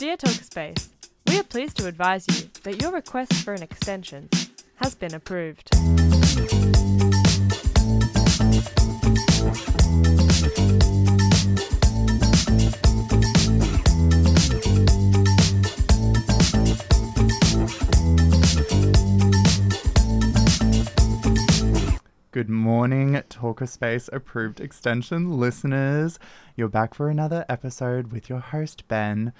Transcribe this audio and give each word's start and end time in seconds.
Dear 0.00 0.16
Talkspace, 0.16 0.88
we 1.26 1.38
are 1.38 1.42
pleased 1.42 1.76
to 1.76 1.86
advise 1.86 2.24
you 2.26 2.48
that 2.62 2.80
your 2.80 2.90
request 2.90 3.34
for 3.34 3.52
an 3.52 3.62
extension 3.62 4.30
has 4.76 4.94
been 4.94 5.12
approved. 5.12 5.68
Good 22.30 22.48
morning, 22.48 23.22
Talkerspace 23.28 24.08
approved 24.14 24.62
extension 24.62 25.38
listeners. 25.38 26.18
You're 26.56 26.68
back 26.68 26.94
for 26.94 27.10
another 27.10 27.44
episode 27.50 28.10
with 28.10 28.30
your 28.30 28.40
host, 28.40 28.88
Ben. 28.88 29.34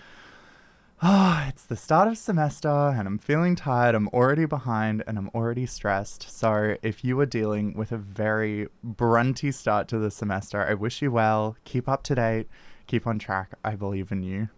Ah, 1.03 1.49
it's 1.49 1.65
the 1.65 1.77
start 1.77 2.09
of 2.09 2.19
semester 2.19 2.69
and 2.69 3.09
I'm 3.09 3.17
feeling 3.17 3.57
tired. 3.57 3.95
I'm 3.95 4.09
already 4.09 4.45
behind 4.45 5.03
and 5.07 5.17
I'm 5.17 5.31
already 5.35 5.65
stressed. 5.65 6.31
So, 6.31 6.77
if 6.83 7.03
you 7.03 7.19
are 7.21 7.27
dealing 7.27 7.73
with 7.73 7.91
a 7.91 7.97
very 7.97 8.69
brunty 8.85 9.51
start 9.51 9.89
to 9.89 9.99
the 9.99 10.11
semester, 10.11 10.61
I 10.61 10.75
wish 10.75 11.01
you 11.01 11.11
well. 11.11 11.57
Keep 11.65 11.89
up 11.89 12.03
to 12.03 12.15
date. 12.17 12.49
Keep 12.87 13.07
on 13.07 13.19
track. 13.19 13.55
I 13.65 13.77
believe 13.77 14.13
in 14.13 14.23
you. 14.23 14.51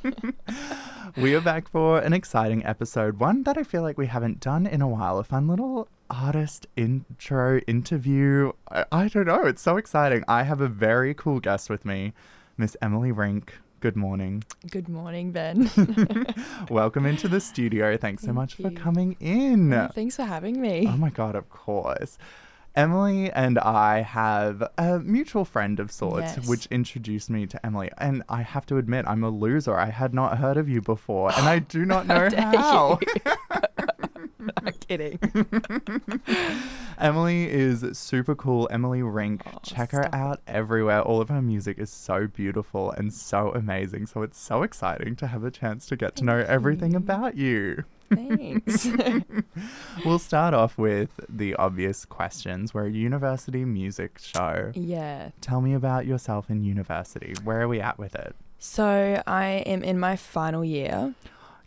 we 1.18 1.34
are 1.34 1.42
back 1.42 1.68
for 1.68 1.98
an 1.98 2.14
exciting 2.14 2.64
episode, 2.64 3.20
one 3.20 3.42
that 3.42 3.58
I 3.58 3.62
feel 3.62 3.82
like 3.82 3.98
we 3.98 4.06
haven't 4.06 4.40
done 4.40 4.66
in 4.66 4.80
a 4.80 4.88
while. 4.88 5.18
A 5.18 5.24
fun 5.24 5.46
little 5.46 5.88
artist 6.08 6.68
intro 6.74 7.58
interview. 7.66 8.52
I, 8.70 8.86
I 8.90 9.08
don't 9.08 9.26
know. 9.26 9.44
It's 9.44 9.60
so 9.60 9.76
exciting. 9.76 10.24
I 10.26 10.44
have 10.44 10.62
a 10.62 10.68
very 10.68 11.12
cool 11.12 11.38
guest 11.38 11.68
with 11.68 11.84
me, 11.84 12.14
Miss 12.56 12.78
Emily 12.80 13.12
Rink. 13.12 13.52
Good 13.80 13.96
morning. 13.96 14.44
Good 14.70 14.88
morning, 14.90 15.32
Ben. 15.32 15.70
Welcome 16.70 17.06
into 17.06 17.28
the 17.28 17.40
studio. 17.40 17.96
Thanks 17.96 18.22
so 18.22 18.26
Thank 18.26 18.36
much 18.36 18.54
for 18.56 18.70
coming 18.70 19.16
in. 19.20 19.72
Oh, 19.72 19.88
thanks 19.94 20.16
for 20.16 20.24
having 20.24 20.60
me. 20.60 20.86
Oh 20.86 20.96
my 20.98 21.08
God, 21.08 21.34
of 21.34 21.48
course. 21.48 22.18
Emily 22.76 23.32
and 23.32 23.58
I 23.58 24.02
have 24.02 24.62
a 24.78 25.00
mutual 25.00 25.44
friend 25.44 25.80
of 25.80 25.90
sorts, 25.90 26.36
Yes. 26.36 26.46
which 26.46 26.66
introduced 26.66 27.28
me 27.30 27.46
to 27.46 27.66
Emily. 27.66 27.90
And 27.98 28.22
I 28.28 28.42
have 28.42 28.64
to 28.66 28.76
admit, 28.76 29.06
I'm 29.08 29.24
a 29.24 29.30
loser. 29.30 29.76
I 29.76 29.86
had 29.90 30.12
not 30.14 30.38
heard 30.38 30.56
of 30.58 30.68
you 30.68 30.80
before, 30.82 31.32
and 31.36 31.48
I 31.48 31.58
do 31.58 31.84
not 31.86 32.06
know 32.06 32.28
how. 32.36 33.00
I'm 34.66 34.72
kidding. 34.72 35.18
Emily 36.98 37.48
is 37.50 37.84
super 37.98 38.34
cool. 38.34 38.68
Emily 38.70 39.02
Rink. 39.02 39.42
Oh, 39.46 39.58
Check 39.62 39.92
her 39.92 40.14
out 40.14 40.40
everywhere. 40.46 41.00
All 41.02 41.20
of 41.20 41.28
her 41.28 41.40
music 41.42 41.78
is 41.78 41.90
so 41.90 42.26
beautiful 42.26 42.90
and 42.92 43.12
so 43.12 43.52
amazing. 43.54 44.06
So 44.06 44.22
it's 44.22 44.38
so 44.38 44.62
exciting 44.62 45.16
to 45.16 45.26
have 45.26 45.44
a 45.44 45.50
chance 45.50 45.86
to 45.86 45.96
get 45.96 46.16
to 46.16 46.24
know 46.24 46.44
everything 46.46 46.94
about 46.94 47.36
you. 47.36 47.84
Thanks. 48.14 48.88
We'll 50.04 50.18
start 50.18 50.54
off 50.54 50.78
with 50.78 51.20
the 51.28 51.54
obvious 51.56 52.04
questions. 52.04 52.72
We're 52.72 52.86
a 52.86 52.90
university 52.90 53.64
music 53.64 54.18
show. 54.18 54.72
yeah. 54.74 55.30
Tell 55.42 55.60
me 55.60 55.74
about 55.74 56.06
yourself 56.06 56.48
in 56.50 56.62
university. 56.64 57.34
Where 57.44 57.60
are 57.60 57.68
we 57.68 57.80
at 57.80 57.98
with 57.98 58.14
it? 58.14 58.34
So 58.58 59.22
I 59.26 59.46
am 59.66 59.82
in 59.82 59.98
my 60.00 60.16
final 60.16 60.64
year. 60.64 61.14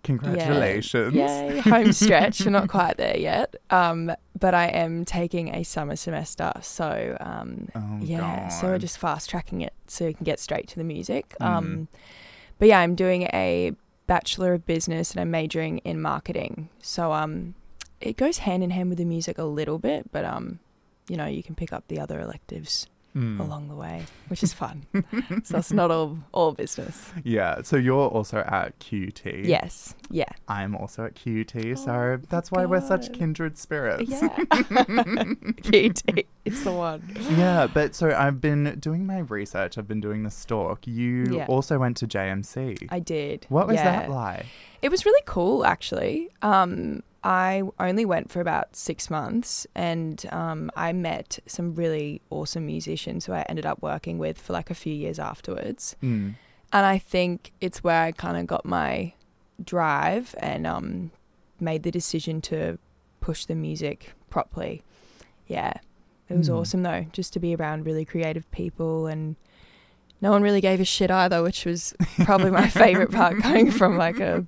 Congratulations. 0.03 1.13
Yeah. 1.13 1.43
Yay, 1.47 1.59
home 1.59 1.93
stretch. 1.93 2.43
We're 2.45 2.51
not 2.51 2.69
quite 2.69 2.97
there 2.97 3.17
yet. 3.17 3.55
Um, 3.69 4.11
but 4.39 4.53
I 4.53 4.67
am 4.67 5.05
taking 5.05 5.55
a 5.55 5.63
summer 5.63 5.95
semester. 5.95 6.51
So 6.61 7.17
um, 7.19 7.69
Oh, 7.75 7.99
yeah. 8.01 8.49
So 8.49 8.67
we're 8.67 8.77
just 8.77 8.97
fast 8.97 9.29
tracking 9.29 9.61
it 9.61 9.73
so 9.87 10.05
we 10.05 10.13
can 10.13 10.23
get 10.23 10.39
straight 10.39 10.67
to 10.69 10.75
the 10.75 10.83
music. 10.83 11.35
Mm. 11.41 11.45
Um, 11.45 11.87
but 12.59 12.67
yeah, 12.67 12.79
I'm 12.79 12.95
doing 12.95 13.23
a 13.33 13.71
bachelor 14.07 14.53
of 14.53 14.65
business 14.65 15.11
and 15.11 15.21
I'm 15.21 15.31
majoring 15.31 15.79
in 15.79 16.01
marketing. 16.01 16.69
So 16.81 17.13
um, 17.13 17.55
it 18.01 18.17
goes 18.17 18.39
hand 18.39 18.63
in 18.63 18.69
hand 18.71 18.89
with 18.89 18.97
the 18.97 19.05
music 19.05 19.37
a 19.37 19.45
little 19.45 19.79
bit, 19.79 20.11
but 20.11 20.25
um, 20.25 20.59
you 21.07 21.15
know, 21.17 21.25
you 21.25 21.43
can 21.43 21.55
pick 21.55 21.71
up 21.71 21.87
the 21.87 21.99
other 21.99 22.19
electives 22.19 22.87
Mm. 23.15 23.39
along 23.39 23.67
the 23.67 23.75
way, 23.75 24.05
which 24.27 24.41
is 24.41 24.53
fun. 24.53 24.85
so 25.43 25.57
it's 25.59 25.71
not 25.71 25.91
all 25.91 26.17
all 26.31 26.51
business. 26.53 27.11
Yeah. 27.23 27.61
So 27.61 27.77
you're 27.77 28.07
also 28.07 28.39
at 28.39 28.79
QUT. 28.79 29.23
Yes. 29.25 29.93
Yeah. 30.09 30.29
I'm 30.47 30.75
also 30.75 31.05
at 31.05 31.13
QUT. 31.13 31.55
Oh, 31.55 31.75
so 31.75 32.19
that's 32.29 32.51
why 32.51 32.65
we're 32.65 32.81
such 32.81 33.13
kindred 33.13 33.57
spirits. 33.57 34.09
Yeah. 34.09 34.29
QUT. 35.63 36.25
It's 36.45 36.63
the 36.63 36.71
one. 36.71 37.15
Yeah, 37.37 37.67
but 37.71 37.93
so 37.93 38.09
I've 38.09 38.41
been 38.41 38.79
doing 38.79 39.05
my 39.05 39.19
research. 39.19 39.77
I've 39.77 39.87
been 39.87 40.01
doing 40.01 40.23
the 40.23 40.31
stalk. 40.31 40.87
You 40.87 41.25
Yeah. 41.29 41.45
also 41.47 41.77
went 41.77 41.97
to 41.97 42.07
JMC. 42.07 42.87
I 42.89 42.99
did. 42.99 43.45
what 43.49 43.67
was 43.67 43.75
yeah. 43.75 43.83
that 43.83 44.09
like? 44.09 44.45
It 44.83 44.91
was 44.91 45.05
really 45.05 45.23
cool, 45.25 45.65
actually. 45.65 46.29
Um, 46.41 47.01
I 47.23 47.63
only 47.79 48.03
went 48.03 48.29
for 48.29 48.41
about 48.41 48.75
six 48.75 49.09
months, 49.09 49.65
and 49.73 50.23
um, 50.31 50.69
I 50.75 50.91
met 50.91 51.39
some 51.47 51.73
really 51.73 52.21
awesome 52.29 52.65
musicians 52.65 53.25
who 53.25 53.31
I 53.31 53.43
ended 53.47 53.65
up 53.65 53.81
working 53.81 54.17
with 54.17 54.37
for 54.37 54.51
like 54.51 54.69
a 54.69 54.75
few 54.75 54.93
years 54.93 55.19
afterwards. 55.19 55.95
Mm. 56.03 56.35
And 56.73 56.85
I 56.85 56.97
think 56.97 57.53
it's 57.61 57.81
where 57.81 58.01
I 58.01 58.11
kind 58.11 58.35
of 58.37 58.45
got 58.45 58.65
my 58.65 59.13
drive 59.63 60.35
and 60.39 60.67
um, 60.67 61.11
made 61.61 61.83
the 61.83 61.91
decision 61.91 62.41
to 62.41 62.77
push 63.21 63.45
the 63.45 63.55
music 63.55 64.11
properly. 64.29 64.83
Yeah, 65.47 65.73
it 66.27 66.35
was 66.37 66.49
Mm. 66.49 66.57
awesome 66.59 66.83
though, 66.83 67.05
just 67.13 67.31
to 67.33 67.39
be 67.39 67.55
around 67.55 67.85
really 67.85 68.03
creative 68.05 68.51
people 68.51 69.07
and. 69.07 69.37
No 70.23 70.31
one 70.31 70.41
really 70.41 70.61
gave 70.61 70.79
a 70.79 70.85
shit 70.85 71.11
either, 71.11 71.43
which 71.43 71.65
was 71.65 71.93
probably 72.23 72.49
my 72.49 72.67
favorite 72.69 73.11
part 73.11 73.37
coming 73.41 73.69
from 73.69 73.97
like 73.97 74.19
a 74.21 74.45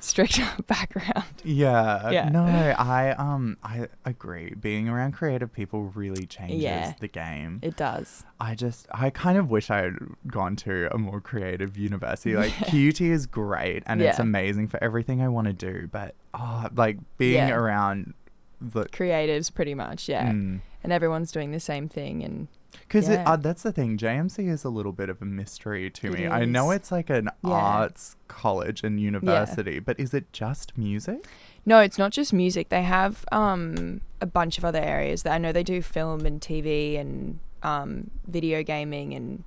strict 0.00 0.38
background. 0.66 1.24
Yeah. 1.42 2.10
Yeah. 2.10 2.28
No, 2.28 2.44
I 2.44 3.12
um 3.12 3.56
I 3.64 3.88
agree. 4.04 4.52
Being 4.60 4.88
around 4.90 5.12
creative 5.12 5.50
people 5.52 5.84
really 5.94 6.26
changes 6.26 6.60
Yeah. 6.62 6.92
the 7.00 7.08
game. 7.08 7.60
It 7.62 7.76
does. 7.76 8.24
I 8.38 8.54
just 8.54 8.86
I 8.92 9.08
kind 9.08 9.38
of 9.38 9.50
wish 9.50 9.70
I 9.70 9.78
had 9.78 9.94
gone 10.26 10.54
to 10.56 10.94
a 10.94 10.98
more 10.98 11.22
creative 11.22 11.78
university. 11.78 12.36
Like 12.36 12.52
QUT 12.70 13.00
is 13.00 13.26
great 13.26 13.82
and 13.86 14.02
it's 14.02 14.18
amazing 14.18 14.68
for 14.68 14.78
everything 14.84 15.22
I 15.22 15.28
want 15.28 15.46
to 15.46 15.54
do, 15.54 15.88
but 15.90 16.14
oh, 16.34 16.66
like 16.76 16.98
being 17.16 17.48
Yeah. 17.48 17.54
around 17.56 18.12
the 18.60 18.84
Creatives, 18.84 19.52
pretty 19.52 19.74
much, 19.74 20.08
yeah. 20.08 20.30
Mm. 20.30 20.60
And 20.84 20.92
everyone's 20.92 21.32
doing 21.32 21.50
the 21.52 21.60
same 21.60 21.88
thing. 21.88 22.22
And 22.22 22.48
Because 22.80 23.08
Yeah. 23.08 23.24
uh, 23.26 23.36
that's 23.36 23.62
the 23.62 23.72
thing. 23.72 23.96
JMC 23.98 24.48
is 24.48 24.64
a 24.64 24.68
little 24.68 24.92
bit 24.92 25.08
of 25.08 25.20
a 25.22 25.24
mystery 25.24 25.90
to 25.90 26.06
It 26.08 26.12
me. 26.12 26.26
I 26.28 26.44
know 26.44 26.70
it's 26.70 26.92
like 26.92 27.10
an 27.10 27.30
Yeah. 27.44 27.50
arts 27.50 28.16
college 28.28 28.82
and 28.84 29.00
university, 29.00 29.78
but 29.78 29.98
is 29.98 30.12
it 30.14 30.32
just 30.32 30.76
music? 30.76 31.26
no, 31.68 31.80
it's 31.80 31.98
not 31.98 32.12
just 32.12 32.32
music. 32.32 32.68
They 32.68 32.82
have 32.82 33.24
um, 33.32 34.00
a 34.20 34.26
bunch 34.26 34.56
of 34.56 34.64
other 34.64 34.78
areas 34.78 35.24
that 35.24 35.32
I 35.32 35.38
know 35.38 35.50
they 35.50 35.64
do 35.64 35.82
film 35.82 36.24
and 36.24 36.40
TV 36.40 36.96
and 36.96 37.40
um, 37.64 38.10
video 38.28 38.62
gaming. 38.62 39.12
And 39.14 39.42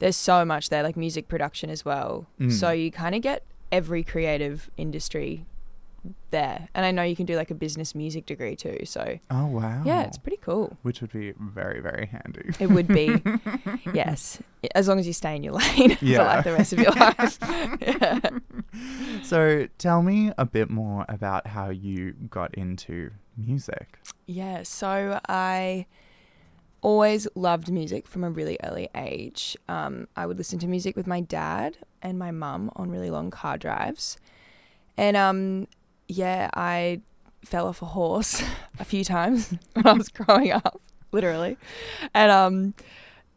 there's 0.00 0.16
so 0.16 0.44
much 0.44 0.68
there, 0.70 0.82
like 0.82 0.96
music 0.96 1.28
production 1.28 1.70
as 1.70 1.84
well. 1.84 2.26
Mm. 2.40 2.50
So 2.50 2.70
you 2.72 2.90
kind 2.90 3.14
of 3.14 3.22
get 3.22 3.44
every 3.70 4.02
creative 4.02 4.68
industry 4.76 5.46
there. 6.30 6.68
And 6.74 6.84
I 6.84 6.90
know 6.90 7.02
you 7.02 7.16
can 7.16 7.26
do 7.26 7.36
like 7.36 7.50
a 7.50 7.54
business 7.54 7.94
music 7.94 8.26
degree 8.26 8.56
too. 8.56 8.80
So 8.84 9.18
Oh 9.30 9.46
wow. 9.46 9.82
yeah, 9.86 10.02
it's 10.02 10.18
pretty 10.18 10.38
cool. 10.38 10.76
which 10.82 11.00
would 11.00 11.12
be 11.12 11.32
very 11.38 11.80
very 11.80 12.06
handy. 12.06 12.50
It 12.60 12.68
would 12.70 12.88
be, 12.88 13.22
yes, 13.94 14.40
as 14.74 14.88
long 14.88 14.98
as 14.98 15.06
you 15.06 15.12
stay 15.12 15.34
in 15.36 15.42
your 15.42 15.54
lane 15.54 15.96
for 15.96 16.06
like 16.18 16.44
the 16.44 16.52
rest 16.52 16.72
of 16.72 16.78
your 16.80 16.92
life. 16.92 17.38
yeah. 17.80 18.20
So 19.22 19.66
tell 19.78 20.02
me 20.02 20.32
a 20.36 20.44
bit 20.44 20.70
more 20.70 21.04
about 21.08 21.46
how 21.46 21.70
you 21.70 22.12
got 22.30 22.54
into 22.54 23.10
music. 23.36 23.98
Yeah, 24.26 24.62
so 24.64 25.20
I 25.28 25.86
always 26.82 27.26
loved 27.34 27.70
music 27.70 28.06
from 28.06 28.24
a 28.24 28.30
really 28.30 28.58
early 28.62 28.88
age. 28.94 29.56
Um, 29.68 30.06
I 30.16 30.26
would 30.26 30.36
listen 30.38 30.58
to 30.60 30.66
music 30.66 30.96
with 30.96 31.06
my 31.06 31.20
dad 31.20 31.78
and 32.02 32.18
my 32.18 32.30
mum 32.30 32.70
on 32.76 32.90
really 32.90 33.10
long 33.10 33.30
car 33.30 33.56
drives. 33.56 34.18
And 34.96 35.16
um, 35.16 35.66
yeah, 36.16 36.50
I 36.54 37.00
fell 37.44 37.66
off 37.68 37.82
a 37.82 37.86
horse 37.86 38.42
a 38.78 38.84
few 38.84 39.04
times 39.04 39.52
when 39.74 39.86
I 39.86 39.92
was 39.92 40.08
growing 40.08 40.52
up, 40.52 40.80
literally. 41.12 41.56
And 42.14 42.30
um, 42.30 42.74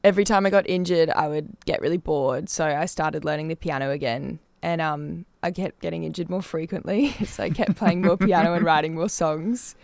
every 0.04 0.24
time 0.24 0.46
I 0.46 0.50
got 0.50 0.68
injured, 0.70 1.10
I 1.10 1.28
would 1.28 1.56
get 1.66 1.82
really 1.82 1.98
bored. 1.98 2.50
So 2.50 2.66
I 2.66 2.86
started 2.86 3.26
learning 3.26 3.48
the 3.50 3.56
piano 3.56 3.92
again. 3.92 4.40
And 4.64 4.82
um, 4.82 5.26
I 5.44 5.52
kept 5.52 5.82
getting 5.82 6.04
injured 6.04 6.30
more 6.30 6.42
frequently. 6.42 7.14
So 7.26 7.44
I 7.44 7.50
kept 7.50 7.76
playing 7.76 8.02
more 8.02 8.18
piano 8.18 8.54
and 8.54 8.66
writing 8.66 8.96
more 8.96 9.10
songs. 9.10 9.76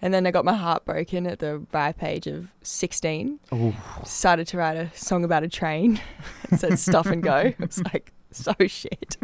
And 0.00 0.12
then 0.12 0.26
I 0.26 0.30
got 0.32 0.44
my 0.44 0.54
heart 0.54 0.84
broken 0.84 1.26
at 1.28 1.38
the 1.38 1.64
ripe 1.72 2.02
age 2.02 2.26
of 2.26 2.48
16. 2.62 3.38
Oh, 3.52 3.74
Decided 4.02 4.48
to 4.48 4.56
write 4.56 4.76
a 4.76 4.90
song 4.96 5.22
about 5.22 5.44
a 5.44 5.48
train. 5.48 6.00
It 6.50 6.58
said 6.58 6.78
stop 6.78 7.06
and 7.06 7.22
go. 7.22 7.36
It 7.36 7.60
was 7.60 7.80
like 7.84 8.12
so 8.36 8.54
shit. 8.66 9.16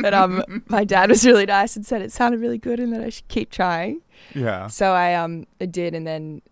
but 0.00 0.14
um, 0.14 0.62
my 0.68 0.84
dad 0.84 1.10
was 1.10 1.24
really 1.24 1.46
nice 1.46 1.76
and 1.76 1.84
said 1.86 2.02
it 2.02 2.12
sounded 2.12 2.40
really 2.40 2.58
good 2.58 2.80
and 2.80 2.92
that 2.92 3.02
I 3.02 3.08
should 3.10 3.28
keep 3.28 3.50
trying. 3.50 4.02
yeah. 4.34 4.66
So 4.66 4.92
I 4.92 5.14
um 5.14 5.46
I 5.60 5.66
did, 5.66 5.94
and 5.94 6.06
then 6.06 6.42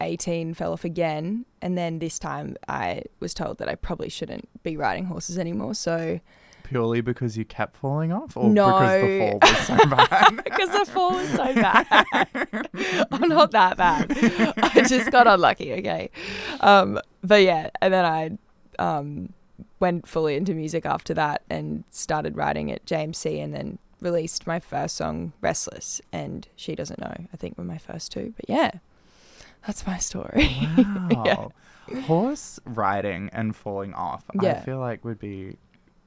18 0.00 0.54
fell 0.54 0.72
off 0.72 0.84
again, 0.84 1.46
and 1.62 1.76
then 1.76 1.98
this 1.98 2.18
time 2.18 2.56
I 2.68 3.02
was 3.20 3.32
told 3.34 3.58
that 3.58 3.68
I 3.68 3.74
probably 3.74 4.08
shouldn't 4.10 4.48
be 4.62 4.76
riding 4.76 5.06
horses 5.06 5.38
anymore. 5.38 5.74
So 5.74 6.20
purely 6.64 7.00
because 7.00 7.38
you 7.38 7.44
kept 7.44 7.76
falling 7.76 8.12
off, 8.12 8.36
or 8.36 8.50
No. 8.50 9.38
because 9.40 9.40
the 9.40 9.40
fall 9.40 9.40
was 9.40 9.66
so 9.66 9.76
bad? 9.88 10.36
because 10.44 10.70
the 10.70 10.84
fall 10.92 11.10
was 11.12 11.28
so 11.30 11.54
bad. 11.54 13.06
I'm 13.12 13.28
not 13.28 13.52
that 13.52 13.76
bad. 13.76 14.12
I 14.62 14.82
just 14.82 15.10
got 15.10 15.26
unlucky. 15.26 15.72
Okay, 15.74 16.10
um, 16.60 17.00
but 17.22 17.42
yeah, 17.42 17.70
and 17.80 17.94
then 17.94 18.04
I 18.04 18.30
um, 18.78 19.32
went 19.78 20.08
fully 20.08 20.36
into 20.36 20.54
music 20.54 20.86
after 20.86 21.14
that 21.14 21.42
and 21.50 21.84
started 21.90 22.36
writing 22.36 22.70
at 22.72 22.84
JMC, 22.86 23.42
and 23.42 23.54
then 23.54 23.78
released 24.00 24.46
my 24.46 24.60
first 24.60 24.96
song, 24.96 25.32
"Restless," 25.40 26.00
and 26.12 26.48
she 26.56 26.74
doesn't 26.74 27.00
know. 27.00 27.14
I 27.32 27.36
think 27.36 27.58
were 27.58 27.64
my 27.64 27.78
first 27.78 28.12
two, 28.12 28.32
but 28.36 28.48
yeah, 28.48 28.72
that's 29.66 29.86
my 29.86 29.98
story. 29.98 30.50
Wow. 31.10 31.52
Horse 32.06 32.58
riding 32.64 33.30
and 33.32 33.54
falling 33.54 33.94
off, 33.94 34.24
I 34.40 34.54
feel 34.54 34.80
like 34.80 35.04
would 35.04 35.20
be 35.20 35.56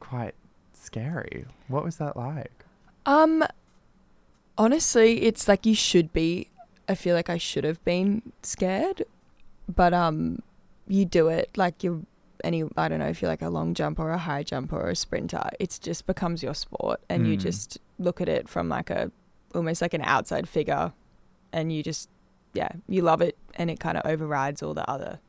quite 0.01 0.35
scary. 0.73 1.45
What 1.69 1.85
was 1.85 1.95
that 1.97 2.17
like? 2.17 2.65
Um, 3.05 3.45
honestly, 4.57 5.21
it's 5.21 5.47
like 5.47 5.65
you 5.65 5.75
should 5.75 6.11
be. 6.11 6.49
I 6.89 6.95
feel 6.95 7.15
like 7.15 7.29
I 7.29 7.37
should 7.37 7.63
have 7.63 7.83
been 7.85 8.33
scared, 8.41 9.03
but 9.73 9.93
um, 9.93 10.41
you 10.87 11.05
do 11.05 11.27
it 11.29 11.49
like 11.55 11.83
you're 11.83 12.01
any. 12.43 12.63
I 12.77 12.87
don't 12.87 12.99
know 12.99 13.07
if 13.07 13.21
you're 13.21 13.29
like 13.31 13.41
a 13.41 13.49
long 13.49 13.73
jumper 13.73 14.03
or 14.03 14.11
a 14.11 14.17
high 14.17 14.43
jumper 14.43 14.79
or 14.79 14.89
a 14.89 14.95
sprinter. 14.95 15.43
It's 15.59 15.79
just 15.79 16.05
becomes 16.07 16.41
your 16.43 16.53
sport, 16.53 16.99
and 17.09 17.27
you 17.27 17.35
Mm. 17.37 17.41
just 17.41 17.77
look 17.97 18.21
at 18.21 18.29
it 18.29 18.47
from 18.49 18.69
like 18.69 18.89
a 18.89 19.11
almost 19.55 19.81
like 19.81 19.93
an 19.93 20.01
outside 20.03 20.47
figure, 20.47 20.93
and 21.53 21.71
you 21.73 21.83
just 21.83 22.09
yeah, 22.53 22.69
you 22.87 23.01
love 23.03 23.21
it, 23.21 23.37
and 23.55 23.69
it 23.69 23.79
kind 23.79 23.97
of 23.97 24.05
overrides 24.05 24.63
all 24.63 24.73
the 24.73 24.89
other 24.89 25.19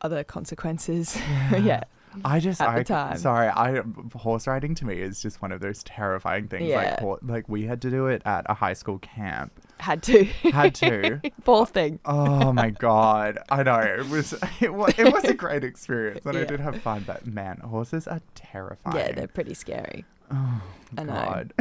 other 0.00 0.24
consequences. 0.24 1.16
yeah. 1.52 1.84
I 2.24 2.40
just, 2.40 2.60
At 2.60 2.68
I, 2.68 2.78
the 2.78 2.84
time. 2.84 3.18
sorry, 3.18 3.48
I 3.48 3.82
horse 4.14 4.46
riding 4.46 4.74
to 4.76 4.84
me 4.84 5.00
is 5.00 5.20
just 5.22 5.40
one 5.42 5.52
of 5.52 5.60
those 5.60 5.82
terrifying 5.82 6.48
things. 6.48 6.68
Yeah. 6.68 6.76
Like, 6.76 7.00
hor- 7.00 7.18
like 7.22 7.48
we 7.48 7.64
had 7.64 7.80
to 7.82 7.90
do 7.90 8.06
it 8.06 8.22
at 8.24 8.44
a 8.48 8.54
high 8.54 8.72
school 8.74 8.98
camp. 8.98 9.52
Had 9.78 10.02
to. 10.04 10.24
Had 10.24 10.74
to. 10.76 11.20
Poor 11.44 11.66
thing. 11.66 11.98
Oh 12.04 12.52
my 12.52 12.70
god, 12.70 13.38
I 13.50 13.62
know 13.62 13.78
it 13.80 14.08
was 14.08 14.32
it 14.60 14.72
was 14.72 14.94
it 14.98 15.12
was 15.12 15.24
a 15.24 15.34
great 15.34 15.64
experience 15.64 16.24
and 16.24 16.36
I 16.38 16.44
did 16.44 16.60
have 16.60 16.80
fun. 16.82 17.04
But 17.06 17.26
man, 17.26 17.58
horses 17.58 18.06
are 18.06 18.20
terrifying. 18.34 18.96
Yeah, 18.96 19.12
they're 19.12 19.26
pretty 19.26 19.54
scary. 19.54 20.04
oh 20.30 20.62
I 20.96 21.02
know. 21.04 21.12
god. 21.12 21.52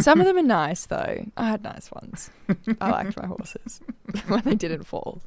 Some 0.00 0.20
of 0.20 0.26
them 0.28 0.36
are 0.36 0.42
nice 0.42 0.84
though. 0.86 1.24
I 1.36 1.46
had 1.48 1.62
nice 1.62 1.90
ones. 1.92 2.30
I 2.80 2.90
liked 2.90 3.16
my 3.16 3.26
horses 3.26 3.80
when 4.28 4.42
they 4.42 4.54
didn't 4.54 4.82
fall. 4.84 5.22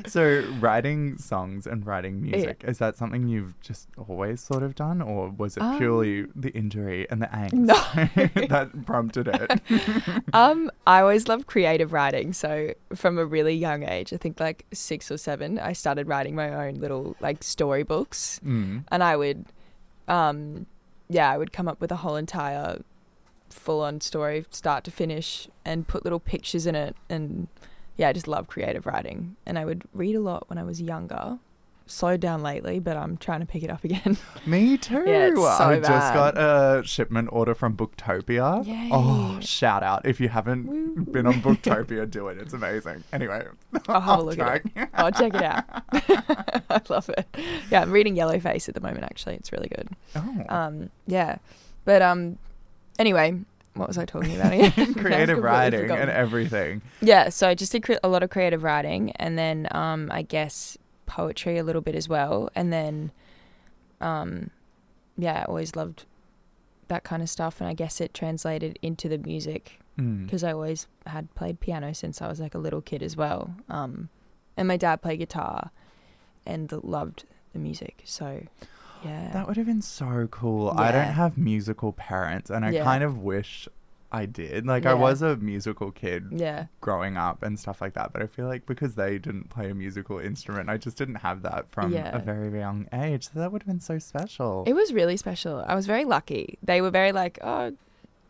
So 0.06 0.44
writing 0.60 1.18
songs 1.18 1.66
and 1.66 1.86
writing 1.86 2.22
music 2.22 2.64
is 2.66 2.78
that 2.78 2.96
something 2.96 3.26
you've 3.28 3.60
just 3.60 3.88
always 3.96 4.40
sort 4.40 4.62
of 4.62 4.74
done, 4.74 5.02
or 5.02 5.30
was 5.30 5.56
it 5.56 5.62
purely 5.78 6.26
the 6.34 6.50
injury 6.50 7.06
and 7.10 7.20
the 7.22 7.26
angst 7.26 7.52
Um, 7.52 7.66
No. 7.66 8.46
that 8.48 8.86
prompted 8.86 9.28
it? 9.28 9.60
Um, 10.32 10.70
I 10.86 11.00
always 11.00 11.26
loved 11.28 11.46
creative 11.46 11.92
writing. 11.92 12.32
So 12.32 12.74
from 12.94 13.18
a 13.18 13.24
really 13.24 13.54
young 13.54 13.82
age, 13.82 14.12
I 14.12 14.16
think 14.16 14.38
like 14.40 14.64
six 14.72 15.10
or 15.10 15.16
seven, 15.18 15.58
I 15.58 15.72
started 15.72 16.06
writing 16.08 16.34
my 16.34 16.66
own 16.68 16.74
little 16.74 17.16
like 17.20 17.42
storybooks, 17.42 18.40
Mm. 18.44 18.84
and 18.90 19.02
I 19.02 19.16
would, 19.16 19.46
um, 20.06 20.66
yeah, 21.08 21.30
I 21.32 21.38
would 21.38 21.52
come 21.52 21.66
up 21.68 21.80
with 21.80 21.90
a 21.90 21.96
whole 21.96 22.16
entire 22.16 22.82
full-on 23.50 24.00
story, 24.00 24.44
start 24.50 24.84
to 24.84 24.90
finish, 24.90 25.48
and 25.64 25.88
put 25.88 26.04
little 26.04 26.20
pictures 26.20 26.66
in 26.66 26.74
it. 26.74 26.94
And 27.08 27.48
yeah, 27.98 28.08
I 28.08 28.12
just 28.12 28.28
love 28.28 28.46
creative 28.46 28.86
writing, 28.86 29.36
and 29.44 29.58
I 29.58 29.64
would 29.64 29.82
read 29.92 30.14
a 30.14 30.20
lot 30.20 30.48
when 30.48 30.56
I 30.56 30.62
was 30.62 30.80
younger. 30.80 31.38
Slowed 31.86 32.20
down 32.20 32.42
lately, 32.42 32.80
but 32.80 32.98
I'm 32.98 33.16
trying 33.16 33.40
to 33.40 33.46
pick 33.46 33.62
it 33.62 33.70
up 33.70 33.82
again. 33.82 34.18
Me 34.46 34.76
too. 34.76 35.04
Yeah, 35.06 35.34
so 35.34 35.46
I 35.46 35.76
just 35.80 36.14
got 36.14 36.36
a 36.36 36.82
shipment 36.84 37.30
order 37.32 37.54
from 37.54 37.76
Booktopia. 37.76 38.62
Oh, 38.92 39.40
shout 39.40 39.82
out. 39.82 40.04
If 40.06 40.20
you 40.20 40.28
haven't 40.28 40.66
Woo. 40.66 41.06
been 41.10 41.26
on 41.26 41.34
Booktopia, 41.42 42.08
do 42.08 42.28
it. 42.28 42.36
It's 42.38 42.52
amazing. 42.52 43.02
Anyway, 43.10 43.42
I'll 43.88 44.00
have 44.02 44.18
a 44.18 44.22
look 44.22 44.38
at 44.38 44.66
it. 44.66 44.88
Oh, 44.98 45.10
check 45.10 45.34
it 45.34 45.42
out. 45.42 45.64
I 46.70 46.80
love 46.90 47.08
it. 47.08 47.26
Yeah, 47.70 47.80
I'm 47.80 47.90
reading 47.90 48.14
Yellowface 48.14 48.68
at 48.68 48.74
the 48.74 48.82
moment. 48.82 49.04
Actually, 49.04 49.36
it's 49.36 49.50
really 49.50 49.68
good. 49.68 49.88
Oh. 50.14 50.44
Um, 50.50 50.90
yeah, 51.06 51.38
but 51.86 52.02
um, 52.02 52.38
anyway, 52.98 53.40
what 53.78 53.88
was 53.88 53.98
I 53.98 54.04
talking 54.04 54.34
about 54.36 54.52
again? 54.52 54.94
Creative 54.94 55.38
writing 55.38 55.90
and 55.90 56.10
everything. 56.10 56.82
yeah. 57.00 57.28
So 57.30 57.48
I 57.48 57.54
just 57.54 57.72
did 57.72 57.82
cre- 57.84 57.94
a 58.02 58.08
lot 58.08 58.22
of 58.22 58.30
creative 58.30 58.62
writing, 58.62 59.12
and 59.12 59.38
then 59.38 59.68
um, 59.72 60.08
I 60.12 60.22
guess 60.22 60.76
poetry 61.06 61.56
a 61.58 61.64
little 61.64 61.80
bit 61.82 61.94
as 61.94 62.08
well, 62.08 62.50
and 62.54 62.72
then 62.72 63.10
um, 64.00 64.50
yeah, 65.16 65.40
I 65.40 65.44
always 65.44 65.74
loved 65.76 66.04
that 66.88 67.04
kind 67.04 67.22
of 67.22 67.28
stuff, 67.30 67.60
and 67.60 67.68
I 67.68 67.74
guess 67.74 68.00
it 68.00 68.14
translated 68.14 68.78
into 68.82 69.08
the 69.08 69.18
music 69.18 69.78
Mm. 69.98 70.26
because 70.26 70.44
I 70.44 70.52
always 70.52 70.86
had 71.06 71.34
played 71.34 71.58
piano 71.58 71.92
since 71.92 72.22
I 72.22 72.28
was 72.28 72.38
like 72.38 72.54
a 72.54 72.58
little 72.58 72.80
kid 72.80 73.02
as 73.02 73.16
well. 73.16 73.52
Um, 73.68 74.10
and 74.56 74.68
my 74.68 74.76
dad 74.76 75.02
played 75.02 75.18
guitar 75.18 75.72
and 76.46 76.70
loved 76.84 77.24
the 77.52 77.58
music. 77.58 78.02
So, 78.04 78.44
yeah. 79.02 79.30
That 79.32 79.46
would 79.46 79.56
have 79.56 79.66
been 79.66 79.82
so 79.82 80.28
cool. 80.30 80.70
I 80.76 80.92
don't 80.92 81.12
have 81.12 81.36
musical 81.38 81.92
parents, 81.92 82.50
and 82.50 82.64
I 82.64 82.70
Yeah. 82.70 82.84
kind 82.84 83.02
of 83.04 83.18
wish 83.18 83.68
I 84.10 84.24
did. 84.24 84.66
Like, 84.66 84.86
I 84.86 84.94
was 84.94 85.20
a 85.20 85.36
musical 85.36 85.90
kid 85.90 86.28
yeah. 86.30 86.66
growing 86.80 87.18
up 87.18 87.42
and 87.42 87.58
stuff 87.60 87.82
like 87.82 87.92
that, 87.92 88.12
but 88.14 88.22
I 88.22 88.26
feel 88.26 88.46
like 88.46 88.64
because 88.64 88.94
they 88.94 89.18
didn't 89.18 89.50
play 89.50 89.70
a 89.70 89.74
musical 89.74 90.18
instrument, 90.18 90.70
I 90.70 90.78
just 90.78 90.96
didn't 90.96 91.16
have 91.16 91.42
that 91.42 91.70
from 91.70 91.92
Yeah. 91.92 92.16
a 92.16 92.18
very 92.18 92.58
young 92.58 92.88
age. 92.92 93.24
So 93.24 93.38
that 93.40 93.52
would 93.52 93.62
have 93.62 93.66
been 93.68 93.80
so 93.80 93.98
special. 93.98 94.64
It 94.66 94.72
was 94.72 94.94
really 94.94 95.18
special. 95.18 95.62
I 95.66 95.74
was 95.74 95.86
very 95.86 96.06
lucky. 96.06 96.58
They 96.62 96.80
were 96.80 96.90
very 96.90 97.12
like, 97.12 97.38
oh, 97.42 97.72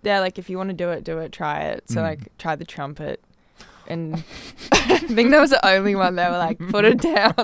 yeah, 0.03 0.19
like 0.19 0.37
if 0.39 0.51
you 0.51 0.57
want 0.57 0.71
to 0.71 0.75
do 0.75 0.91
it, 0.91 1.05
do 1.05 1.19
it, 1.19 1.31
try 1.31 1.61
it. 1.61 1.89
So, 1.89 2.01
Mm. 2.01 2.03
like, 2.03 2.37
try 2.39 2.57
the 2.57 2.65
trumpet. 2.65 3.21
And 3.89 4.15
I 4.73 4.99
think 4.99 5.31
that 5.31 5.41
was 5.41 5.51
the 5.51 5.67
only 5.67 5.95
one 5.95 6.15
they 6.15 6.25
were 6.25 6.39
like, 6.39 6.59
put 6.71 6.85
it 6.85 7.01
down. 7.03 7.35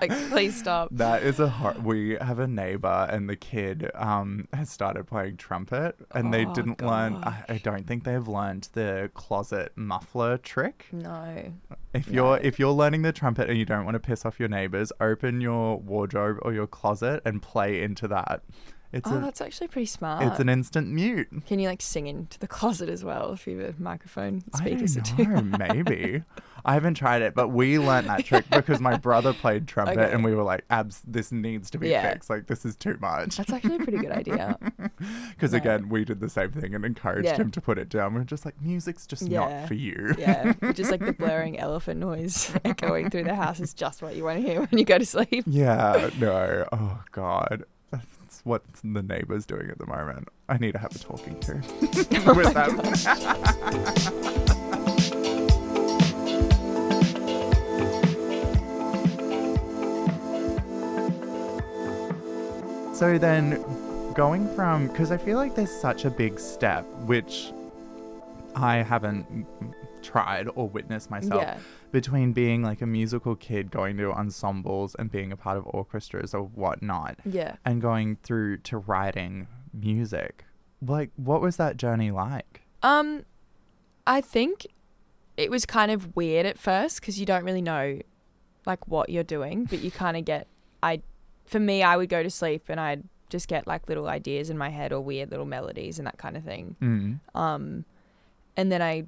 like, 0.00 0.10
please 0.30 0.58
stop. 0.58 0.88
That 0.92 1.22
is 1.22 1.38
a 1.40 1.48
hor- 1.48 1.76
we 1.82 2.16
have 2.20 2.38
a 2.38 2.46
neighbor 2.46 3.06
and 3.10 3.28
the 3.28 3.36
kid 3.36 3.90
um 3.94 4.48
has 4.52 4.70
started 4.70 5.06
playing 5.06 5.36
trumpet 5.36 5.96
and 6.12 6.32
they 6.34 6.44
Oh, 6.46 6.54
didn't 6.54 6.80
learn 6.82 7.16
I, 7.16 7.44
I 7.48 7.58
don't 7.58 7.86
think 7.86 8.04
they've 8.04 8.26
learned 8.26 8.68
the 8.72 9.10
closet 9.14 9.72
muffler 9.76 10.38
trick. 10.38 10.86
No. 10.92 11.52
If 11.94 12.08
you're 12.08 12.38
if 12.38 12.58
you're 12.58 12.72
learning 12.72 13.02
the 13.02 13.12
trumpet 13.12 13.48
and 13.48 13.58
you 13.58 13.64
don't 13.64 13.84
want 13.84 13.94
to 13.94 14.00
piss 14.00 14.24
off 14.24 14.40
your 14.40 14.48
neighbors, 14.48 14.92
open 15.00 15.40
your 15.40 15.78
wardrobe 15.78 16.38
or 16.42 16.52
your 16.52 16.66
closet 16.66 17.20
and 17.24 17.42
play 17.42 17.82
into 17.82 18.08
that. 18.08 18.42
It's 18.92 19.08
oh, 19.10 19.18
a 19.18 19.20
that's 19.20 19.40
actually 19.40 19.68
pretty 19.68 19.86
smart. 19.86 20.24
it's 20.24 20.40
an 20.40 20.48
instant 20.48 20.88
mute. 20.88 21.28
Can 21.46 21.60
you 21.60 21.68
like 21.68 21.80
sing 21.80 22.06
into 22.08 22.38
the 22.40 22.48
closet 22.48 22.88
as 22.88 23.04
well 23.04 23.32
if 23.32 23.46
you 23.46 23.58
have 23.58 23.78
a 23.78 23.82
microphone 23.82 24.42
speaker? 24.56 24.84
I 24.84 25.22
don't 25.24 25.50
know, 25.50 25.58
maybe. 25.58 26.22
I 26.64 26.74
haven't 26.74 26.94
tried 26.94 27.22
it, 27.22 27.34
but 27.34 27.48
we 27.48 27.78
learnt 27.78 28.06
that 28.08 28.24
trick 28.26 28.44
because 28.50 28.80
my 28.80 28.96
brother 28.98 29.32
played 29.32 29.66
trumpet 29.68 29.98
Okay. 29.98 30.12
and 30.12 30.22
we 30.24 30.34
were 30.34 30.42
like, 30.42 30.64
abs, 30.68 31.00
this 31.06 31.32
needs 31.32 31.70
to 31.70 31.78
be 31.78 31.88
Yeah. 31.88 32.10
fixed. 32.12 32.28
Like, 32.28 32.48
this 32.48 32.64
is 32.66 32.76
too 32.76 32.98
much. 33.00 33.36
That's 33.36 33.50
actually 33.52 33.76
a 33.76 33.78
pretty 33.78 33.96
good 33.98 34.10
idea. 34.12 34.58
Because 35.30 35.54
again, 35.54 35.88
we 35.88 36.04
did 36.04 36.20
the 36.20 36.28
same 36.28 36.50
thing 36.50 36.74
and 36.74 36.84
encouraged 36.84 37.26
Yeah. 37.26 37.36
him 37.36 37.50
to 37.52 37.60
put 37.60 37.78
it 37.78 37.88
down. 37.88 38.12
We 38.14 38.20
are 38.20 38.24
just 38.24 38.44
like, 38.44 38.60
music's 38.60 39.06
just 39.06 39.22
Yeah. 39.28 39.38
not 39.60 39.68
for 39.68 39.74
you. 39.74 40.14
Yeah, 40.18 40.52
just 40.74 40.90
like 40.90 41.00
the 41.00 41.12
blurring 41.14 41.58
elephant 41.58 42.00
noise 42.00 42.52
echoing 42.64 43.08
through 43.08 43.24
the 43.24 43.34
house 43.36 43.60
is 43.60 43.72
just 43.72 44.02
what 44.02 44.16
you 44.16 44.24
want 44.24 44.42
to 44.42 44.46
hear 44.46 44.60
when 44.60 44.78
you 44.78 44.84
go 44.84 44.98
to 44.98 45.06
sleep. 45.06 45.44
Yeah, 45.46 46.10
no. 46.18 46.66
Oh, 46.72 47.02
God. 47.12 47.64
That's 48.40 48.46
what 48.46 48.62
the 48.82 49.02
neighbor's 49.02 49.44
doing 49.44 49.68
at 49.68 49.78
the 49.78 49.84
moment. 49.84 50.28
I 50.48 50.56
need 50.56 50.72
to 50.72 50.78
have 50.78 50.94
a 50.96 50.98
talking 50.98 51.38
to 51.40 51.52
Oh 52.26 52.34
with 52.34 52.54
them. 52.54 52.80
So 62.94 63.18
then, 63.18 63.62
going 64.14 64.48
from, 64.54 64.88
because 64.88 65.12
I 65.12 65.18
feel 65.18 65.36
like 65.36 65.54
there's 65.54 65.70
such 65.70 66.06
a 66.06 66.10
big 66.10 66.38
step, 66.38 66.86
which 67.04 67.52
I 68.54 68.76
haven't 68.76 69.46
tried 70.02 70.48
or 70.54 70.68
witnessed 70.68 71.10
myself, 71.10 71.42
Yeah, 71.42 71.58
between 71.92 72.32
being 72.32 72.62
like 72.62 72.82
a 72.82 72.86
musical 72.86 73.36
kid 73.36 73.70
going 73.70 73.96
to 73.98 74.12
ensembles 74.12 74.94
and 74.96 75.10
being 75.10 75.32
a 75.32 75.36
part 75.36 75.56
of 75.56 75.66
orchestras 75.66 76.34
or 76.34 76.42
whatnot, 76.42 77.18
yeah. 77.24 77.56
and 77.64 77.80
going 77.80 78.16
through 78.22 78.58
to 78.58 78.78
writing 78.78 79.46
music. 79.72 80.44
Like, 80.84 81.10
what 81.16 81.40
was 81.40 81.56
that 81.56 81.76
journey 81.76 82.10
like? 82.10 82.62
Um, 82.82 83.24
I 84.06 84.20
think 84.20 84.66
it 85.36 85.50
was 85.50 85.66
kind 85.66 85.90
of 85.90 86.16
weird 86.16 86.46
at 86.46 86.58
first 86.58 87.00
because 87.00 87.20
you 87.20 87.26
don't 87.26 87.44
really 87.44 87.62
know 87.62 88.00
like 88.66 88.86
what 88.88 89.10
you're 89.10 89.24
doing, 89.24 89.64
but 89.64 89.80
you 89.80 89.90
kind 89.90 90.16
of 90.16 90.24
get. 90.24 90.46
I, 90.82 91.02
for 91.44 91.60
me, 91.60 91.82
I 91.82 91.96
would 91.96 92.08
go 92.08 92.22
to 92.22 92.30
sleep 92.30 92.64
and 92.68 92.80
I'd 92.80 93.04
just 93.28 93.48
get 93.48 93.66
like 93.66 93.88
little 93.88 94.08
ideas 94.08 94.50
in 94.50 94.58
my 94.58 94.70
head 94.70 94.92
or 94.92 95.00
weird 95.00 95.30
little 95.30 95.46
melodies 95.46 95.98
and 95.98 96.06
that 96.06 96.18
kind 96.18 96.36
of 96.36 96.44
thing. 96.44 96.76
Mm. 96.80 97.20
Um, 97.38 97.84
and 98.56 98.70
then 98.70 98.82
I, 98.82 99.04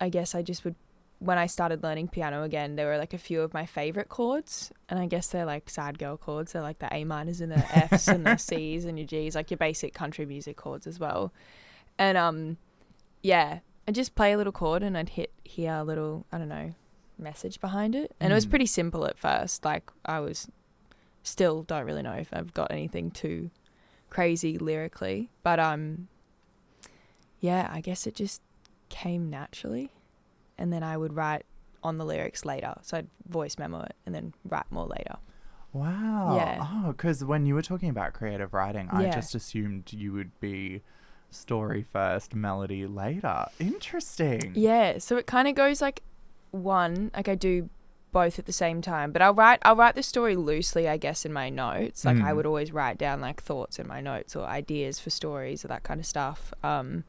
I 0.00 0.08
guess 0.08 0.34
I 0.34 0.42
just 0.42 0.64
would 0.64 0.74
when 1.18 1.38
I 1.38 1.46
started 1.46 1.82
learning 1.82 2.08
piano 2.08 2.42
again, 2.42 2.76
there 2.76 2.88
were 2.88 2.98
like 2.98 3.14
a 3.14 3.18
few 3.18 3.40
of 3.40 3.54
my 3.54 3.64
favorite 3.64 4.10
chords, 4.10 4.70
and 4.90 4.98
I 4.98 5.06
guess 5.06 5.28
they're 5.28 5.46
like 5.46 5.70
sad 5.70 5.98
girl 5.98 6.18
chords. 6.18 6.52
They're 6.52 6.60
like 6.60 6.78
the 6.78 6.92
A 6.94 7.04
minors 7.04 7.40
and 7.40 7.50
the 7.52 7.56
Fs 7.74 8.08
and 8.08 8.26
the 8.26 8.36
Cs 8.36 8.84
and 8.84 8.98
your 8.98 9.06
Gs, 9.06 9.34
like 9.34 9.50
your 9.50 9.56
basic 9.56 9.94
country 9.94 10.26
music 10.26 10.56
chords 10.56 10.86
as 10.86 11.00
well. 11.00 11.32
And 11.98 12.18
um, 12.18 12.58
yeah, 13.22 13.60
I 13.88 13.92
just 13.92 14.14
play 14.14 14.32
a 14.32 14.36
little 14.36 14.52
chord 14.52 14.82
and 14.82 14.96
I'd 14.98 15.08
hit 15.08 15.30
hear 15.44 15.72
a 15.72 15.84
little 15.84 16.26
I 16.30 16.36
don't 16.36 16.50
know 16.50 16.74
message 17.18 17.62
behind 17.62 17.94
it, 17.94 18.14
and 18.20 18.30
it 18.30 18.34
was 18.34 18.44
Mm. 18.46 18.50
pretty 18.50 18.66
simple 18.66 19.06
at 19.06 19.18
first. 19.18 19.64
Like 19.64 19.90
I 20.04 20.20
was 20.20 20.48
still 21.22 21.62
don't 21.62 21.86
really 21.86 22.02
know 22.02 22.12
if 22.12 22.28
I've 22.30 22.52
got 22.52 22.70
anything 22.70 23.10
too 23.10 23.50
crazy 24.10 24.58
lyrically, 24.58 25.30
but 25.42 25.58
um, 25.58 26.08
yeah, 27.40 27.70
I 27.72 27.80
guess 27.80 28.06
it 28.06 28.14
just 28.14 28.42
came 28.88 29.28
naturally, 29.30 29.90
and 30.58 30.72
then 30.72 30.82
I 30.82 30.96
would 30.96 31.14
write 31.14 31.44
on 31.82 31.98
the 31.98 32.04
lyrics 32.04 32.44
later. 32.44 32.74
So 32.82 32.98
I'd 32.98 33.08
voice 33.28 33.58
memo 33.58 33.82
it 33.82 33.94
and 34.06 34.14
then 34.14 34.32
write 34.44 34.70
more 34.70 34.86
later. 34.86 35.16
Wow. 35.72 36.34
Yeah. 36.36 36.66
Oh, 36.72 36.92
because 36.92 37.24
when 37.24 37.46
you 37.46 37.54
were 37.54 37.62
talking 37.62 37.90
about 37.90 38.12
creative 38.14 38.54
writing, 38.54 38.88
I 38.90 39.08
just 39.10 39.34
assumed 39.34 39.92
you 39.92 40.12
would 40.12 40.38
be 40.40 40.82
story 41.30 41.82
first, 41.82 42.34
melody 42.34 42.86
later. 42.86 43.46
Interesting. 43.58 44.52
Yeah, 44.54 44.98
so 44.98 45.16
it 45.16 45.26
kind 45.26 45.48
of 45.48 45.54
goes 45.54 45.80
like 45.82 46.02
one, 46.50 47.10
like 47.14 47.28
I 47.28 47.34
do 47.34 47.68
both 48.12 48.38
at 48.38 48.46
the 48.46 48.52
same 48.52 48.80
time, 48.80 49.12
but 49.12 49.20
I'll 49.20 49.34
write 49.34 49.58
I'll 49.62 49.76
write 49.76 49.94
the 49.96 50.02
story 50.02 50.34
loosely, 50.36 50.88
I 50.88 50.96
guess, 50.96 51.26
in 51.26 51.32
my 51.32 51.50
notes. 51.50 52.04
Like 52.06 52.16
I 52.16 52.32
Mm. 52.32 52.36
would 52.36 52.46
always 52.46 52.72
write 52.72 52.96
down 52.96 53.20
like 53.20 53.42
thoughts 53.42 53.78
in 53.78 53.86
my 53.86 54.00
notes 54.00 54.34
or 54.34 54.46
ideas 54.46 54.98
for 54.98 55.10
stories 55.10 55.64
or 55.64 55.68
that 55.68 55.82
kind 55.82 56.00
of 56.00 56.06
stuff. 56.06 56.54
Um, 56.62 57.04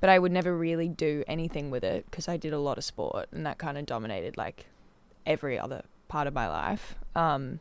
but 0.00 0.10
I 0.10 0.18
would 0.18 0.32
never 0.32 0.56
really 0.56 0.88
do 0.88 1.24
anything 1.26 1.70
with 1.70 1.84
it 1.84 2.06
because 2.10 2.28
I 2.28 2.36
did 2.36 2.52
a 2.52 2.58
lot 2.58 2.78
of 2.78 2.84
sport 2.84 3.28
and 3.32 3.44
that 3.46 3.58
kind 3.58 3.78
of 3.78 3.86
dominated 3.86 4.36
like 4.36 4.66
every 5.26 5.58
other 5.58 5.82
part 6.08 6.26
of 6.26 6.34
my 6.34 6.48
life. 6.48 6.94
Um, 7.14 7.60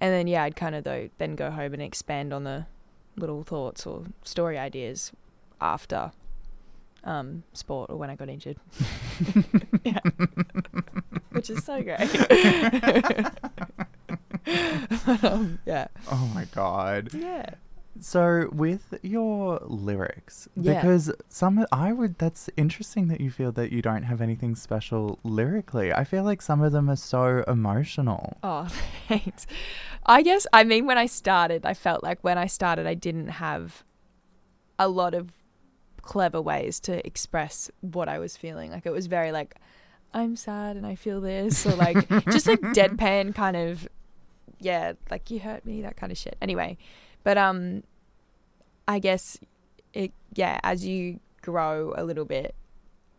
and 0.00 0.12
then 0.12 0.26
yeah, 0.26 0.44
I'd 0.44 0.56
kind 0.56 0.74
of 0.74 0.84
though 0.84 1.10
then 1.18 1.34
go 1.34 1.50
home 1.50 1.74
and 1.74 1.82
expand 1.82 2.32
on 2.32 2.44
the 2.44 2.66
little 3.16 3.42
thoughts 3.42 3.86
or 3.86 4.04
story 4.22 4.58
ideas 4.58 5.12
after 5.60 6.12
um, 7.04 7.42
sport 7.52 7.90
or 7.90 7.96
when 7.96 8.10
I 8.10 8.14
got 8.14 8.28
injured. 8.28 8.58
yeah. 9.84 10.00
Which 11.30 11.50
is 11.50 11.64
so 11.64 11.82
great. 11.82 11.98
um, 15.22 15.58
yeah. 15.66 15.88
Oh 16.10 16.30
my 16.34 16.46
god. 16.54 17.10
Yeah. 17.14 17.50
So 18.00 18.48
with 18.52 18.94
your 19.02 19.60
lyrics, 19.64 20.48
Yeah. 20.54 20.74
because 20.74 21.10
some 21.28 21.66
I 21.72 21.92
would 21.92 22.18
that's 22.18 22.48
interesting 22.56 23.08
that 23.08 23.20
you 23.20 23.30
feel 23.30 23.52
that 23.52 23.72
you 23.72 23.82
don't 23.82 24.04
have 24.04 24.20
anything 24.20 24.54
special 24.54 25.18
lyrically. 25.24 25.92
I 25.92 26.04
feel 26.04 26.22
like 26.24 26.40
some 26.42 26.62
of 26.62 26.72
them 26.72 26.88
are 26.88 26.96
so 26.96 27.44
emotional. 27.48 28.36
Oh, 28.42 28.68
thanks. 29.08 29.46
I 30.06 30.22
guess, 30.22 30.46
I 30.52 30.64
mean, 30.64 30.86
when 30.86 30.96
I 30.98 31.06
started, 31.06 31.66
I 31.66 31.74
felt 31.74 32.02
like 32.02 32.18
when 32.22 32.38
I 32.38 32.46
started, 32.46 32.86
I 32.86 32.94
didn't 32.94 33.28
have 33.28 33.84
a 34.78 34.88
lot 34.88 35.12
of 35.14 35.32
clever 36.02 36.40
ways 36.40 36.80
to 36.80 37.04
express 37.06 37.70
what 37.80 38.08
I 38.08 38.18
was 38.18 38.36
feeling. 38.36 38.70
Like, 38.70 38.86
it 38.86 38.92
was 38.92 39.06
very 39.06 39.32
like, 39.32 39.56
I'm 40.14 40.36
sad 40.36 40.76
and 40.76 40.86
I 40.86 40.94
feel 40.94 41.20
this, 41.20 41.66
or 41.66 41.74
like, 41.74 42.08
just 42.30 42.46
like 42.46 42.60
deadpan 42.78 43.34
kind 43.34 43.56
of, 43.56 43.86
yeah, 44.60 44.94
like 45.10 45.30
you 45.30 45.40
hurt 45.40 45.66
me, 45.66 45.82
that 45.82 45.96
kind 45.96 46.10
of 46.10 46.16
shit. 46.16 46.36
Anyway, 46.40 46.78
but, 47.24 47.36
um, 47.38 47.82
I 48.86 48.98
guess 48.98 49.38
it, 49.92 50.12
yeah, 50.34 50.60
as 50.62 50.86
you 50.86 51.20
grow 51.42 51.92
a 51.96 52.04
little 52.04 52.24
bit, 52.24 52.54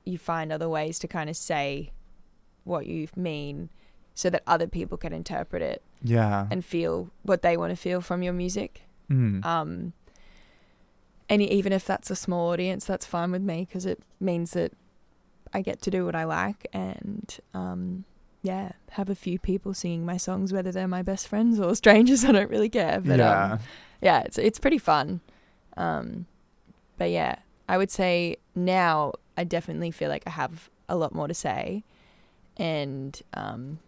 you 0.05 0.17
find 0.17 0.51
other 0.51 0.67
ways 0.69 0.97
to 0.99 1.07
kind 1.07 1.29
of 1.29 1.37
say 1.37 1.91
what 2.63 2.85
you 2.87 3.07
mean 3.15 3.69
so 4.15 4.29
that 4.29 4.43
other 4.47 4.67
people 4.67 4.97
can 4.97 5.13
interpret 5.13 5.61
it 5.61 5.81
Yeah. 6.01 6.47
and 6.51 6.63
feel 6.65 7.09
what 7.23 7.41
they 7.41 7.55
want 7.57 7.71
to 7.71 7.75
feel 7.75 8.01
from 8.01 8.21
your 8.23 8.33
music. 8.33 8.83
Mm. 9.09 9.45
Um, 9.45 9.93
and 11.29 11.41
even 11.41 11.71
if 11.71 11.85
that's 11.85 12.09
a 12.09 12.15
small 12.15 12.49
audience, 12.49 12.85
that's 12.85 13.05
fine 13.05 13.31
with 13.31 13.41
me 13.43 13.65
because 13.65 13.85
it 13.85 14.01
means 14.19 14.51
that 14.51 14.73
I 15.53 15.61
get 15.61 15.81
to 15.83 15.91
do 15.91 16.05
what 16.05 16.15
I 16.15 16.23
like 16.25 16.67
and, 16.73 17.37
um, 17.53 18.05
yeah, 18.41 18.71
have 18.91 19.09
a 19.09 19.15
few 19.15 19.37
people 19.37 19.73
singing 19.73 20.05
my 20.05 20.17
songs, 20.17 20.53
whether 20.53 20.71
they're 20.71 20.87
my 20.87 21.01
best 21.01 21.27
friends 21.27 21.59
or 21.59 21.75
strangers. 21.75 22.23
I 22.25 22.31
don't 22.31 22.49
really 22.49 22.69
care. 22.69 23.01
But 23.01 23.19
yeah. 23.19 23.53
um, 23.53 23.59
yeah, 24.01 24.21
it's 24.21 24.37
it's 24.37 24.59
pretty 24.59 24.77
fun. 24.77 25.21
Um, 25.77 26.25
but 26.97 27.09
yeah, 27.09 27.35
I 27.67 27.77
would 27.77 27.91
say 27.91 28.37
now 28.55 29.13
I 29.37 29.43
definitely 29.43 29.91
feel 29.91 30.09
like 30.09 30.23
I 30.25 30.31
have 30.31 30.69
a 30.87 30.95
lot 30.95 31.13
more 31.13 31.27
to 31.27 31.33
say, 31.33 31.83
and 32.57 33.21
um, 33.33 33.79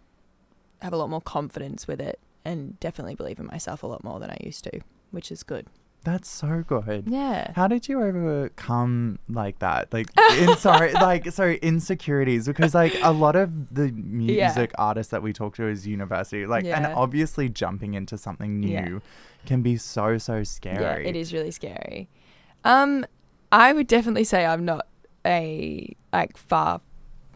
have 0.81 0.93
a 0.93 0.97
lot 0.97 1.09
more 1.09 1.21
confidence 1.21 1.87
with 1.87 2.01
it, 2.01 2.19
and 2.43 2.79
definitely 2.79 3.15
believe 3.15 3.39
in 3.39 3.47
myself 3.47 3.83
a 3.83 3.87
lot 3.87 4.03
more 4.03 4.19
than 4.19 4.29
I 4.29 4.37
used 4.41 4.63
to, 4.65 4.81
which 5.11 5.31
is 5.31 5.43
good. 5.43 5.67
That's 6.03 6.27
so 6.29 6.63
good. 6.65 7.03
Yeah. 7.07 7.51
How 7.55 7.67
did 7.67 7.87
you 7.87 8.01
overcome 8.01 9.19
like 9.29 9.59
that? 9.59 9.93
Like, 9.93 10.07
in, 10.37 10.57
sorry, 10.57 10.93
like, 10.93 11.31
sorry, 11.31 11.57
insecurities? 11.61 12.47
Because 12.47 12.73
like 12.73 12.95
a 13.03 13.11
lot 13.11 13.35
of 13.35 13.73
the 13.73 13.91
music 13.91 14.71
artists 14.79 15.11
that 15.11 15.21
we 15.21 15.31
talk 15.31 15.55
to 15.57 15.67
is 15.67 15.85
university, 15.87 16.45
like, 16.47 16.65
and 16.65 16.87
obviously 16.87 17.49
jumping 17.49 17.93
into 17.93 18.17
something 18.17 18.59
new 18.59 18.69
Yeah. 18.71 19.45
can 19.45 19.61
be 19.61 19.77
so 19.77 20.17
so 20.17 20.43
scary. 20.43 21.03
Yeah, 21.03 21.09
it 21.09 21.15
is 21.15 21.33
really 21.33 21.51
scary. 21.51 22.09
Um, 22.63 23.05
I 23.51 23.73
would 23.73 23.87
definitely 23.87 24.23
say 24.23 24.45
I'm 24.45 24.65
not 24.65 24.87
a 25.25 25.95
like 26.11 26.35
far, 26.37 26.81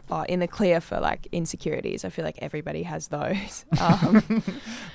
far 0.06 0.24
in 0.26 0.40
the 0.40 0.48
clear 0.48 0.80
for 0.80 1.00
like 1.00 1.26
insecurities. 1.32 2.04
I 2.04 2.08
feel 2.08 2.24
like 2.24 2.38
everybody 2.40 2.82
has 2.84 3.08
those. 3.08 3.64
Um, 3.80 4.42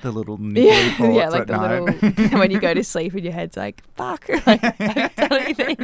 The 0.01 0.12
little 0.12 0.39
yeah, 0.56 0.96
yeah, 1.00 1.30
like 1.30 1.41
at 1.41 1.48
the 1.48 1.58
night. 1.58 2.01
little 2.01 2.39
when 2.39 2.51
you 2.51 2.60
go 2.60 2.74
to 2.74 2.84
sleep 2.84 3.13
and 3.13 3.24
your 3.24 3.34
head's 3.34 3.58
like, 3.58 3.84
"Fuck, 3.96 4.27
like, 4.46 4.63
I 4.63 4.74
haven't 4.80 5.15
done 5.15 5.34
anything. 5.34 5.75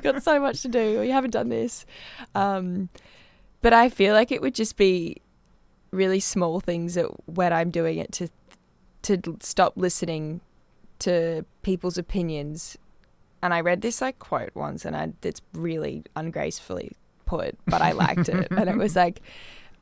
Got 0.00 0.22
so 0.22 0.40
much 0.40 0.62
to 0.62 0.68
do, 0.68 1.00
or 1.00 1.04
you 1.04 1.12
haven't 1.12 1.30
done 1.30 1.48
this." 1.48 1.84
Um, 2.34 2.88
but 3.60 3.72
I 3.72 3.88
feel 3.88 4.14
like 4.14 4.32
it 4.32 4.40
would 4.40 4.54
just 4.54 4.76
be 4.76 5.20
really 5.90 6.20
small 6.20 6.60
things 6.60 6.94
that 6.94 7.06
when 7.26 7.52
I'm 7.52 7.70
doing 7.70 7.98
it 7.98 8.12
to 8.12 8.28
to 9.02 9.36
stop 9.40 9.74
listening 9.76 10.40
to 11.00 11.44
people's 11.62 11.98
opinions. 11.98 12.76
And 13.42 13.54
I 13.54 13.60
read 13.60 13.82
this 13.82 14.00
like 14.00 14.18
quote 14.18 14.50
once, 14.54 14.84
and 14.84 14.96
I 14.96 15.12
it's 15.22 15.42
really 15.52 16.04
ungracefully 16.16 16.92
put, 17.28 17.56
but 17.66 17.82
I 17.82 17.92
liked 17.92 18.28
it, 18.28 18.48
and 18.50 18.68
it 18.68 18.76
was 18.76 18.96
like. 18.96 19.20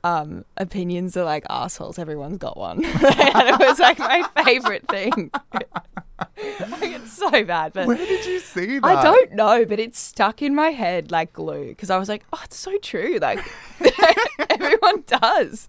Um, 0.05 0.45
opinions 0.57 1.17
are 1.17 1.25
like 1.25 1.45
assholes. 1.50 1.99
Everyone's 1.99 2.38
got 2.38 2.57
one, 2.57 2.85
and 2.85 2.95
it 2.95 3.59
was 3.59 3.81
like 3.81 3.99
my 3.99 4.23
favorite 4.45 4.87
thing. 4.87 5.33
like, 6.71 6.83
it's 6.83 7.13
so 7.13 7.31
bad, 7.45 7.73
but 7.75 7.87
Where 7.87 7.97
did 7.97 8.25
you 8.25 8.39
see 8.41 8.79
that? 8.79 8.85
I 8.85 9.03
don't 9.03 9.33
know, 9.33 9.65
but 9.67 9.79
it's 9.79 9.99
stuck 9.99 10.41
in 10.43 10.55
my 10.55 10.71
head 10.71 11.11
like 11.11 11.33
glue 11.33 11.69
because 11.69 11.91
I 11.91 11.99
was 11.99 12.09
like, 12.09 12.25
oh, 12.33 12.41
it's 12.45 12.57
so 12.57 12.77
true. 12.79 13.19
Like 13.21 13.41
everyone 14.51 15.05
does, 15.07 15.69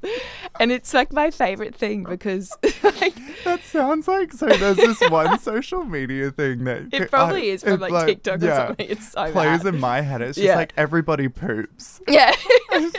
and 0.59 0.71
it's 0.71 0.93
like 0.93 1.11
my 1.11 1.31
favorite 1.31 1.75
thing 1.75 2.03
because 2.03 2.51
like 2.83 3.15
That 3.43 3.61
sounds 3.63 4.07
like 4.07 4.31
so. 4.33 4.47
There's 4.47 4.77
this 4.77 5.01
one 5.09 5.37
social 5.39 5.83
media 5.83 6.31
thing 6.31 6.63
that 6.65 6.93
it 6.93 7.01
I- 7.03 7.05
probably 7.07 7.49
is 7.49 7.63
from 7.63 7.83
it, 7.83 7.91
like, 7.91 8.07
TikTok 8.07 8.41
or 8.41 8.45
yeah, 8.45 8.67
something. 8.67 8.87
It's 8.89 9.11
so 9.11 9.31
Plays 9.31 9.63
bad. 9.63 9.73
in 9.73 9.79
my 9.81 10.01
head. 10.01 10.21
It's 10.21 10.35
just 10.37 10.45
Yeah. 10.45 10.55
like 10.55 10.73
everybody 10.77 11.27
poops. 11.27 12.01
yeah, 12.07 12.33
like, 12.71 12.93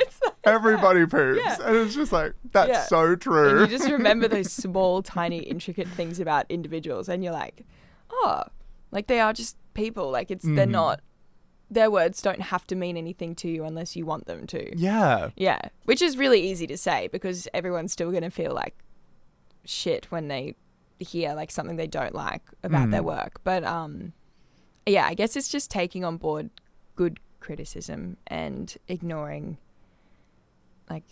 Everybody 0.45 1.05
poops, 1.07 1.41
Yeah. 1.45 1.57
and 1.67 1.77
it's 1.77 1.95
just 1.95 2.13
like 2.13 2.33
that's 2.53 2.89
so 2.89 3.15
true. 3.17 3.63
and 3.63 3.71
you 3.71 3.79
just 3.79 3.91
remember 3.91 4.29
those 4.29 4.51
small, 4.53 5.03
tiny, 5.03 5.39
intricate 5.41 5.89
things 5.89 6.21
about 6.21 6.47
individuals, 6.49 7.09
and 7.09 7.23
you're 7.23 7.33
like, 7.33 7.38
oh, 8.11 8.43
like 8.91 9.07
they 9.07 9.21
are 9.21 9.33
just 9.33 9.57
people. 9.75 10.11
Like 10.11 10.31
it's 10.31 10.45
they're 10.45 10.67
Mhm. 10.67 10.71
not. 10.83 11.01
Their 11.71 11.91
words 11.91 12.23
don't 12.23 12.41
have 12.41 12.67
to 12.69 12.75
mean 12.75 12.97
anything 12.97 13.35
to 13.37 13.49
you 13.49 13.65
unless 13.65 13.95
you 13.95 14.07
want 14.07 14.25
them 14.27 14.47
to. 14.47 14.75
yeah, 14.79 15.31
Yeah, 15.37 15.61
which 15.85 16.01
is 16.01 16.17
really 16.17 16.41
easy 16.51 16.67
to 16.67 16.79
say 16.79 17.09
because 17.13 17.47
everyone's 17.53 17.93
still 17.93 18.11
going 18.11 18.23
to 18.23 18.31
feel 18.31 18.55
like 18.55 18.75
shit 19.65 20.11
when 20.11 20.29
they 20.29 20.55
hear 20.99 21.35
like 21.35 21.51
something 21.51 21.77
they 21.77 21.87
don't 21.87 22.15
like 22.15 22.41
about 22.63 22.91
their 22.91 23.03
Mm. 23.03 23.07
work. 23.17 23.41
But 23.45 23.65
um 23.65 24.13
yeah, 24.87 25.05
I 25.07 25.13
guess 25.13 25.37
it's 25.37 25.51
just 25.51 25.71
taking 25.71 26.05
on 26.05 26.17
board 26.17 26.49
good 26.97 27.21
criticism 27.41 28.17
and 28.27 28.75
ignoring 28.89 29.59
like 30.89 31.05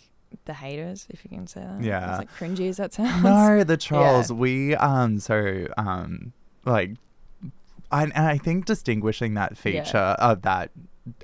the 0.45 0.53
haters, 0.53 1.07
if 1.09 1.23
you 1.23 1.29
can 1.29 1.47
say 1.47 1.61
that. 1.61 1.81
Yeah. 1.81 2.11
As 2.13 2.17
like 2.19 2.31
cringy 2.33 2.69
as 2.69 2.77
that 2.77 2.93
sounds. 2.93 3.23
no, 3.23 3.63
the 3.63 3.77
trolls. 3.87 4.31
We 4.31 4.75
um 4.75 5.19
so 5.19 5.67
um 5.77 6.33
like, 6.65 6.91
I, 7.91 8.03
and 8.03 8.13
I 8.13 8.37
think 8.37 8.65
distinguishing 8.65 9.33
that 9.35 9.51
Yeah. 9.63 9.83
feature 9.83 9.97
of 9.97 10.41
that 10.43 10.71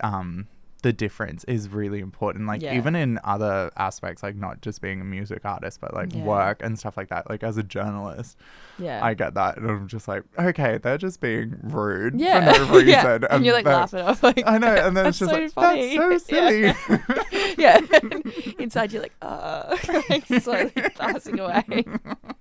um 0.02 0.48
the 0.84 0.94
difference 0.94 1.44
is 1.46 1.70
really 1.70 2.00
important. 2.00 2.46
Like 2.46 2.62
Yeah. 2.62 2.76
even 2.76 2.96
in 2.96 3.20
other 3.24 3.72
aspects, 3.78 4.22
like 4.22 4.36
not 4.36 4.62
just 4.62 4.82
being 4.82 5.02
a 5.02 5.04
music 5.04 5.44
artist, 5.44 5.82
but 5.82 5.94
like 5.94 6.14
Yeah. 6.14 6.24
work 6.24 6.62
and 6.62 6.78
stuff 6.78 6.96
like 6.98 7.08
that. 7.10 7.30
Like 7.30 7.42
as 7.42 7.58
a 7.58 7.64
journalist, 7.64 8.38
Yeah. 8.78 9.04
I 9.04 9.14
get 9.16 9.34
that, 9.34 9.58
and 9.58 9.70
I'm 9.70 9.88
just 9.88 10.08
like, 10.08 10.24
okay, 10.38 10.78
they're 10.78 10.98
just 10.98 11.20
being 11.22 11.58
rude 11.64 12.20
yeah. 12.20 12.54
for 12.54 12.60
no 12.66 12.72
reason, 12.80 12.88
yeah. 12.90 13.18
And, 13.32 13.46
you're 13.46 13.56
like 13.56 13.66
laughing 13.66 14.02
off 14.02 14.22
like 14.22 14.44
I 14.46 14.58
know, 14.60 14.76
and 14.76 14.96
then 14.96 15.08
it's 15.08 15.18
just 15.20 15.32
so 15.32 15.38
like 15.40 15.52
funny." 15.52 15.98
that's 15.98 16.26
so 16.28 16.36
silly. 16.36 16.74
Yeah. 17.58 17.80
Inside 18.60 18.92
you're 18.94 19.02
like, 19.02 19.16
uh 19.22 19.76
like 20.10 20.26
slowly 20.28 20.70
passing 20.96 21.40
away. 21.40 21.64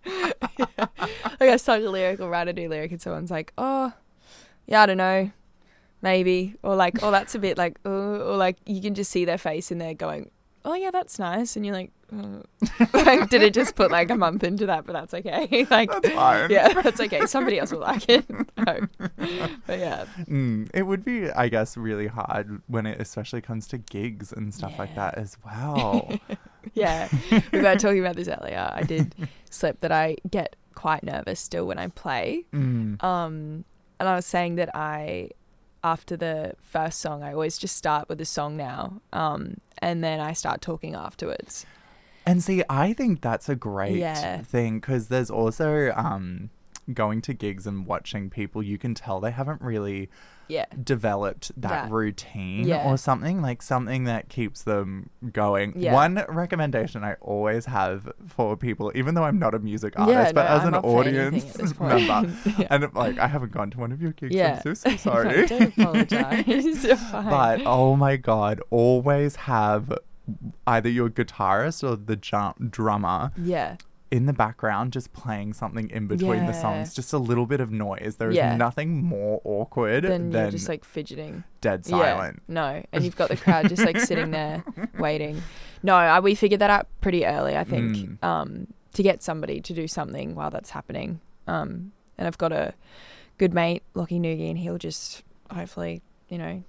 Like 0.07 1.51
I 1.51 1.57
sung 1.57 1.85
a 1.85 1.91
lyric 1.91 2.21
or 2.21 2.29
write 2.29 2.49
a 2.49 2.53
new 2.53 2.69
lyric 2.69 2.93
and 2.93 3.01
someone's 3.01 3.31
like, 3.31 3.53
Oh, 3.59 3.93
yeah, 4.67 4.83
I 4.83 4.87
don't 4.87 4.97
know. 4.97 5.31
Maybe. 6.03 6.57
Or 6.63 6.77
like, 6.77 7.03
oh 7.03 7.11
that's 7.11 7.35
a 7.35 7.39
bit 7.39 7.57
like 7.57 7.79
oh 7.85 8.33
or 8.33 8.37
like 8.37 8.59
you 8.67 8.81
can 8.83 8.95
just 8.95 9.11
see 9.11 9.25
their 9.25 9.39
face 9.39 9.71
and 9.71 9.81
they're 9.81 9.95
going, 9.95 10.31
Oh 10.65 10.75
yeah, 10.75 10.91
that's 10.93 11.19
nice 11.19 11.57
and 11.57 11.67
you're 11.67 11.75
like, 11.75 11.91
oh. 12.13 12.43
like 12.93 13.29
did 13.31 13.43
it 13.43 13.53
just 13.53 13.75
put 13.75 13.91
like 13.91 14.11
a 14.11 14.15
month 14.15 14.45
into 14.45 14.67
that, 14.67 14.87
but 14.87 14.93
that's 14.93 15.15
okay. 15.15 15.67
like 15.71 15.91
That's 15.91 16.11
fine. 16.11 16.51
Yeah, 16.51 16.69
that's 16.83 17.01
okay. 17.01 17.27
Somebody 17.27 17.59
else 17.59 17.73
will 17.73 17.81
like 17.81 18.09
it. 18.09 18.25
No. 18.57 18.87
But 19.67 19.79
yeah. 19.79 20.05
Mm, 20.21 20.71
it 20.73 20.83
would 20.83 21.05
be, 21.05 21.31
I 21.31 21.49
guess, 21.49 21.77
really 21.77 22.07
hard 22.07 22.63
when 22.69 22.87
it 22.87 23.01
especially 23.01 23.41
comes 23.41 23.67
to 23.69 23.79
gigs 23.79 24.33
and 24.33 24.55
stuff 24.55 24.79
like 24.79 24.95
that 24.95 25.15
as 25.15 25.37
well. 25.45 26.13
Yeah, 26.75 27.09
we 27.53 27.61
were 27.61 27.75
talking 27.75 27.99
about 27.99 28.15
this 28.15 28.29
earlier. 28.29 28.71
I 28.73 28.83
did 28.83 29.15
slip 29.51 29.81
that 29.81 29.91
I 29.91 30.17
get 30.31 30.55
quite 30.75 31.03
nervous 31.03 31.41
still 31.41 31.67
when 31.67 31.79
I 31.79 31.89
play. 31.89 32.45
Mm. 32.53 33.03
Um, 33.03 33.65
and 34.01 34.09
I 34.09 34.17
was 34.17 34.27
saying 34.27 34.57
that 34.57 34.75
I, 34.75 35.31
after 35.85 36.17
the 36.17 36.55
first 36.61 37.01
song, 37.01 37.23
I 37.23 37.33
always 37.33 37.59
just 37.59 37.77
start 37.77 38.09
with 38.09 38.21
a 38.21 38.25
song 38.25 38.57
now, 38.57 39.01
um, 39.13 39.57
and 39.79 40.03
then 40.03 40.21
I 40.21 40.33
start 40.33 40.61
talking 40.61 40.95
afterwards. 40.95 41.67
And 42.25 42.43
see, 42.43 42.63
I 42.69 42.93
think 42.93 43.21
that's 43.21 43.49
a 43.49 43.57
great 43.57 43.99
Yeah. 43.99 44.43
thing 44.43 44.79
because 44.79 45.09
there's 45.09 45.31
also 45.31 45.93
um, 45.97 46.51
going 46.93 47.21
to 47.23 47.35
gigs 47.35 47.67
and 47.67 47.85
watching 47.87 48.31
people, 48.31 48.63
you 48.63 48.79
can 48.79 48.95
tell 48.95 49.21
they 49.21 49.33
haven't 49.33 49.61
really 49.61 50.09
Yeah, 50.49 50.67
developed 50.83 51.53
that 51.61 51.69
That- 51.87 51.91
routine 51.91 52.67
Yeah. 52.67 52.85
or 52.89 52.97
something 52.97 53.41
like 53.41 53.63
something 53.63 54.05
that 54.05 54.29
keeps 54.29 54.63
them 54.63 55.11
going. 55.33 55.73
Yeah. 55.77 55.95
One 55.95 56.25
recommendation 56.29 57.05
I 57.05 57.15
always 57.21 57.67
have 57.67 58.13
for 58.27 58.57
people, 58.57 58.93
even 58.95 59.15
though 59.15 59.25
I'm 59.25 59.39
not 59.39 59.55
a 59.55 59.59
music 59.59 59.99
artist, 59.99 60.15
yeah. 60.17 60.33
but 60.33 60.45
no, 60.45 60.49
as 60.57 60.61
I'm 60.63 60.69
an 60.69 60.75
up 60.75 60.83
for 60.85 61.03
anything 61.05 61.27
audience 61.27 61.55
at 61.55 61.61
this 61.61 61.73
point. 61.79 62.07
member, 62.07 62.67
and 62.71 62.95
like 62.95 63.19
I 63.19 63.27
haven't 63.29 63.53
gone 63.53 63.71
to 63.71 63.79
one 63.81 63.93
of 63.93 64.03
your 64.03 64.13
gigs, 64.13 64.35
yeah. 64.35 64.61
I'm 64.65 64.75
so, 64.75 64.91
so 64.91 64.97
sorry. 65.11 65.47
Don't 65.47 65.79
apologize. 65.79 66.87
But 67.13 67.63
oh 67.65 67.97
my 67.97 68.17
god, 68.17 68.61
always 68.71 69.37
have 69.37 69.93
either 70.67 70.89
your 70.89 71.11
guitarist 71.11 71.83
or 71.89 71.97
the 71.97 72.15
jump 72.17 72.71
drummer 72.71 73.33
yeah, 73.37 73.77
in 74.13 74.27
the 74.27 74.33
background 74.33 74.93
just 74.93 75.13
playing 75.15 75.55
something 75.55 75.89
in 75.91 76.07
between 76.07 76.47
the 76.47 76.53
songs, 76.53 76.95
just 76.95 77.13
a 77.13 77.19
little 77.19 77.47
bit 77.47 77.61
of 77.61 77.73
noise. 77.73 78.17
There 78.19 78.29
is 78.31 78.37
Yeah. 78.37 78.55
nothing 78.57 79.03
more 79.03 79.41
awkward 79.43 80.05
than 80.05 80.31
you're 80.31 80.51
just 80.51 80.69
like 80.69 80.85
fidgeting. 80.85 81.43
dead 81.63 81.85
silent. 81.87 82.43
Yeah, 82.47 82.53
no, 82.55 82.83
and 82.93 83.03
you've 83.05 83.17
got 83.17 83.31
the 83.31 83.37
crowd 83.39 83.69
just 83.71 83.85
like 83.85 83.99
sitting 83.99 84.31
there 84.31 84.63
waiting. 84.99 85.41
No, 85.83 85.95
I, 85.95 86.21
we 86.21 86.35
figured 86.35 86.61
that 86.61 86.71
out 86.71 86.87
pretty 87.01 87.25
early. 87.27 87.57
I 87.57 87.65
think 87.65 87.97
Mm. 87.97 88.23
um, 88.25 88.67
to 88.93 89.03
get 89.03 89.23
somebody 89.23 89.61
to 89.63 89.73
do 89.73 89.89
something 89.89 90.35
while 90.35 90.51
that's 90.51 90.71
happening. 90.71 91.21
Um, 91.47 91.93
and 92.19 92.29
I've 92.29 92.37
got 92.39 92.53
a 92.53 92.75
good 93.39 93.55
mate, 93.55 93.83
Lockie 93.95 94.21
Noogie, 94.21 94.51
and 94.51 94.59
he'll 94.59 94.77
just 94.79 95.23
hopefully, 95.51 96.03
you 96.29 96.37
know, 96.39 96.63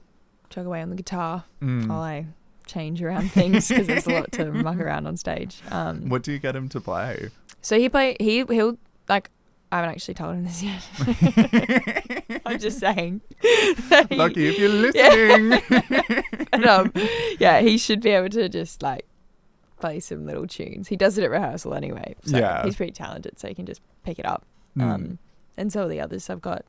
chug 0.50 0.66
away 0.66 0.82
on 0.82 0.90
the 0.90 0.96
guitar 0.96 1.44
Mm. 1.62 1.88
while 1.90 2.00
I 2.02 2.26
change 2.66 3.02
around 3.02 3.32
things 3.32 3.68
because 3.68 3.88
there's 3.88 4.08
a 4.08 4.12
lot 4.12 4.32
to 4.34 4.52
muck 4.52 4.78
around 4.78 5.08
on 5.08 5.18
stage. 5.18 5.62
Um, 5.72 6.10
What 6.10 6.24
do 6.24 6.32
you 6.32 6.40
get 6.40 6.56
him 6.56 6.70
to 6.70 6.80
play? 6.82 7.30
so 7.62 7.78
he 7.80 7.90
play 7.90 8.16
he 8.20 8.44
he'll 8.50 8.78
like. 9.10 9.30
I 9.72 9.78
haven't 9.78 9.92
actually 9.96 10.14
told 10.14 10.36
him 10.36 10.44
this 10.46 10.62
yet. 10.62 12.42
I'm 12.46 12.60
just 12.60 12.80
saying. 12.80 13.22
he- 13.42 13.76
Lockie 14.16 14.48
if 14.50 14.60
you're 14.60 14.92
Yeah. 14.94 15.36
listening. 15.36 16.44
and, 16.54 16.66
um, 16.66 16.94
yeah, 17.40 17.60
he 17.62 17.80
should 17.80 18.00
be 18.02 18.12
able 18.12 18.30
to 18.30 18.50
just 18.50 18.84
like 18.84 19.08
play 19.80 20.00
some 20.00 20.28
little 20.28 20.46
tunes. 20.46 20.90
He 20.90 20.96
does 20.96 21.18
it 21.18 21.24
at 21.24 21.32
rehearsal 21.32 21.74
anyway. 21.74 22.16
So 22.24 22.38
Yeah. 22.38 22.64
he's 22.64 22.76
pretty 22.76 22.92
talented, 22.92 23.40
so 23.40 23.48
he 23.48 23.56
can 23.56 23.66
just 23.66 23.82
pick 24.04 24.20
it 24.20 24.26
up. 24.28 24.46
Mm. 24.78 24.84
Um, 24.84 25.18
and 25.58 25.74
so 25.74 25.86
are 25.86 25.88
the 25.90 26.00
others. 26.02 26.30
I've 26.30 26.42
got 26.42 26.66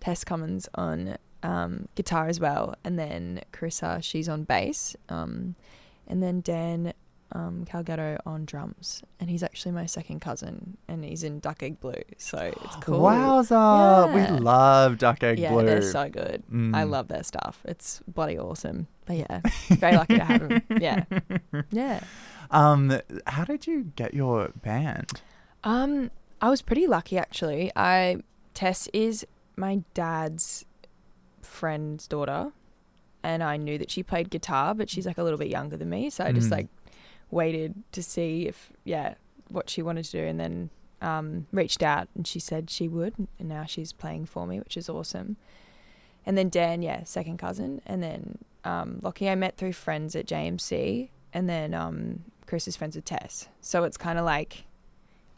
Tess 0.00 0.22
Cummins 0.22 0.68
on 0.76 1.16
um, 1.46 1.88
guitar 1.94 2.26
as 2.28 2.38
well, 2.40 2.74
and 2.84 2.98
then 2.98 3.40
Carissa, 3.52 4.02
she's 4.02 4.28
on 4.28 4.44
bass, 4.44 4.96
um, 5.08 5.54
and 6.08 6.22
then 6.22 6.40
Dan 6.40 6.92
um, 7.32 7.64
Calgato 7.70 8.18
on 8.24 8.44
drums, 8.44 9.02
and 9.20 9.28
he's 9.30 9.42
actually 9.42 9.72
my 9.72 9.86
second 9.86 10.20
cousin, 10.20 10.76
and 10.88 11.04
he's 11.04 11.22
in 11.24 11.40
Duck 11.40 11.62
Egg 11.62 11.80
Blue, 11.80 12.02
so 12.18 12.38
it's 12.64 12.76
cool. 12.76 13.00
Wowza! 13.00 13.50
Yeah. 14.14 14.14
We 14.34 14.40
love 14.40 14.98
Duck 14.98 15.22
Egg 15.22 15.38
Yeah, 15.38 15.52
Blue. 15.52 15.66
they're 15.66 15.82
so 15.82 16.08
good. 16.08 16.42
I 16.50 16.54
Mm. 16.54 16.90
love 16.90 17.08
their 17.08 17.22
stuff. 17.22 17.60
It's 17.64 18.00
bloody 18.08 18.38
awesome. 18.38 18.86
But 19.06 19.16
yeah, 19.24 19.40
very 19.70 19.96
lucky 19.96 20.18
to 20.18 20.24
have 20.24 20.48
them. 20.48 20.62
Yeah, 20.80 21.04
yeah. 21.70 22.00
Um, 22.50 23.00
how 23.26 23.44
did 23.44 23.66
you 23.66 23.92
get 23.96 24.14
your 24.14 24.50
band? 24.62 25.10
Um, 25.64 26.10
I 26.40 26.48
was 26.48 26.62
pretty 26.62 26.86
lucky 26.86 27.18
actually. 27.18 27.72
I 27.74 28.18
Tess 28.54 28.88
is 28.92 29.26
my 29.56 29.82
dad's 29.94 30.64
friend's 31.46 32.06
daughter, 32.06 32.52
and 33.22 33.42
I 33.42 33.56
knew 33.56 33.78
that 33.78 33.90
she 33.90 34.02
played 34.02 34.30
guitar, 34.30 34.74
but 34.74 34.90
she's 34.90 35.06
like 35.06 35.18
a 35.18 35.22
little 35.22 35.38
bit 35.38 35.48
younger 35.48 35.76
than 35.76 35.88
me, 35.90 36.10
so 36.10 36.24
I 36.24 36.32
just 36.32 36.48
Mm. 36.48 36.52
like 36.52 36.68
waited 37.30 37.74
to 37.92 38.02
see 38.02 38.46
if 38.46 38.70
yeah 38.84 39.14
what 39.48 39.68
she 39.70 39.82
wanted 39.82 40.04
to 40.06 40.12
do, 40.12 40.24
and 40.24 40.38
then 40.38 40.70
um 41.02 41.46
reached 41.52 41.82
out, 41.82 42.08
and 42.14 42.26
she 42.26 42.38
said 42.40 42.70
she 42.70 42.88
would, 42.88 43.14
and 43.38 43.48
now 43.48 43.64
she's 43.64 43.92
playing 43.92 44.26
for 44.26 44.46
me, 44.46 44.58
which 44.58 44.76
is 44.76 44.88
awesome. 44.88 45.36
And 46.24 46.36
then 46.36 46.48
Dan, 46.48 46.82
yeah, 46.82 47.04
second 47.04 47.38
cousin, 47.38 47.80
and 47.86 48.02
then 48.02 48.38
um, 48.64 48.98
Lockie 49.02 49.28
I 49.30 49.36
met 49.36 49.56
through 49.56 49.74
friends 49.74 50.16
at 50.16 50.26
JMC, 50.26 51.08
and 51.32 51.48
then 51.48 51.72
um, 51.72 52.24
Chris 52.46 52.66
is 52.66 52.76
friends 52.76 52.96
with 52.96 53.04
Tess, 53.04 53.48
so 53.60 53.84
it's 53.84 53.96
kind 53.96 54.18
of 54.18 54.24
like 54.24 54.64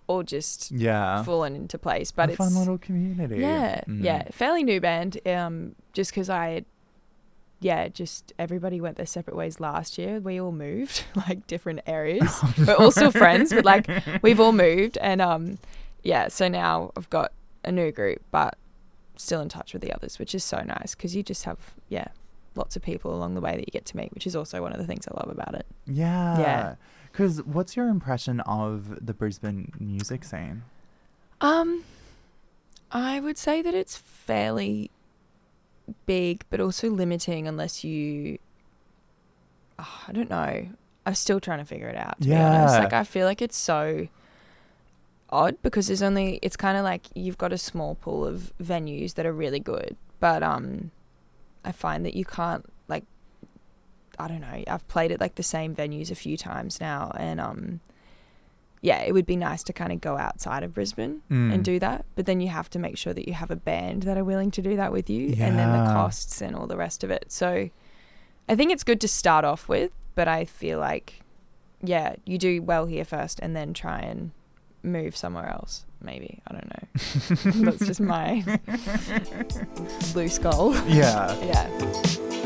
all 0.08 0.22
just 0.24 0.70
Yeah. 0.72 1.22
fallen 1.22 1.54
into 1.54 1.78
place. 1.78 2.10
But 2.10 2.30
it's 2.30 2.40
a 2.40 2.42
it's 2.42 2.52
fun 2.54 2.58
little 2.60 2.78
community. 2.78 3.36
yeah, 3.38 3.82
Mm. 3.86 4.02
yeah, 4.02 4.24
fairly 4.32 4.64
new 4.64 4.80
band. 4.80 5.18
Um, 5.26 5.76
just 5.92 6.10
because 6.10 6.28
I, 6.28 6.64
yeah, 7.60 7.88
just 7.88 8.32
everybody 8.38 8.80
went 8.80 8.96
their 8.96 9.06
separate 9.06 9.36
ways 9.36 9.60
last 9.60 9.98
year. 9.98 10.18
We 10.20 10.40
all 10.40 10.52
moved 10.52 11.04
like 11.14 11.46
different 11.46 11.80
areas. 11.86 12.36
We're 12.58 12.74
all 12.74 12.90
still 12.90 13.10
friends, 13.12 13.52
but 13.52 13.64
like 13.64 13.86
we've 14.22 14.40
all 14.40 14.52
moved, 14.52 14.98
and 14.98 15.20
um, 15.20 15.58
yeah. 16.02 16.28
So 16.28 16.48
now 16.48 16.90
I've 16.96 17.10
got 17.10 17.32
a 17.64 17.70
new 17.72 17.92
group, 17.92 18.22
but 18.30 18.56
still 19.16 19.40
in 19.40 19.48
touch 19.48 19.72
with 19.72 19.82
the 19.82 19.92
others, 19.92 20.18
which 20.18 20.34
is 20.34 20.44
so 20.44 20.60
nice 20.62 20.94
because 20.94 21.14
you 21.16 21.22
just 21.24 21.44
have 21.44 21.58
yeah, 21.88 22.06
lots 22.54 22.76
of 22.76 22.82
people 22.82 23.12
along 23.14 23.34
the 23.34 23.40
way 23.40 23.52
that 23.56 23.60
you 23.60 23.72
get 23.72 23.84
to 23.86 23.96
meet, 23.96 24.12
which 24.14 24.26
is 24.26 24.36
also 24.36 24.62
one 24.62 24.72
of 24.72 24.78
the 24.78 24.86
things 24.86 25.06
I 25.08 25.14
love 25.20 25.28
about 25.28 25.54
it. 25.54 25.66
Yeah. 25.86 26.38
Yeah. 26.40 26.74
Because 27.18 27.42
what's 27.42 27.74
your 27.76 27.88
impression 27.88 28.38
of 28.42 29.04
the 29.04 29.12
Brisbane 29.12 29.72
music 29.80 30.22
scene? 30.22 30.62
Um, 31.40 31.82
I 32.92 33.18
would 33.18 33.36
say 33.36 33.60
that 33.60 33.74
it's 33.74 33.96
fairly 33.96 34.92
big, 36.06 36.44
but 36.48 36.60
also 36.60 36.88
limiting 36.90 37.48
unless 37.48 37.82
you. 37.82 38.38
Ah, 39.80 40.04
I 40.06 40.12
don't 40.12 40.30
know. 40.30 40.68
I'm 41.06 41.14
still 41.16 41.40
trying 41.40 41.58
to 41.58 41.64
figure 41.64 41.88
it 41.88 41.96
out. 41.96 42.20
To 42.20 42.28
be 42.28 42.36
honest, 42.36 42.74
Yeah. 42.76 42.84
like 42.84 42.92
I 42.92 43.02
feel 43.02 43.26
like 43.26 43.42
it's 43.42 43.56
so 43.56 44.06
odd 45.28 45.56
because 45.60 45.88
there's 45.88 46.02
only. 46.02 46.38
It's 46.40 46.56
kind 46.56 46.78
of 46.78 46.84
like 46.84 47.06
you've 47.16 47.36
got 47.36 47.52
a 47.52 47.58
small 47.58 47.96
pool 47.96 48.24
of 48.26 48.52
venues 48.62 49.14
that 49.14 49.26
are 49.26 49.32
really 49.32 49.58
good, 49.58 49.96
but 50.20 50.44
um, 50.44 50.92
I 51.64 51.72
find 51.72 52.06
that 52.06 52.14
you 52.14 52.24
can't. 52.24 52.64
I 54.18 54.28
don't 54.28 54.40
know. 54.40 54.62
I've 54.66 54.86
played 54.88 55.12
at 55.12 55.20
like 55.20 55.36
the 55.36 55.42
same 55.42 55.74
venues 55.74 56.10
a 56.10 56.14
few 56.14 56.36
times 56.36 56.80
now, 56.80 57.12
and 57.16 57.40
um, 57.40 57.80
yeah, 58.80 59.00
it 59.02 59.12
would 59.12 59.26
be 59.26 59.36
nice 59.36 59.62
to 59.64 59.72
kind 59.72 59.92
of 59.92 60.00
go 60.00 60.16
outside 60.18 60.62
of 60.62 60.74
Brisbane 60.74 61.22
Mm. 61.30 61.52
and 61.54 61.64
do 61.64 61.78
that. 61.80 62.04
But 62.16 62.26
then 62.26 62.40
you 62.40 62.48
have 62.48 62.68
to 62.70 62.78
make 62.78 62.96
sure 62.98 63.12
that 63.14 63.26
you 63.26 63.34
have 63.34 63.50
a 63.50 63.56
band 63.56 64.02
that 64.04 64.16
are 64.18 64.24
willing 64.24 64.50
to 64.52 64.62
do 64.62 64.76
that 64.76 64.92
with 64.92 65.08
you 65.10 65.28
and 65.38 65.58
then 65.58 65.70
the 65.72 65.92
costs 65.92 66.40
and 66.40 66.54
all 66.56 66.66
the 66.66 66.76
rest 66.76 67.02
of 67.04 67.10
it. 67.10 67.26
So 67.32 67.70
I 68.48 68.54
think 68.56 68.70
it's 68.72 68.84
good 68.84 69.00
to 69.02 69.08
start 69.08 69.44
off 69.44 69.68
with, 69.68 69.90
but 70.14 70.28
I 70.28 70.44
feel 70.44 70.78
like, 70.78 71.22
yeah, 71.82 72.14
you 72.24 72.38
do 72.38 72.62
well 72.62 72.86
here 72.86 73.04
first 73.04 73.40
and 73.40 73.54
then 73.56 73.74
try 73.74 73.98
and 74.00 74.30
move 74.82 75.16
somewhere 75.16 75.46
else. 75.48 75.84
Maybe. 76.00 76.40
I 76.46 76.52
don't 76.52 76.70
know. 76.70 77.64
That's 77.70 77.84
just 77.86 78.00
my 78.00 78.44
loose 80.14 80.38
goal. 80.38 80.74
Yeah. 80.86 81.34
yeah. 81.42 82.37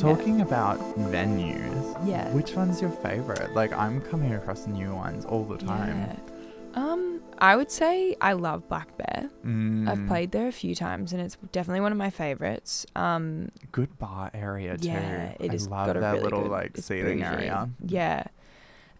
Talking 0.00 0.40
about 0.40 0.78
venues, 0.96 2.06
Yeah. 2.08 2.28
which 2.32 2.54
one's 2.56 2.80
your 2.80 2.90
favorite? 2.90 3.52
Like, 3.54 3.72
I'm 3.72 4.00
coming 4.00 4.32
across 4.34 4.66
new 4.66 4.94
ones 4.94 5.24
all 5.26 5.44
the 5.44 5.58
time. 5.58 5.98
Yeah. 5.98 6.16
Um, 6.82 7.20
I 7.38 7.56
would 7.56 7.70
say 7.70 8.16
I 8.20 8.32
love 8.32 8.66
Black 8.68 8.96
Bear. 8.96 9.28
Mm, 9.44 9.88
I've 9.88 10.06
played 10.06 10.30
there 10.30 10.46
a 10.48 10.52
few 10.52 10.74
times, 10.74 11.12
and 11.12 11.20
it's 11.20 11.36
definitely 11.52 11.80
one 11.80 11.92
of 11.92 11.98
my 11.98 12.10
favorites. 12.10 12.86
Um, 12.96 13.50
good 13.72 13.98
bar 13.98 14.30
area 14.32 14.76
too. 14.78 14.88
yeah, 14.88 15.34
it 15.40 15.50
I 15.50 15.52
has 15.52 15.68
love 15.68 15.86
got 15.86 15.96
a 15.96 16.00
that 16.00 16.12
really 16.12 16.24
little 16.24 16.42
good, 16.42 16.50
like 16.50 16.76
seating 16.78 17.22
area. 17.22 17.68
Yeah, 17.84 18.24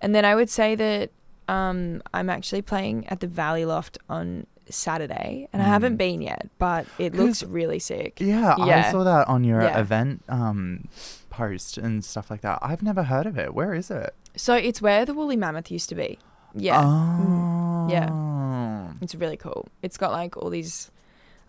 and 0.02 0.14
then 0.14 0.24
I 0.24 0.34
would 0.34 0.50
say 0.50 0.74
that 0.74 1.10
um, 1.48 2.02
I'm 2.12 2.28
actually 2.28 2.62
playing 2.62 3.06
at 3.08 3.20
the 3.20 3.26
Valley 3.26 3.64
Loft 3.64 3.98
on 4.08 4.46
Saturday, 4.72 5.48
and 5.52 5.62
I 5.62 5.66
haven't 5.66 5.94
Mm. 5.94 5.98
been 5.98 6.22
yet, 6.22 6.48
but 6.58 6.86
it 6.98 7.14
looks 7.14 7.42
really 7.42 7.78
sick. 7.78 8.18
Yeah, 8.20 8.54
I 8.58 8.90
saw 8.90 9.04
that 9.04 9.28
on 9.28 9.44
your 9.44 9.62
Yeah. 9.62 9.78
event 9.78 10.22
um 10.28 10.88
post 11.30 11.78
and 11.78 12.04
stuff 12.04 12.30
like 12.30 12.40
that. 12.42 12.58
I've 12.62 12.82
never 12.82 13.04
heard 13.04 13.26
of 13.26 13.38
it. 13.38 13.54
Where 13.54 13.74
is 13.74 13.90
it? 13.90 14.14
So 14.36 14.54
it's 14.54 14.80
where 14.82 15.04
the 15.04 15.14
Woolly 15.14 15.36
Mammoth 15.36 15.70
used 15.70 15.88
to 15.90 15.94
be. 15.94 16.18
Yeah, 16.54 16.80
Oh. 16.84 17.86
yeah. 17.90 18.92
it's 19.00 19.14
really 19.14 19.36
cool. 19.36 19.68
It's 19.82 19.96
got 19.96 20.10
like 20.12 20.36
all 20.36 20.50
these 20.50 20.90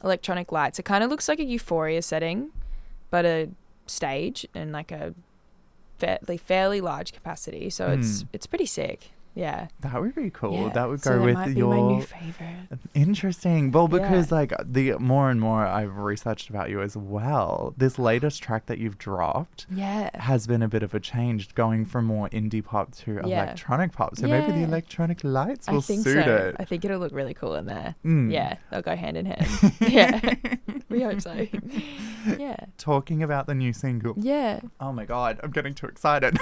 electronic 0.04 0.52
lights. 0.52 0.80
It 0.80 0.84
kind 0.84 1.04
of 1.04 1.10
looks 1.10 1.28
like 1.28 1.40
a 1.40 1.44
Euphoria 1.44 2.02
setting, 2.02 2.50
but 3.10 3.26
a 3.26 3.50
stage 3.88 4.46
and 4.56 4.72
like 4.72 4.92
a 4.92 5.14
fairly 5.98 6.38
fairly 6.38 6.82
large 6.82 7.14
capacity. 7.14 7.70
So 7.70 7.88
it's 7.92 8.24
Mm. 8.24 8.28
it's 8.34 8.48
pretty 8.48 8.66
sick. 8.66 9.12
Yeah. 9.34 9.68
That 9.80 10.02
would 10.02 10.14
be 10.14 10.30
cool. 10.30 10.68
Yeah. 10.68 10.74
That 10.74 10.90
would 10.90 11.02
So 11.02 11.12
go 11.12 11.20
that 11.20 11.26
with 11.26 11.34
might 11.36 11.46
be 11.54 11.60
your 11.60 11.74
my 11.74 11.96
new 11.96 12.02
favorite. 12.02 12.80
Interesting. 12.94 13.72
Well, 13.72 13.88
Yeah. 13.90 14.00
because 14.00 14.32
like 14.32 14.52
the 14.64 14.94
more 15.00 15.30
and 15.30 15.40
more 15.40 15.66
I've 15.66 15.96
researched 15.96 16.50
about 16.50 16.70
you 16.70 16.82
as 16.82 16.98
well, 16.98 17.74
this 17.78 17.98
latest 17.98 18.44
track 18.44 18.66
that 18.66 18.78
you've 18.78 18.98
dropped 18.98 19.68
Yeah. 19.72 20.10
has 20.20 20.48
been 20.48 20.62
a 20.62 20.68
bit 20.68 20.84
of 20.84 20.94
a 20.94 21.00
change, 21.00 21.56
going 21.56 21.86
from 21.86 22.06
more 22.06 22.28
indie 22.30 22.64
pop 22.64 22.92
to 22.98 23.22
Yeah. 23.26 23.44
electronic 23.44 23.94
pop. 23.94 24.18
So 24.18 24.28
maybe 24.28 24.52
the 24.52 24.64
electronic 24.64 25.24
lights 25.24 25.68
will 25.70 25.78
I 25.78 25.82
think 25.82 26.04
suit 26.04 26.26
so. 26.26 26.36
it. 26.36 26.56
I 26.60 26.66
think 26.66 26.84
it'll 26.84 27.00
look 27.00 27.14
really 27.14 27.34
cool 27.34 27.56
in 27.56 27.66
there. 27.68 27.96
Mm. 28.06 28.32
Yeah, 28.34 28.58
they'll 28.70 28.82
go 28.82 28.96
hand 28.98 29.16
in 29.16 29.28
hand. 29.28 29.74
yeah, 29.80 30.20
we 30.90 31.02
hope 31.04 31.22
so. 31.22 31.48
Yeah, 32.38 32.58
Talking 32.78 33.24
about 33.24 33.48
the 33.48 33.56
new 33.56 33.74
single. 33.74 34.14
yeah. 34.18 34.60
Oh 34.80 34.92
my 34.92 35.06
god, 35.06 35.40
I'm 35.42 35.50
getting 35.52 35.74
too 35.74 35.88
excited. 35.88 36.38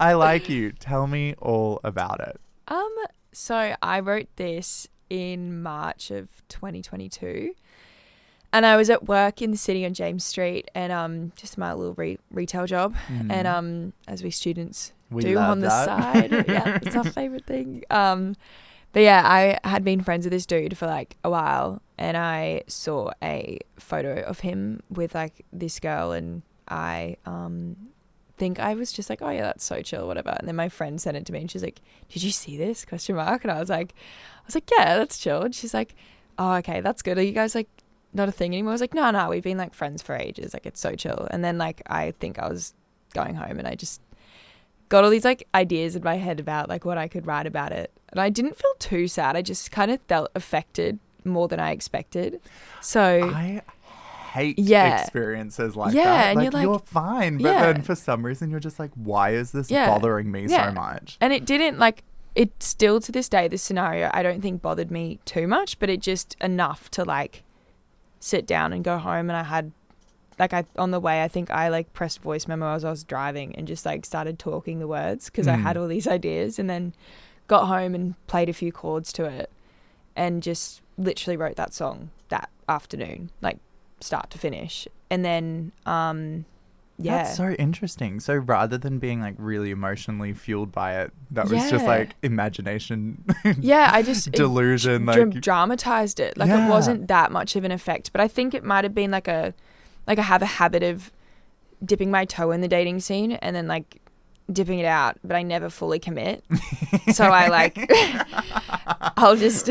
I 0.00 0.14
like 0.14 0.48
you. 0.48 0.72
Tell 0.72 1.06
me 1.06 1.34
all 1.38 1.80
about 1.84 2.20
it. 2.20 2.40
Um, 2.68 2.94
so 3.32 3.74
I 3.82 4.00
wrote 4.00 4.28
this 4.36 4.88
in 5.10 5.62
March 5.62 6.10
of 6.10 6.28
2022, 6.48 7.54
and 8.52 8.64
I 8.66 8.76
was 8.76 8.90
at 8.90 9.06
work 9.06 9.42
in 9.42 9.50
the 9.50 9.56
city 9.56 9.84
on 9.84 9.94
James 9.94 10.24
Street, 10.24 10.70
and 10.74 10.92
um, 10.92 11.32
just 11.36 11.58
my 11.58 11.72
little 11.74 11.94
re- 11.94 12.18
retail 12.30 12.66
job, 12.66 12.94
and 13.08 13.30
Mm. 13.30 13.46
um, 13.46 13.92
as 14.08 14.22
we 14.24 14.30
students 14.30 14.92
we 15.10 15.22
do 15.22 15.36
on 15.38 15.60
the 15.60 15.68
that. 15.68 15.84
side. 15.84 16.30
yeah, 16.48 16.78
it's 16.82 16.96
our 16.96 17.04
favorite 17.04 17.44
thing. 17.46 17.84
Um, 17.90 18.36
but 18.92 19.00
yeah, 19.02 19.22
I 19.24 19.58
had 19.68 19.84
been 19.84 20.00
friends 20.02 20.24
with 20.24 20.32
this 20.32 20.46
dude 20.46 20.76
for 20.78 20.86
like 20.86 21.16
a 21.22 21.30
while, 21.30 21.82
and 21.98 22.16
I 22.16 22.62
saw 22.68 23.10
a 23.22 23.58
photo 23.78 24.22
of 24.22 24.40
him 24.40 24.80
with 24.90 25.14
like 25.14 25.44
this 25.52 25.78
girl, 25.78 26.12
and 26.12 26.42
I 26.68 27.16
um 27.26 27.76
think 28.40 28.58
I 28.58 28.74
was 28.74 28.90
just 28.90 29.10
like, 29.10 29.22
oh 29.22 29.28
yeah, 29.28 29.42
that's 29.42 29.62
so 29.64 29.82
chill, 29.82 30.08
whatever. 30.08 30.30
And 30.30 30.48
then 30.48 30.56
my 30.56 30.68
friend 30.68 31.00
sent 31.00 31.16
it 31.16 31.26
to 31.26 31.32
me, 31.32 31.42
and 31.42 31.50
she's 31.50 31.62
like, 31.62 31.80
did 32.08 32.22
you 32.22 32.32
see 32.32 32.56
this? 32.56 32.84
Question 32.84 33.14
mark. 33.14 33.44
And 33.44 33.52
I 33.52 33.60
was 33.60 33.68
like, 33.68 33.94
I 34.38 34.46
was 34.46 34.54
like, 34.54 34.68
yeah, 34.70 34.96
that's 34.96 35.18
chill. 35.18 35.42
And 35.42 35.54
she's 35.54 35.74
like, 35.74 35.94
oh 36.38 36.54
okay, 36.54 36.80
that's 36.80 37.02
good. 37.02 37.18
Are 37.18 37.22
you 37.22 37.32
guys 37.32 37.54
like 37.54 37.68
not 38.12 38.28
a 38.28 38.32
thing 38.32 38.52
anymore? 38.54 38.72
I 38.72 38.74
was 38.74 38.80
like, 38.80 38.94
no, 38.94 39.10
no, 39.10 39.28
we've 39.28 39.44
been 39.44 39.58
like 39.58 39.74
friends 39.74 40.02
for 40.02 40.16
ages. 40.16 40.54
Like 40.54 40.66
it's 40.66 40.80
so 40.80 40.96
chill. 40.96 41.28
And 41.30 41.44
then 41.44 41.58
like 41.58 41.82
I 41.86 42.12
think 42.18 42.38
I 42.38 42.48
was 42.48 42.74
going 43.14 43.34
home, 43.34 43.58
and 43.58 43.68
I 43.68 43.74
just 43.74 44.00
got 44.88 45.04
all 45.04 45.10
these 45.10 45.24
like 45.24 45.46
ideas 45.54 45.94
in 45.94 46.02
my 46.02 46.16
head 46.16 46.40
about 46.40 46.68
like 46.68 46.84
what 46.84 46.98
I 46.98 47.06
could 47.06 47.26
write 47.26 47.46
about 47.46 47.72
it. 47.72 47.92
And 48.08 48.20
I 48.20 48.30
didn't 48.30 48.56
feel 48.56 48.74
too 48.78 49.06
sad. 49.06 49.36
I 49.36 49.42
just 49.42 49.70
kind 49.70 49.90
of 49.90 50.00
felt 50.08 50.30
affected 50.34 50.98
more 51.24 51.46
than 51.46 51.60
I 51.60 51.70
expected. 51.72 52.40
So 52.80 53.30
I 53.34 53.60
hate 54.32 54.58
Yeah. 54.58 55.00
experiences 55.00 55.76
like 55.76 55.94
Yeah, 55.94 56.04
that. 56.04 56.26
and 56.28 56.36
Like, 56.36 56.44
you're 56.44 56.52
like- 56.52 56.62
you're 56.64 56.78
fine, 56.80 57.38
but 57.38 57.48
Yeah. 57.52 57.72
then 57.72 57.82
for 57.82 57.94
some 57.94 58.24
reason 58.24 58.50
you're 58.50 58.60
just 58.60 58.78
like, 58.78 58.90
why 58.94 59.30
is 59.30 59.52
this 59.52 59.70
Yeah. 59.70 59.86
bothering 59.88 60.30
me 60.30 60.48
so 60.48 60.70
much? 60.72 61.16
and 61.20 61.32
it 61.32 61.44
didn't 61.44 61.78
like 61.78 62.02
it 62.36 62.62
still 62.62 63.00
to 63.00 63.10
this 63.10 63.28
day 63.28 63.48
this 63.48 63.60
scenario 63.62 64.08
I 64.14 64.22
don't 64.22 64.40
think 64.40 64.62
bothered 64.62 64.90
me 64.90 65.18
too 65.24 65.46
much, 65.48 65.78
but 65.80 65.90
it 65.90 66.00
just 66.00 66.36
enough 66.40 66.88
to 66.92 67.04
like 67.04 67.42
sit 68.20 68.46
down 68.46 68.72
and 68.72 68.84
go 68.84 68.98
home 68.98 69.28
and 69.30 69.36
I 69.36 69.42
had 69.42 69.72
like 70.38 70.52
I 70.54 70.64
on 70.78 70.90
the 70.90 71.00
way 71.00 71.22
I 71.22 71.28
think 71.28 71.50
I 71.50 71.68
like 71.68 71.92
pressed 71.92 72.20
voice 72.20 72.46
memo 72.46 72.74
as 72.74 72.84
I 72.84 72.90
was 72.90 73.02
driving 73.04 73.54
and 73.56 73.66
just 73.66 73.84
like 73.84 74.06
started 74.06 74.38
talking 74.38 74.78
the 74.78 74.86
words 74.86 75.26
because 75.26 75.48
I 75.48 75.56
Mm. 75.56 75.62
had 75.62 75.76
all 75.76 75.88
these 75.88 76.06
ideas 76.06 76.58
and 76.58 76.70
then 76.70 76.94
got 77.48 77.66
home 77.66 77.94
and 77.94 78.14
played 78.26 78.48
a 78.48 78.52
few 78.52 78.70
chords 78.72 79.12
to 79.14 79.24
it 79.24 79.50
and 80.14 80.42
just 80.42 80.82
literally 80.96 81.36
wrote 81.36 81.56
that 81.56 81.74
song 81.74 82.10
that 82.28 82.48
afternoon 82.68 83.30
like 83.42 83.58
start 84.00 84.30
to 84.30 84.38
finish 84.38 84.86
and 85.10 85.24
then 85.24 85.72
um 85.86 86.44
yeah 87.02 87.22
That's 87.22 87.36
so 87.36 87.50
interesting. 87.52 88.20
So 88.20 88.34
rather 88.36 88.76
than 88.76 88.98
being 88.98 89.22
like 89.22 89.34
really 89.38 89.70
emotionally 89.70 90.34
fueled 90.34 90.70
by 90.70 91.00
it, 91.00 91.12
that 91.30 91.48
was 91.48 91.70
just 91.70 91.86
like 91.86 92.10
imagination, 92.22 93.24
yeah 93.58 93.88
I 93.90 94.02
just 94.02 94.30
delusion. 94.32 95.06
dra- 95.06 95.24
like, 95.24 95.40
dramatized 95.40 96.20
it. 96.20 96.36
Like 96.36 96.48
Yeah. 96.48 96.66
it 96.66 96.68
wasn't 96.70 97.08
that 97.08 97.32
much 97.32 97.56
of 97.56 97.64
an 97.64 97.72
effect, 97.72 98.12
but 98.12 98.20
I 98.20 98.28
think 98.28 98.52
it 98.52 98.64
might 98.64 98.84
have 98.84 98.94
been 98.94 99.10
like 99.10 99.28
a 99.28 99.54
like 100.06 100.18
I 100.18 100.22
have 100.22 100.42
a 100.42 100.46
habit 100.60 100.82
of 100.82 101.10
dipping 101.82 102.10
my 102.10 102.26
toe 102.26 102.50
in 102.50 102.60
the 102.60 102.68
dating 102.68 103.00
scene 103.00 103.32
and 103.32 103.56
then 103.56 103.66
like 103.66 103.98
dipping 104.52 104.78
it 104.78 104.84
out, 104.84 105.16
but 105.24 105.36
I 105.36 105.42
never 105.42 105.70
fully 105.70 105.98
commit. 106.00 106.44
so 107.14 107.24
I 107.24 107.48
like 107.48 107.78
I'll 109.16 109.36
just 109.36 109.70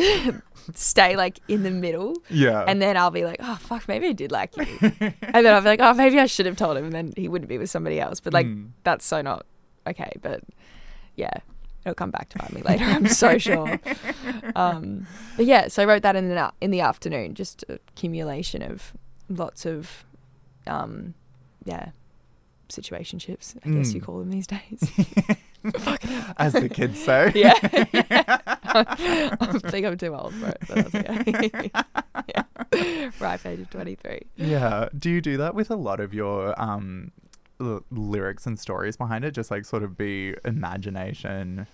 stay 0.76 1.16
like 1.16 1.40
in 1.48 1.64
the 1.64 1.72
middle 1.72 2.16
yeah. 2.30 2.64
and 2.68 2.82
then 2.82 2.98
I'll 2.98 3.12
be 3.12 3.26
like, 3.26 3.38
"Oh 3.40 3.56
fuck, 3.56 3.88
maybe 3.88 4.08
I 4.08 4.12
did 4.14 4.32
like 4.32 4.56
you." 4.58 4.66
and 4.92 5.46
then 5.46 5.48
I'll 5.54 5.62
be 5.62 5.68
like, 5.70 5.80
"Oh, 5.82 5.94
maybe 5.94 6.20
I 6.20 6.26
should 6.26 6.46
have 6.46 6.58
told 6.58 6.78
him." 6.78 6.86
And 6.86 6.94
then 6.94 7.14
he 7.16 7.28
wouldn't 7.28 7.50
be 7.50 7.58
with 7.58 7.70
somebody 7.70 8.00
else. 8.00 8.20
But 8.20 8.34
like 8.34 8.46
Mm. 8.48 8.70
that's 8.84 9.06
so 9.06 9.22
not 9.22 9.46
okay, 9.88 10.12
but 10.22 10.42
yeah. 11.16 11.34
It'll 11.86 11.96
come 11.96 12.12
back 12.12 12.28
to 12.30 12.38
bite 12.40 12.52
me 12.52 12.62
later, 12.62 12.84
I'm 12.84 13.08
so 13.08 13.38
sure. 13.48 13.80
Um, 14.54 15.08
but 15.38 15.46
yeah, 15.46 15.70
so 15.70 15.82
I 15.82 15.86
wrote 15.86 16.02
that 16.04 16.18
in 16.18 16.28
the, 16.28 16.52
in 16.60 16.72
the 16.72 16.82
afternoon, 16.82 17.36
just 17.36 17.64
accumulation 17.70 18.62
of 18.62 18.92
lots 19.30 19.66
of, 19.66 20.04
um, 20.68 21.14
yeah, 21.64 21.92
situationships, 22.70 23.56
I 23.66 23.70
guess 23.70 23.94
you 23.94 24.02
Mm. 24.02 24.06
call 24.06 24.20
them 24.20 24.30
these 24.32 24.48
days. 24.48 24.80
as 26.38 26.54
the 26.54 26.70
kids 26.70 27.00
say. 27.04 27.32
yeah. 27.36 27.54
I 28.72 29.60
think 29.70 29.86
I'm 29.86 29.98
too 29.98 30.16
old 30.16 30.34
for 30.36 30.48
it, 30.50 30.58
okay. 30.70 31.72
yeah. 32.34 33.12
Ripe 33.20 33.46
age 33.46 33.60
of 33.62 33.70
23. 33.70 34.22
Yeah. 34.38 34.90
Do 34.98 35.10
you 35.10 35.22
do 35.22 35.38
that 35.38 35.56
with 35.56 35.70
a 35.72 35.76
lot 35.76 36.00
of 36.00 36.14
your 36.14 36.60
um 36.62 37.12
l- 37.60 37.84
lyrics 37.92 38.46
and 38.46 38.60
stories 38.60 38.96
behind 38.96 39.26
it? 39.26 39.32
Just 39.32 39.52
like 39.52 39.66
sort 39.66 39.84
of 39.84 39.98
be 39.98 40.36
imagination. 40.46 41.68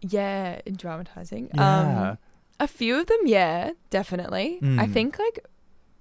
Yeah, 0.00 0.60
in 0.66 0.76
dramatizing. 0.76 1.50
Yeah. 1.54 2.10
Um, 2.10 2.18
a 2.60 2.68
few 2.68 2.98
of 3.00 3.06
them, 3.06 3.20
yeah, 3.26 3.72
definitely. 3.90 4.58
I 4.62 4.86
Mm. 4.86 4.92
think 4.92 5.18
like 5.18 5.44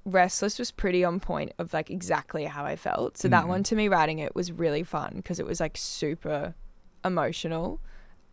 Restless 0.05 0.59
was 0.59 0.69
pretty 0.71 1.03
on 1.03 1.19
point 1.19 1.53
of 1.59 1.73
like 1.73 1.89
exactly 1.89 2.45
how 2.45 2.65
I 2.65 2.75
felt. 2.75 3.17
So 3.17 3.27
that 3.29 3.45
Mm. 3.45 3.47
one 3.47 3.63
to 3.63 3.75
me 3.75 3.87
writing 3.87 4.19
it 4.19 4.35
was 4.35 4.51
really 4.51 4.83
fun 4.83 5.13
because 5.15 5.39
it 5.39 5.45
was 5.45 5.59
like 5.59 5.77
super 5.77 6.55
emotional. 7.05 7.79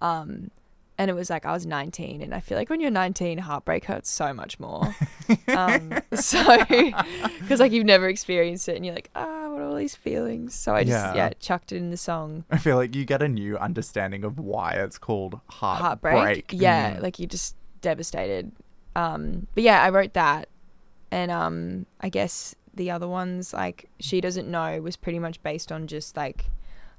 Um 0.00 0.50
and 0.98 1.10
it 1.10 1.14
was 1.14 1.30
like 1.30 1.46
I 1.46 1.52
was 1.52 1.64
19 1.64 2.20
and 2.22 2.34
I 2.34 2.40
feel 2.40 2.58
like 2.58 2.68
when 2.68 2.80
you're 2.80 2.90
19 2.90 3.38
heartbreak 3.38 3.84
hurts 3.86 4.10
so 4.10 4.34
much 4.34 4.58
more. 4.60 4.94
um 5.48 5.94
so 6.12 6.42
cuz 7.48 7.60
like 7.60 7.72
you've 7.72 7.86
never 7.86 8.08
experienced 8.08 8.68
it 8.68 8.76
and 8.76 8.84
you're 8.84 8.94
like, 8.94 9.10
"Ah, 9.14 9.48
what 9.48 9.60
are 9.60 9.64
all 9.64 9.76
these 9.76 9.94
feelings?" 9.94 10.54
So 10.54 10.74
I 10.74 10.82
just 10.84 10.92
Yeah. 10.92 11.14
yeah, 11.14 11.30
chucked 11.38 11.72
it 11.72 11.76
in 11.76 11.90
the 11.90 11.96
song. 11.96 12.44
I 12.50 12.58
feel 12.58 12.76
like 12.76 12.94
you 12.94 13.04
get 13.04 13.22
a 13.22 13.28
new 13.28 13.56
understanding 13.58 14.24
of 14.24 14.38
why 14.38 14.72
it's 14.72 14.98
called 14.98 15.40
heartbreak. 15.48 16.14
heartbreak. 16.16 16.52
Yeah, 16.52 16.96
Mm. 16.96 17.02
like 17.02 17.18
you're 17.18 17.28
just 17.28 17.54
devastated. 17.80 18.52
Um, 18.96 19.46
but 19.54 19.62
yeah, 19.62 19.82
I 19.82 19.90
wrote 19.90 20.12
that, 20.14 20.48
and 21.10 21.30
um, 21.30 21.86
I 22.00 22.08
guess 22.08 22.54
the 22.74 22.90
other 22.90 23.08
ones 23.08 23.52
like 23.52 23.88
she 23.98 24.20
doesn't 24.20 24.48
know 24.48 24.80
was 24.80 24.96
pretty 24.96 25.18
much 25.18 25.42
based 25.42 25.72
on 25.72 25.86
just 25.86 26.16
like 26.16 26.46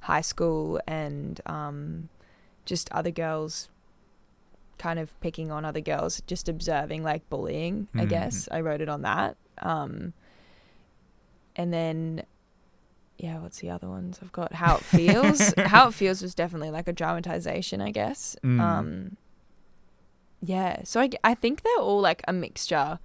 high 0.02 0.22
school 0.22 0.80
and 0.88 1.40
um, 1.46 2.10
just 2.66 2.92
other 2.92 3.12
girls 3.12 3.70
kind 4.78 4.98
of 5.00 5.18
picking 5.22 5.52
on 5.52 5.64
other 5.64 5.80
girls, 5.80 6.22
just 6.28 6.50
observing 6.50 7.04
like 7.04 7.28
bullying. 7.30 7.88
I 7.96 8.06
Mhm. 8.06 8.10
guess 8.10 8.50
I 8.52 8.62
wrote 8.62 8.82
it 8.82 8.90
on 8.90 9.04
that. 9.04 9.38
Um, 9.60 10.14
and 11.56 11.72
then 11.72 12.24
yeah, 13.18 13.38
what's 13.40 13.60
the 13.60 13.70
other 13.70 13.88
ones? 13.88 14.20
I've 14.24 14.32
got 14.32 14.54
how 14.54 14.78
it 14.78 14.84
feels. 14.84 15.54
how 15.66 15.88
it 15.90 15.94
feels 15.94 16.24
was 16.24 16.34
definitely 16.34 16.72
like 16.72 16.88
a 16.88 16.94
dramatization, 16.94 17.80
I 17.80 17.92
guess. 17.92 18.36
Mm. 18.44 18.60
Um, 18.60 19.18
yeah, 20.42 20.82
so 20.84 21.00
I, 21.00 21.10
I 21.24 21.36
think 21.36 21.62
they're 21.62 21.78
all 21.78 22.02
like 22.02 22.24
a 22.28 22.34
mixture 22.34 22.98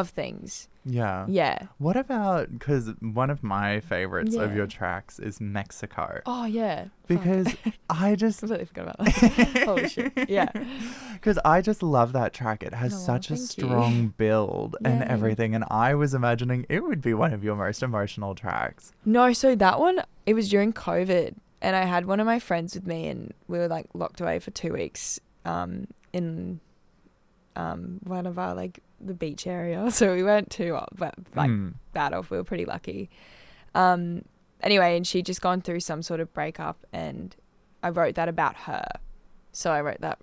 of 0.00 0.10
things. 0.10 0.68
Yeah. 0.84 1.26
Yeah. 1.28 1.66
What 1.76 1.96
about 1.98 2.50
because 2.58 2.90
one 3.00 3.28
of 3.28 3.42
my 3.42 3.80
favorites 3.80 4.34
of 4.36 4.54
your 4.56 4.66
tracks 4.66 5.18
is 5.18 5.38
Mexico 5.38 6.20
Oh 6.24 6.46
yeah. 6.46 6.86
Because 7.06 7.54
I 7.90 8.14
just 8.24 8.38
completely 8.40 8.64
forgot 8.64 8.94
about 8.98 9.06
that. 9.06 9.62
Holy 9.66 9.88
shit. 9.88 10.12
Yeah. 10.30 10.48
because 11.14 11.38
I 11.44 11.60
just 11.60 11.82
love 11.82 12.12
that 12.14 12.32
track. 12.32 12.62
It 12.62 12.72
has 12.72 12.94
Oh, 12.94 12.96
such 12.96 13.30
a 13.30 13.36
thank 13.36 13.58
you. 13.58 13.64
strong 13.64 14.14
build 14.16 14.76
and 14.84 15.02
everything, 15.04 15.54
and 15.54 15.64
I 15.70 15.94
was 15.94 16.14
imagining 16.14 16.64
it 16.70 16.82
would 16.82 17.02
be 17.02 17.12
one 17.12 17.34
of 17.34 17.44
your 17.44 17.56
most 17.56 17.82
emotional 17.82 18.34
tracks. 18.34 18.92
No, 19.04 19.32
so 19.34 19.54
that 19.56 19.78
one 19.80 20.02
it 20.24 20.32
was 20.34 20.48
during 20.48 20.72
COVID, 20.72 21.34
and 21.60 21.76
I 21.76 21.84
had 21.84 22.06
one 22.06 22.20
of 22.20 22.24
my 22.26 22.38
friends 22.38 22.74
with 22.74 22.86
me, 22.86 23.08
and 23.08 23.34
we 23.46 23.58
were 23.58 23.68
like 23.68 23.86
locked 23.94 24.20
away 24.22 24.38
for 24.38 24.52
two 24.52 24.72
weeks, 24.72 25.20
um, 25.44 25.86
in, 26.14 26.60
um, 27.58 27.98
one 28.04 28.24
of 28.26 28.38
our 28.38 28.54
like 28.54 28.80
the 29.00 29.14
beach 29.14 29.46
area. 29.46 29.90
So 29.98 30.14
we 30.14 30.22
weren't 30.22 30.48
too 30.50 30.74
off, 30.74 30.88
but 30.96 31.14
like 31.34 31.50
Mm. 31.50 31.74
bad 31.92 32.12
off. 32.14 32.30
We 32.30 32.36
were 32.38 32.44
pretty 32.44 32.64
lucky. 32.64 33.10
Um, 33.74 34.22
anyway, 34.62 34.96
and 34.96 35.06
she'd 35.06 35.26
just 35.26 35.40
gone 35.42 35.60
through 35.60 35.80
some 35.80 36.00
sort 36.02 36.20
of 36.20 36.32
breakup, 36.32 36.78
and 36.92 37.36
I 37.82 37.90
wrote 37.90 38.14
that 38.14 38.28
about 38.28 38.56
her. 38.68 38.86
So 39.52 39.70
I 39.72 39.80
wrote 39.82 40.00
that, 40.00 40.18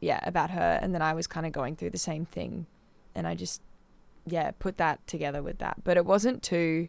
yeah, 0.00 0.20
about 0.22 0.50
her, 0.50 0.78
and 0.82 0.94
then 0.94 1.02
I 1.02 1.12
was 1.14 1.26
kind 1.26 1.44
of 1.46 1.52
going 1.52 1.76
through 1.76 1.90
the 1.90 1.98
same 1.98 2.24
thing, 2.24 2.66
and 3.14 3.26
I 3.26 3.34
just, 3.34 3.60
yeah, 4.26 4.52
put 4.58 4.76
that 4.78 5.04
together 5.06 5.42
with 5.42 5.58
that. 5.58 5.82
But 5.84 5.96
it 5.96 6.04
wasn't 6.06 6.42
too, 6.42 6.88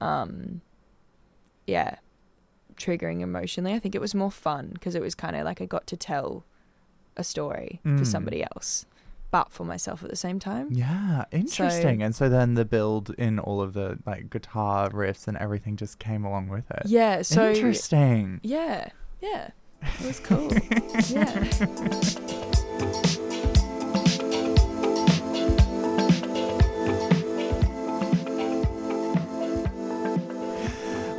um, 0.00 0.60
yeah, 1.66 1.96
triggering 2.76 3.20
emotionally. 3.20 3.72
I 3.74 3.78
think 3.78 3.94
it 3.94 4.00
was 4.00 4.14
more 4.14 4.30
fun 4.30 4.70
because 4.74 4.94
it 4.94 5.02
was 5.02 5.14
kind 5.14 5.36
of 5.36 5.44
like 5.44 5.60
I 5.60 5.66
got 5.66 5.86
to 5.88 5.96
tell 5.96 6.44
a 7.16 7.24
story 7.24 7.80
for 7.82 7.90
Mm. 8.04 8.06
somebody 8.06 8.42
else, 8.54 8.86
but 9.32 9.50
for 9.50 9.64
myself 9.64 10.04
at 10.04 10.10
the 10.10 10.16
same 10.16 10.38
time. 10.38 10.68
Yeah, 10.70 11.24
interesting. 11.32 12.02
and 12.02 12.14
so 12.14 12.28
then 12.28 12.54
the 12.54 12.64
build 12.64 13.10
in 13.18 13.40
all 13.40 13.60
of 13.60 13.72
the 13.72 13.98
like 14.06 14.30
guitar 14.30 14.90
riffs 14.90 15.26
and 15.26 15.36
everything 15.38 15.74
just 15.76 15.98
came 15.98 16.24
along 16.24 16.48
with 16.48 16.70
it. 16.70 16.82
Yeah. 16.86 17.22
So 17.22 17.50
interesting. 17.50 18.38
Yeah, 18.44 18.90
yeah. 19.20 19.48
It 20.00 20.06
was 20.06 20.20
cool. 20.20 20.52
yeah. 21.08 21.48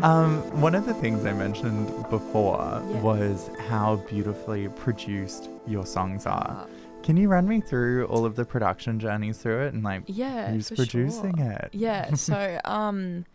Um, 0.02 0.42
one 0.60 0.76
of 0.76 0.86
the 0.86 0.94
things 0.94 1.26
I 1.26 1.32
mentioned 1.32 1.88
before 2.10 2.58
Yeah. 2.60 3.02
was 3.02 3.50
how 3.70 3.96
beautifully 4.10 4.68
produced 4.68 5.50
your 5.66 5.86
songs 5.86 6.26
are. 6.26 6.68
Can 7.04 7.18
you 7.18 7.28
run 7.28 7.48
me 7.48 7.60
through 7.60 8.06
all 8.06 8.26
of 8.26 8.36
the 8.36 8.46
production 8.46 9.00
journeys 9.00 9.38
through 9.38 9.66
it 9.68 9.74
and 9.74 9.84
like 9.84 10.04
yeah. 10.08 10.50
who's 10.52 10.72
producing 10.72 11.38
sure. 11.38 11.52
it? 11.52 11.70
Yeah. 11.74 12.16
So, 12.16 12.60
um, 12.64 13.26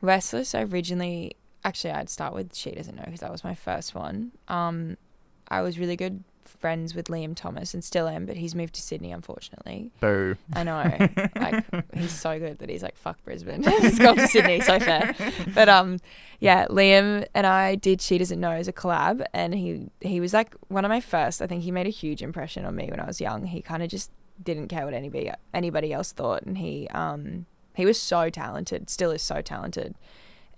Restless. 0.00 0.54
I 0.54 0.62
originally, 0.62 1.36
actually, 1.64 1.92
I'd 1.92 2.10
start 2.10 2.34
with 2.34 2.54
She 2.54 2.72
Doesn't 2.72 2.94
Know 2.94 3.04
because 3.04 3.20
that 3.20 3.32
was 3.32 3.44
my 3.44 3.54
first 3.54 3.94
one. 3.94 4.32
Um, 4.48 4.98
I 5.48 5.62
was 5.62 5.78
really 5.78 5.96
good 5.96 6.24
friends 6.48 6.94
with 6.94 7.06
Liam 7.06 7.34
Thomas 7.34 7.74
and 7.74 7.82
still 7.84 8.08
am, 8.08 8.26
but 8.26 8.36
he's 8.36 8.54
moved 8.54 8.74
to 8.74 8.82
Sydney, 8.82 9.12
unfortunately. 9.12 9.90
Boo. 10.00 10.36
I 10.52 10.62
know. 10.62 11.08
like 11.36 11.64
he's 11.94 12.12
so 12.12 12.38
good 12.38 12.58
that 12.58 12.68
he's 12.68 12.82
like 12.82 12.96
fuck 12.96 13.22
Brisbane. 13.24 13.62
he's 13.80 13.98
gone 13.98 14.16
to 14.16 14.26
Sydney, 14.28 14.60
so 14.60 14.78
fair. 14.78 15.14
But 15.54 15.68
um 15.68 15.98
yeah, 16.40 16.66
Liam 16.66 17.26
and 17.34 17.46
I 17.46 17.74
did 17.74 18.02
She 18.02 18.18
Doesn't 18.18 18.40
Know 18.40 18.50
as 18.50 18.68
a 18.68 18.72
collab 18.72 19.24
and 19.32 19.54
he 19.54 19.88
he 20.00 20.20
was 20.20 20.32
like 20.32 20.54
one 20.68 20.84
of 20.84 20.88
my 20.88 21.00
first. 21.00 21.42
I 21.42 21.46
think 21.46 21.62
he 21.62 21.70
made 21.70 21.86
a 21.86 21.90
huge 21.90 22.22
impression 22.22 22.64
on 22.64 22.74
me 22.76 22.88
when 22.90 23.00
I 23.00 23.06
was 23.06 23.20
young. 23.20 23.46
He 23.46 23.60
kind 23.62 23.82
of 23.82 23.88
just 23.88 24.10
didn't 24.42 24.68
care 24.68 24.84
what 24.84 24.94
anybody 24.94 25.30
anybody 25.52 25.92
else 25.92 26.12
thought 26.12 26.42
and 26.42 26.58
he 26.58 26.88
um 26.88 27.46
he 27.74 27.84
was 27.84 28.00
so 28.00 28.30
talented, 28.30 28.88
still 28.88 29.10
is 29.10 29.22
so 29.22 29.42
talented. 29.42 29.94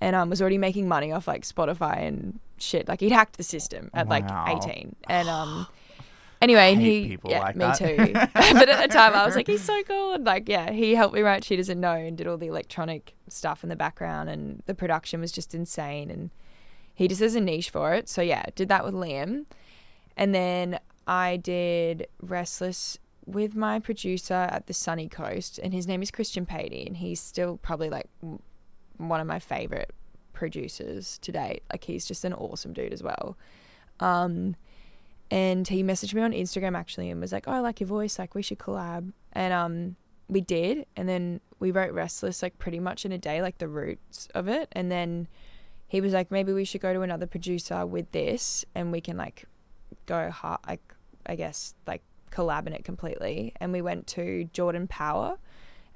And 0.00 0.14
um 0.14 0.28
was 0.30 0.40
already 0.40 0.58
making 0.58 0.88
money 0.88 1.12
off 1.12 1.26
like 1.26 1.42
Spotify 1.42 2.02
and 2.06 2.38
shit. 2.58 2.88
Like 2.88 3.00
he'd 3.00 3.12
hacked 3.12 3.36
the 3.36 3.42
system 3.42 3.90
at 3.94 4.08
like 4.08 4.24
18. 4.64 4.94
And 5.08 5.28
um 5.28 5.66
Anyway, 6.42 6.74
he 6.74 7.08
people 7.08 7.30
yeah, 7.30 7.40
like 7.40 7.56
me 7.56 7.64
that. 7.64 7.78
too. 7.78 8.12
but 8.12 8.68
at 8.68 8.82
the 8.82 8.92
time, 8.92 9.14
I 9.14 9.24
was 9.24 9.34
like, 9.34 9.46
he's 9.46 9.62
so 9.64 9.82
cool, 9.84 10.12
and 10.12 10.24
like, 10.24 10.48
yeah, 10.48 10.70
he 10.70 10.94
helped 10.94 11.14
me 11.14 11.22
write. 11.22 11.44
She 11.44 11.56
doesn't 11.56 11.80
know, 11.80 11.92
and 11.92 12.16
did 12.16 12.26
all 12.26 12.36
the 12.36 12.48
electronic 12.48 13.14
stuff 13.28 13.62
in 13.62 13.68
the 13.68 13.76
background, 13.76 14.28
and 14.28 14.62
the 14.66 14.74
production 14.74 15.20
was 15.20 15.32
just 15.32 15.54
insane. 15.54 16.10
And 16.10 16.30
he 16.94 17.08
just 17.08 17.20
has 17.20 17.34
a 17.34 17.40
niche 17.40 17.70
for 17.70 17.94
it. 17.94 18.08
So 18.08 18.22
yeah, 18.22 18.44
did 18.54 18.68
that 18.68 18.84
with 18.84 18.94
Liam, 18.94 19.46
and 20.16 20.34
then 20.34 20.78
I 21.06 21.36
did 21.36 22.08
Restless 22.20 22.98
with 23.24 23.56
my 23.56 23.80
producer 23.80 24.48
at 24.50 24.66
the 24.66 24.74
Sunny 24.74 25.08
Coast, 25.08 25.58
and 25.62 25.72
his 25.72 25.86
name 25.86 26.02
is 26.02 26.10
Christian 26.10 26.46
Patey, 26.46 26.86
and 26.86 26.96
he's 26.96 27.20
still 27.20 27.56
probably 27.58 27.90
like 27.90 28.08
one 28.98 29.20
of 29.20 29.26
my 29.26 29.38
favorite 29.38 29.92
producers 30.32 31.18
to 31.18 31.32
date. 31.32 31.62
Like 31.72 31.84
he's 31.84 32.04
just 32.04 32.24
an 32.24 32.34
awesome 32.34 32.72
dude 32.72 32.92
as 32.92 33.02
well. 33.02 33.36
Um, 34.00 34.54
and 35.30 35.66
he 35.66 35.82
messaged 35.82 36.14
me 36.14 36.22
on 36.22 36.32
Instagram 36.32 36.76
actually 36.76 37.10
and 37.10 37.20
was 37.20 37.32
like, 37.32 37.48
"Oh, 37.48 37.52
I 37.52 37.60
like 37.60 37.80
your 37.80 37.88
voice. 37.88 38.18
Like 38.18 38.34
we 38.34 38.42
should 38.42 38.58
collab." 38.58 39.12
And 39.32 39.52
um, 39.52 39.96
we 40.28 40.40
did, 40.40 40.86
and 40.96 41.08
then 41.08 41.40
we 41.58 41.70
wrote 41.70 41.92
Restless 41.92 42.42
like 42.42 42.58
pretty 42.58 42.80
much 42.80 43.04
in 43.04 43.12
a 43.12 43.18
day, 43.18 43.42
like 43.42 43.58
the 43.58 43.68
roots 43.68 44.28
of 44.34 44.48
it. 44.48 44.68
And 44.72 44.90
then 44.90 45.28
he 45.88 46.00
was 46.00 46.12
like, 46.12 46.30
"Maybe 46.30 46.52
we 46.52 46.64
should 46.64 46.80
go 46.80 46.92
to 46.92 47.02
another 47.02 47.26
producer 47.26 47.86
with 47.86 48.10
this, 48.12 48.64
and 48.74 48.92
we 48.92 49.00
can 49.00 49.16
like 49.16 49.44
go 50.06 50.30
hard, 50.30 50.60
like 50.66 50.94
I 51.26 51.36
guess 51.36 51.74
like 51.86 52.02
collab 52.30 52.66
in 52.66 52.72
it 52.72 52.84
completely." 52.84 53.52
And 53.60 53.72
we 53.72 53.82
went 53.82 54.06
to 54.08 54.48
Jordan 54.52 54.86
Power, 54.88 55.38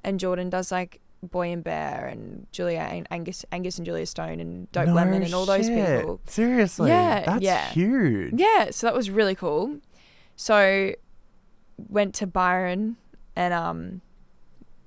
and 0.03 0.19
Jordan 0.19 0.49
does 0.49 0.71
like 0.71 1.00
Boy 1.23 1.51
and 1.51 1.63
Bear 1.63 2.07
and 2.07 2.47
Julia 2.51 2.79
and 2.79 3.07
Angus 3.11 3.45
Angus 3.51 3.77
and 3.77 3.85
Julia 3.85 4.05
Stone 4.05 4.39
and 4.39 4.71
Dope 4.71 4.87
No 4.87 4.93
Lemon 4.93 5.21
and 5.23 5.33
all 5.33 5.45
those 5.45 5.69
people. 5.69 6.19
Seriously. 6.25 6.89
Yeah, 6.89 7.23
That's 7.25 7.41
yeah. 7.43 7.69
huge. 7.69 8.33
Yeah, 8.35 8.71
so 8.71 8.87
that 8.87 8.95
was 8.95 9.09
really 9.09 9.35
cool. 9.35 9.77
So 10.35 10.93
went 11.89 12.15
to 12.15 12.27
Byron 12.27 12.97
and 13.35 13.53
um 13.53 14.01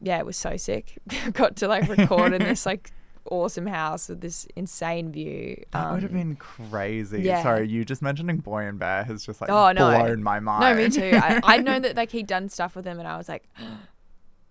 yeah, 0.01 0.18
it 0.18 0.27
was 0.27 0.37
so 0.37 0.57
sick. 0.57 0.99
Got 1.33 1.57
to 1.57 1.68
like 1.68 1.88
record 1.88 2.33
in 2.35 2.42
this 2.42 2.66
like 2.66 2.90
awesome 3.31 3.66
house 3.66 4.09
with 4.11 4.20
this 4.20 4.47
insane 4.55 5.11
view. 5.12 5.62
That 5.70 5.92
would 5.92 6.03
have 6.03 6.11
Um, 6.12 6.18
been 6.18 6.37
crazy. 6.37 7.23
yeah. 7.23 7.42
Sorry, 7.42 7.66
you 7.68 7.85
just 7.85 8.03
mentioning 8.03 8.38
Boy 8.38 8.64
and 8.66 8.79
Bear 8.79 9.05
has 9.05 9.25
just 9.25 9.40
like 9.40 9.49
Oh, 9.51 9.73
no. 9.73 9.88
blown 9.88 10.23
my 10.23 10.40
mind. 10.40 10.61
No, 10.77 10.83
me 10.85 10.90
too. 10.90 11.16
I, 11.16 11.40
I'd 11.42 11.64
known 11.64 11.83
that 11.83 11.97
like 11.97 12.11
he'd 12.11 12.27
done 12.27 12.49
stuff 12.51 12.77
with 12.77 12.85
him 12.85 12.99
and 12.99 13.09
I 13.09 13.16
was 13.16 13.29
like 13.29 13.49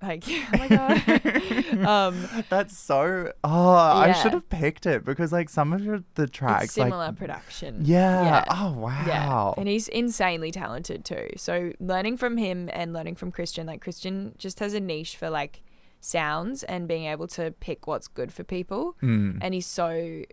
like 0.03 0.23
oh 0.29 0.57
my 0.57 0.67
god. 0.67 1.85
um 1.87 2.27
That's 2.49 2.77
so. 2.77 3.31
Oh, 3.43 3.73
I 3.73 4.07
Yeah. 4.07 4.13
should 4.13 4.33
have 4.33 4.47
picked 4.49 4.85
it 4.85 5.03
because 5.03 5.31
like 5.31 5.49
some 5.49 5.73
of 5.73 5.83
your 5.83 6.03
the 6.15 6.27
tracks, 6.27 6.65
it's 6.65 6.73
similar 6.73 7.07
like 7.07 7.15
production. 7.17 7.81
yeah. 7.83 8.23
Yeah. 8.23 8.45
Oh 8.51 8.73
wow. 8.77 9.03
Yeah, 9.07 9.53
and 9.59 9.67
he's 9.67 9.87
insanely 9.87 10.51
talented 10.51 11.03
too. 11.05 11.29
So 11.37 11.71
learning 11.79 12.17
from 12.17 12.37
him 12.37 12.69
and 12.71 12.93
learning 12.93 13.15
from 13.15 13.31
Christian, 13.31 13.65
like 13.67 13.81
Christian 13.81 14.35
just 14.37 14.59
has 14.59 14.73
a 14.73 14.79
niche 14.79 15.17
for 15.17 15.29
like 15.29 15.63
sounds 15.99 16.63
and 16.63 16.87
being 16.87 17.05
able 17.05 17.27
to 17.27 17.51
pick 17.59 17.87
what's 17.87 18.07
good 18.07 18.31
for 18.31 18.43
people. 18.43 18.95
Mm. 19.01 19.39
And 19.41 19.53
he's 19.53 19.65
so 19.65 20.23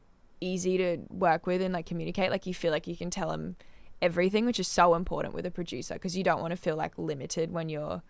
easy 0.41 0.77
to 0.79 0.99
work 1.11 1.47
with 1.47 1.63
and 1.63 1.73
like 1.73 1.87
communicate. 1.87 2.31
Like 2.31 2.47
you 2.47 2.55
feel 2.55 2.73
like 2.73 2.87
you 2.87 2.97
can 2.97 3.11
tell 3.11 3.31
him 3.31 3.57
everything, 4.03 4.47
which 4.47 4.59
is 4.59 4.67
so 4.67 4.95
important 4.95 5.35
with 5.35 5.45
a 5.47 5.51
producer 5.51 5.95
because 5.95 6.17
you 6.17 6.25
don't 6.25 6.41
want 6.41 6.51
to 6.53 6.57
feel 6.57 6.75
like 6.77 6.97
limited 6.99 7.53
when 7.53 7.69
you're, 7.69 8.03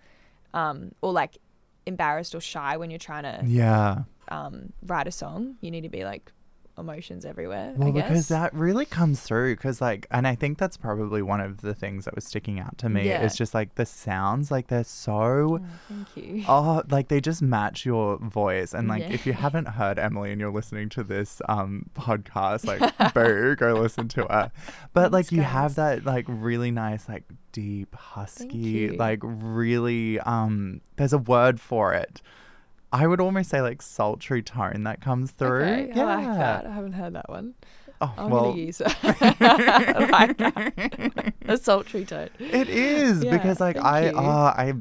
um, 0.54 0.92
or 1.02 1.12
like 1.12 1.38
embarrassed 1.86 2.34
or 2.34 2.40
shy 2.40 2.76
when 2.76 2.90
you're 2.90 2.98
trying 2.98 3.22
to 3.24 3.42
Yeah. 3.46 4.04
um 4.28 4.72
write 4.86 5.06
a 5.06 5.12
song. 5.12 5.56
You 5.60 5.70
need 5.70 5.82
to 5.82 5.88
be 5.88 6.04
like 6.04 6.32
emotions 6.80 7.24
everywhere. 7.24 7.74
Well, 7.76 7.88
I 7.88 7.90
guess. 7.92 8.08
because 8.08 8.28
that 8.28 8.52
really 8.54 8.84
comes 8.86 9.20
through. 9.20 9.54
Because 9.56 9.80
like, 9.80 10.06
and 10.10 10.26
I 10.26 10.34
think 10.34 10.58
that's 10.58 10.76
probably 10.76 11.22
one 11.22 11.40
of 11.40 11.60
the 11.60 11.74
things 11.74 12.06
that 12.06 12.14
was 12.14 12.24
sticking 12.24 12.58
out 12.58 12.76
to 12.78 12.88
me 12.88 13.06
Yeah. 13.08 13.22
is 13.22 13.36
just 13.36 13.54
like 13.54 13.74
the 13.76 13.86
sounds. 13.86 14.50
Like 14.50 14.68
they're 14.68 14.84
so. 14.84 15.12
Oh, 15.20 15.60
thank 15.88 16.16
you. 16.16 16.44
Oh, 16.48 16.82
like 16.90 17.08
they 17.08 17.20
just 17.20 17.42
match 17.42 17.84
your 17.86 18.16
voice. 18.18 18.74
And 18.74 18.88
like, 18.88 19.02
Yeah. 19.02 19.12
if 19.12 19.26
you 19.26 19.32
haven't 19.32 19.68
heard 19.68 19.98
Emily 19.98 20.32
and 20.32 20.40
you're 20.40 20.52
listening 20.52 20.88
to 20.90 21.04
this 21.04 21.40
um 21.48 21.86
podcast, 21.94 22.64
like, 22.66 23.14
boo, 23.14 23.54
go 23.56 23.74
listen 23.74 24.08
to 24.08 24.22
her. 24.24 24.50
But 24.92 25.12
like, 25.12 25.26
Thanks, 25.26 25.32
you 25.32 25.42
have 25.42 25.74
that 25.76 26.04
like 26.04 26.24
really 26.28 26.70
nice, 26.70 27.08
like 27.08 27.24
deep, 27.52 27.94
husky, 27.94 28.90
like 28.90 29.18
really, 29.22 30.18
um, 30.20 30.80
there's 30.96 31.12
a 31.12 31.18
word 31.18 31.60
for 31.60 31.92
it. 31.94 32.22
I 32.92 33.06
would 33.06 33.20
almost 33.20 33.50
say 33.50 33.60
like 33.60 33.82
sultry 33.82 34.42
tone 34.42 34.84
that 34.84 35.00
comes 35.00 35.30
through. 35.32 35.62
Okay, 35.62 35.92
yeah. 35.94 36.06
I 36.06 36.14
like 36.16 36.38
that. 36.38 36.66
I 36.66 36.72
haven't 36.72 36.92
heard 36.94 37.12
that 37.14 37.28
one. 37.28 37.54
Oh, 38.00 38.14
I'm 38.16 38.30
well, 38.30 38.44
gonna 38.50 38.62
use 38.62 38.80
it. 38.80 38.92
I 39.04 40.06
like 40.10 40.38
that. 40.38 41.34
A 41.48 41.56
sultry 41.58 42.04
tone. 42.04 42.30
It 42.38 42.68
is 42.68 43.22
Yeah, 43.22 43.32
because 43.36 43.60
like 43.60 43.76
I 43.76 44.08
uh, 44.08 44.54
I 44.56 44.72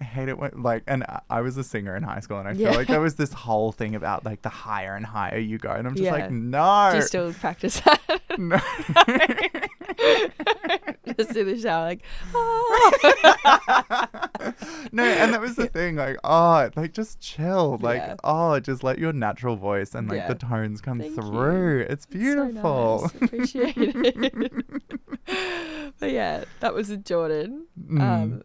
I 0.00 0.04
hate 0.04 0.28
it 0.28 0.38
when 0.38 0.50
like 0.62 0.82
and 0.86 1.04
I- 1.04 1.20
I 1.30 1.40
was 1.42 1.56
a 1.56 1.62
singer 1.64 1.94
in 1.94 2.02
high 2.02 2.20
school 2.20 2.38
and 2.38 2.48
I 2.48 2.54
feel 2.54 2.62
Yeah. 2.72 2.76
like 2.76 2.88
there 2.88 3.00
was 3.00 3.14
this 3.16 3.32
whole 3.44 3.70
thing 3.70 3.94
about 3.94 4.24
like 4.24 4.42
the 4.42 4.48
higher 4.48 4.96
and 4.96 5.04
higher 5.06 5.38
you 5.38 5.58
go 5.58 5.70
and 5.70 5.86
I'm 5.86 5.94
just 5.94 6.04
Yeah. 6.04 6.12
like 6.12 6.30
no 6.30 6.88
Do 6.90 6.96
you 6.96 7.02
still 7.02 7.32
practice 7.34 7.80
that? 7.80 8.00
no 8.38 8.58
Just 11.18 11.36
in 11.36 11.46
the 11.46 11.58
shower, 11.60 11.84
like, 11.84 12.02
oh. 12.34 12.98
no, 14.92 15.04
and 15.04 15.32
that 15.34 15.40
was 15.40 15.56
the 15.56 15.66
thing. 15.66 15.96
Like, 15.96 16.16
oh, 16.24 16.70
like 16.76 16.92
just 16.92 17.20
chill. 17.20 17.78
Like, 17.80 17.98
Yeah. 17.98 18.16
oh, 18.24 18.58
just 18.60 18.82
let 18.82 18.98
your 18.98 19.12
natural 19.12 19.56
voice 19.56 19.94
and 19.94 20.08
like 20.08 20.16
Yeah. 20.18 20.28
the 20.28 20.34
tones 20.36 20.80
come 20.80 21.00
Thank 21.00 21.16
you. 21.16 21.22
through. 21.22 21.80
It's 21.88 22.04
It's 22.04 22.12
so 22.12 22.18
beautiful. 22.18 23.00
nice. 23.02 23.14
Appreciate 23.22 23.74
it. 23.76 24.52
but 25.98 26.10
yeah, 26.10 26.44
that 26.60 26.74
was 26.74 26.90
a 26.90 26.96
Jordan. 26.96 27.66
Mm. 27.88 28.00
Um, 28.00 28.42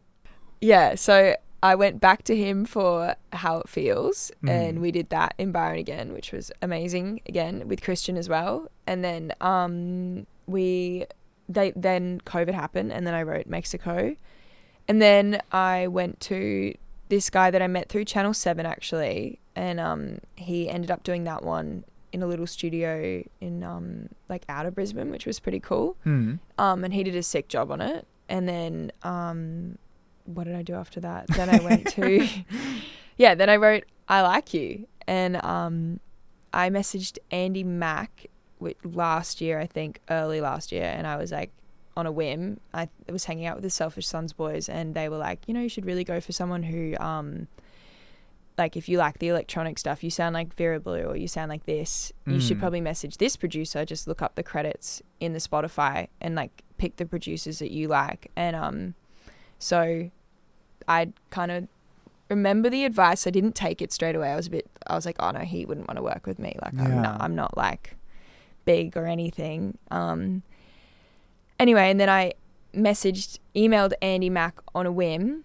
yeah, 0.61 0.95
so 0.95 1.35
I 1.63 1.75
went 1.75 1.99
back 1.99 2.23
to 2.23 2.35
him 2.35 2.65
for 2.65 3.15
How 3.33 3.59
It 3.59 3.69
Feels, 3.69 4.31
and 4.47 4.77
Mm. 4.77 4.81
we 4.81 4.91
did 4.91 5.09
that 5.09 5.33
in 5.37 5.51
Byron 5.51 5.79
again, 5.79 6.13
which 6.13 6.31
was 6.31 6.51
amazing 6.61 7.21
again 7.27 7.67
with 7.67 7.81
Christian 7.81 8.17
as 8.17 8.29
well. 8.29 8.69
And 8.87 9.03
then 9.03 9.33
um, 9.41 10.25
we, 10.47 11.05
they 11.49 11.73
then 11.75 12.21
COVID 12.21 12.53
happened, 12.53 12.93
and 12.93 13.05
then 13.05 13.13
I 13.13 13.23
wrote 13.23 13.47
Mexico, 13.47 14.15
and 14.87 15.01
then 15.01 15.41
I 15.51 15.87
went 15.87 16.21
to 16.21 16.73
this 17.09 17.29
guy 17.29 17.51
that 17.51 17.61
I 17.61 17.67
met 17.67 17.89
through 17.89 18.05
Channel 18.05 18.33
Seven 18.33 18.65
actually, 18.65 19.39
and 19.55 19.79
um, 19.79 20.19
he 20.35 20.69
ended 20.69 20.91
up 20.91 21.03
doing 21.03 21.25
that 21.25 21.43
one 21.43 21.83
in 22.11 22.23
a 22.23 22.27
little 22.27 22.47
studio 22.47 23.23
in 23.41 23.63
um, 23.63 24.09
like 24.29 24.43
out 24.49 24.65
of 24.65 24.75
Brisbane, 24.75 25.11
which 25.11 25.25
was 25.25 25.39
pretty 25.39 25.59
cool. 25.59 25.97
Mm. 26.05 26.39
Um, 26.57 26.83
and 26.83 26.93
he 26.93 27.03
did 27.03 27.15
a 27.15 27.23
sick 27.23 27.47
job 27.47 27.71
on 27.71 27.81
it. 27.81 28.07
And 28.27 28.47
then, 28.47 28.91
um, 29.03 29.77
what 30.25 30.45
did 30.45 30.55
I 30.55 30.61
do 30.61 30.75
after 30.75 30.99
that? 31.01 31.27
Then 31.27 31.49
I 31.49 31.59
went 31.63 31.87
to, 31.93 32.27
yeah, 33.17 33.35
then 33.35 33.49
I 33.49 33.55
wrote 33.55 33.85
I 34.07 34.21
Like 34.21 34.53
You. 34.53 34.87
And 35.07 35.43
um, 35.43 35.99
I 36.53 36.69
messaged 36.69 37.17
Andy 37.31 37.63
Mack 37.63 38.27
last 38.83 39.41
year, 39.41 39.59
I 39.59 39.65
think, 39.65 39.99
early 40.09 40.41
last 40.41 40.71
year. 40.71 40.83
And 40.83 41.05
I 41.07 41.15
was 41.17 41.31
like, 41.31 41.51
on 41.97 42.05
a 42.05 42.11
whim, 42.11 42.59
I 42.73 42.87
was 43.09 43.25
hanging 43.25 43.45
out 43.45 43.55
with 43.55 43.63
the 43.63 43.69
Selfish 43.69 44.07
Sons 44.07 44.31
boys. 44.33 44.69
And 44.69 44.95
they 44.95 45.09
were 45.09 45.17
like, 45.17 45.47
you 45.47 45.53
know, 45.53 45.61
you 45.61 45.69
should 45.69 45.85
really 45.85 46.03
go 46.03 46.19
for 46.21 46.31
someone 46.31 46.63
who, 46.63 46.95
um, 46.99 47.47
like, 48.57 48.75
if 48.77 48.89
you 48.89 48.97
like 48.97 49.19
the 49.19 49.29
electronic 49.29 49.79
stuff, 49.79 50.03
you 50.03 50.09
sound 50.09 50.33
like 50.33 50.53
Vera 50.53 50.79
Blue 50.79 51.03
or 51.03 51.15
you 51.15 51.27
sound 51.27 51.49
like 51.49 51.65
this, 51.65 52.11
you 52.25 52.39
should 52.41 52.57
Mm. 52.57 52.59
probably 52.61 52.81
message 52.81 53.17
this 53.17 53.35
producer. 53.37 53.85
Just 53.85 54.07
look 54.07 54.21
up 54.21 54.35
the 54.35 54.43
credits 54.43 55.01
in 55.19 55.33
the 55.33 55.39
Spotify 55.39 56.07
and 56.21 56.35
like 56.35 56.63
pick 56.77 56.97
the 56.97 57.05
producers 57.05 57.59
that 57.59 57.71
you 57.71 57.87
like. 57.87 58.31
And 58.35 58.55
um, 58.55 58.95
so 59.59 60.09
I 60.87 61.11
kind 61.29 61.51
of 61.51 61.67
remember 62.29 62.69
the 62.69 62.83
advice. 62.85 63.25
I 63.27 63.29
didn't 63.29 63.55
take 63.55 63.81
it 63.81 63.91
straight 63.93 64.15
away. 64.15 64.29
I 64.29 64.35
was 64.35 64.47
a 64.47 64.51
bit. 64.51 64.67
I 64.87 64.95
was 64.95 65.05
like, 65.05 65.15
oh 65.19 65.31
no, 65.31 65.39
he 65.39 65.65
wouldn't 65.65 65.87
want 65.87 65.97
to 65.97 66.03
work 66.03 66.27
with 66.27 66.37
me. 66.39 66.55
Like 66.61 66.73
I'm 66.79 67.01
not. 67.01 67.21
I'm 67.21 67.35
not 67.35 67.55
like 67.57 67.95
big 68.71 68.95
or 68.97 69.05
anything. 69.05 69.77
Um. 69.91 70.43
Anyway, 71.59 71.89
and 71.91 71.99
then 71.99 72.09
I 72.09 72.33
messaged, 72.73 73.39
emailed 73.55 73.93
Andy 74.01 74.29
Mak 74.29 74.55
on 74.73 74.85
a 74.85 74.91
whim, 74.91 75.43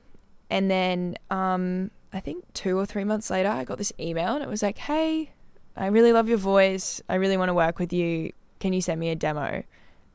and 0.50 0.70
then 0.70 1.16
um, 1.30 1.90
I 2.12 2.20
think 2.20 2.44
two 2.54 2.78
or 2.78 2.86
three 2.86 3.04
months 3.04 3.30
later, 3.30 3.48
I 3.48 3.64
got 3.64 3.78
this 3.78 3.92
email, 3.98 4.34
and 4.34 4.42
it 4.44 4.48
was 4.48 4.62
like, 4.62 4.78
hey, 4.78 5.32
I 5.76 5.86
really 5.86 6.12
love 6.12 6.28
your 6.28 6.38
voice. 6.38 7.02
I 7.08 7.16
really 7.16 7.36
want 7.36 7.48
to 7.48 7.54
work 7.54 7.78
with 7.80 7.92
you. 7.92 8.32
Can 8.60 8.72
you 8.72 8.80
send 8.80 9.00
me 9.00 9.08
a 9.10 9.16
demo? 9.16 9.62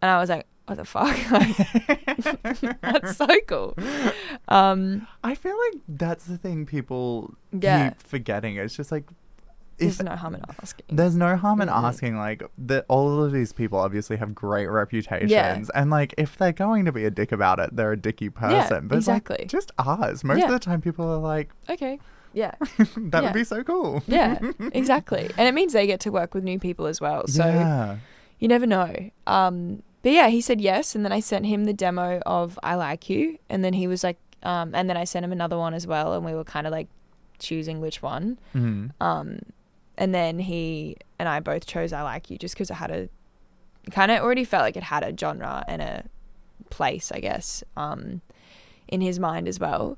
And 0.02 0.10
I 0.15 0.19
was 0.22 0.30
like, 0.30 0.45
what 0.67 0.76
the 0.78 0.86
fuck? 0.86 1.17
Like, 1.32 2.82
that's 2.82 3.17
so 3.17 3.28
cool. 3.48 3.76
Um, 4.48 5.06
I 5.24 5.36
feel 5.36 5.56
like 5.67 5.82
that's 5.88 6.26
the 6.26 6.38
thing 6.38 6.65
people 6.65 7.36
Yeah. 7.52 7.89
keep 7.89 8.02
forgetting. 8.02 8.56
It's 8.58 8.76
just 8.76 8.91
like 8.91 9.06
there's 9.80 10.02
no 10.02 10.15
harm 10.15 10.36
in 10.36 10.42
asking. 10.62 10.86
there's 10.89 11.15
no 11.15 11.36
harm 11.38 11.62
in 11.62 11.68
Mm-mm. 11.70 11.84
asking. 11.84 12.18
Like 12.18 12.44
that, 12.58 12.86
all 12.88 13.24
of 13.24 13.32
these 13.32 13.54
people 13.54 13.80
obviously 13.80 14.18
have 14.18 14.34
great 14.36 14.68
reputations, 14.68 15.70
and 15.72 15.89
like 15.89 16.13
if 16.18 16.38
they're 16.38 16.52
going 16.52 16.86
to 16.86 16.92
be 16.92 17.06
a 17.06 17.12
dick 17.12 17.32
about 17.32 17.60
it, 17.60 17.76
they're 17.76 17.92
a 17.94 17.98
dicky 17.98 18.30
person. 18.30 18.88
but 18.88 18.98
exactly. 18.98 19.38
like, 19.39 19.48
just 19.50 19.72
ask. 19.80 20.24
Most 20.24 20.44
of 20.44 20.50
the 20.52 20.60
time, 20.60 20.82
people 20.82 21.06
are 21.10 21.18
like, 21.18 21.50
Okay. 21.70 22.00
Yeah. 22.34 22.54
"That 22.78 22.88
Yeah. 22.96 23.22
would 23.22 23.34
be 23.34 23.44
so 23.44 23.63
cool." 23.63 24.04
Yeah. 24.08 24.38
exactly. 24.74 25.30
And 25.38 25.48
it 25.48 25.54
means 25.54 25.74
they 25.74 25.88
get 25.88 26.00
to 26.02 26.12
work 26.12 26.34
with 26.36 26.44
new 26.44 26.60
people 26.60 26.86
as 26.86 27.02
well. 27.02 27.28
So 27.28 27.44
yeah. 27.46 27.98
you 28.38 28.48
never 28.48 28.68
know. 28.68 28.94
Um, 29.26 29.82
but 30.04 30.12
yeah, 30.12 30.28
he 30.30 30.39
said 30.42 30.62
yes, 30.62 30.96
and 30.96 31.04
then 31.04 31.12
I 31.12 31.22
sent 31.22 31.46
him 31.48 31.65
the 31.65 31.74
demo 31.74 32.20
of 32.26 32.58
"I 32.63 32.76
Like 32.76 33.10
You," 33.10 33.38
and 33.50 33.65
then 33.65 33.74
he 33.74 33.88
was 33.88 34.04
like, 34.04 34.18
um, 34.44 34.74
and 34.76 34.88
then 34.89 34.96
I 34.96 35.04
sent 35.06 35.26
him 35.26 35.32
another 35.32 35.58
one 35.58 35.74
as 35.74 35.88
well, 35.88 36.13
and 36.13 36.24
we 36.24 36.34
were 36.34 36.44
kind 36.46 36.68
of 36.68 36.72
like 36.72 36.88
choosing 37.39 37.82
which 37.82 38.02
one. 38.02 38.38
Mhm. 38.56 38.92
Um, 39.02 39.39
and 40.00 40.16
then 40.16 40.40
he 40.40 40.96
and 41.20 41.30
I 41.30 41.42
both 41.42 41.68
chose 41.68 41.94
"I 41.94 42.02
Like 42.02 42.32
You" 42.32 42.40
just 42.40 42.56
because 42.56 42.72
it 42.72 42.76
had 42.76 42.90
a 42.90 43.10
kind 43.92 44.12
of 44.12 44.22
already 44.24 44.46
felt 44.46 44.64
like 44.64 44.78
it 44.78 44.84
had 44.84 45.04
a 45.04 45.16
genre 45.16 45.64
and 45.68 45.82
a 45.82 46.06
place, 46.70 47.12
I 47.12 47.20
guess, 47.20 47.64
um, 47.78 48.22
in 48.88 49.02
his 49.02 49.20
mind 49.20 49.48
as 49.48 49.60
well. 49.60 49.98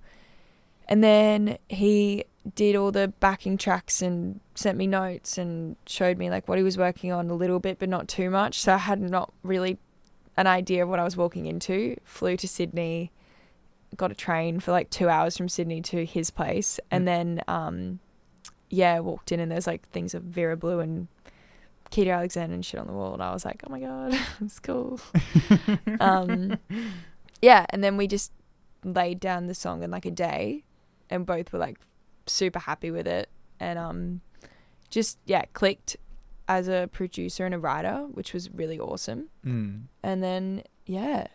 And 0.88 1.04
then 1.04 1.58
he 1.70 2.26
did 2.56 2.76
all 2.76 2.92
the 2.92 3.10
backing 3.20 3.58
tracks 3.58 4.02
and 4.02 4.40
sent 4.56 4.78
me 4.78 4.88
notes 4.88 5.38
and 5.38 5.76
showed 5.86 6.18
me 6.18 6.30
like 6.30 6.48
what 6.48 6.58
he 6.58 6.64
was 6.64 6.78
working 6.78 7.12
on 7.12 7.30
a 7.30 7.36
little 7.36 7.60
bit, 7.60 7.78
but 7.78 7.88
not 7.88 8.08
too 8.08 8.30
much. 8.30 8.60
So 8.60 8.74
I 8.74 8.78
had 8.78 9.00
not 9.00 9.32
really 9.44 9.78
an 10.36 10.48
idea 10.48 10.84
of 10.84 10.90
what 10.90 11.00
I 11.00 11.04
was 11.04 11.16
walking 11.16 11.46
into. 11.46 11.96
Flew 12.04 12.36
to 12.38 12.48
Sydney, 12.48 13.12
got 13.96 14.12
a 14.12 14.16
train 14.16 14.60
for 14.60 14.72
like 14.72 14.90
two 14.90 15.10
hours 15.10 15.38
from 15.38 15.48
Sydney 15.48 15.82
to 15.82 16.06
his 16.06 16.32
place, 16.32 16.80
and 16.90 17.08
then 17.08 17.42
um, 17.48 18.00
yeah, 18.72 19.00
walked 19.00 19.32
in 19.32 19.40
and 19.40 19.52
there's 19.52 19.68
like 19.68 19.88
things 19.90 20.14
of 20.14 20.24
Vera 20.24 20.58
Blue 20.58 20.80
and 20.80 21.08
Kita 21.92 22.16
Alexander 22.16 22.56
and 22.56 22.66
shit 22.66 22.80
on 22.80 22.88
the 22.88 22.94
wall, 22.94 23.14
and 23.14 23.22
I 23.22 23.34
was 23.34 23.44
like, 23.44 23.62
oh 23.68 23.70
my 23.70 23.80
god, 23.80 24.18
it's 24.42 24.60
cool. 24.60 25.00
um, 26.00 26.58
yeah, 27.42 27.66
and 27.70 27.84
then 27.84 27.98
we 27.98 28.08
just 28.08 28.32
laid 28.84 29.20
down 29.20 29.48
the 29.48 29.54
song 29.54 29.84
in 29.84 29.92
like 29.92 30.06
a 30.06 30.12
day, 30.12 30.64
and 31.10 31.26
both 31.26 31.52
were 31.52 31.60
like 31.60 31.78
super 32.28 32.60
happy 32.60 32.92
with 32.92 33.08
it, 33.08 33.30
and 33.60 33.78
um, 33.78 34.22
just 34.90 35.18
yeah, 35.26 35.44
clicked 35.54 35.98
as 36.48 36.70
a 36.70 36.90
producer 36.94 37.46
and 37.46 37.54
a 37.54 37.60
writer, 37.60 38.08
which 38.12 38.34
was 38.34 38.50
really 38.52 38.80
awesome. 38.80 39.28
Mm. 39.46 39.84
And 40.02 40.24
then 40.24 40.64
yeah, 40.86 41.28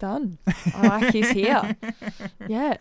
done. 0.00 0.38
I 0.74 0.86
like 0.88 1.12
he's 1.12 1.30
here. 1.30 1.76
Yeah, 2.48 2.78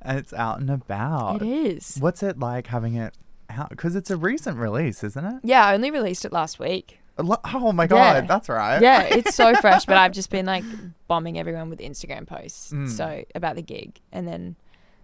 And 0.00 0.18
it's 0.18 0.32
out 0.32 0.60
and 0.60 0.70
about. 0.70 1.42
it 1.42 1.48
is. 1.48 1.98
What's 2.00 2.22
it 2.22 2.38
like 2.38 2.68
having 2.68 2.94
it 2.94 3.14
out? 3.50 3.68
Because 3.68 3.94
it's 3.94 4.10
a 4.10 4.16
recent 4.16 4.56
release, 4.56 5.04
isn't 5.04 5.24
it? 5.24 5.40
Yeah, 5.44 5.66
I 5.66 5.74
only 5.74 5.90
released 5.90 6.24
it 6.24 6.32
last 6.32 6.58
week. 6.58 6.98
Oh 7.18 7.72
my 7.72 7.86
god, 7.86 7.96
Yeah. 7.96 8.20
that's 8.22 8.48
right. 8.48 8.80
Yeah, 8.80 9.02
it's 9.02 9.34
so 9.34 9.54
fresh, 9.60 9.84
but 9.84 9.98
I've 9.98 10.12
just 10.12 10.30
been 10.30 10.46
like 10.46 10.64
bombing 11.08 11.38
everyone 11.38 11.68
with 11.68 11.80
Instagram 11.80 12.26
posts. 12.26 12.72
Mm. 12.72 12.88
So 12.88 13.24
about 13.34 13.56
the 13.56 13.62
gig, 13.62 14.00
and 14.12 14.26
then 14.26 14.56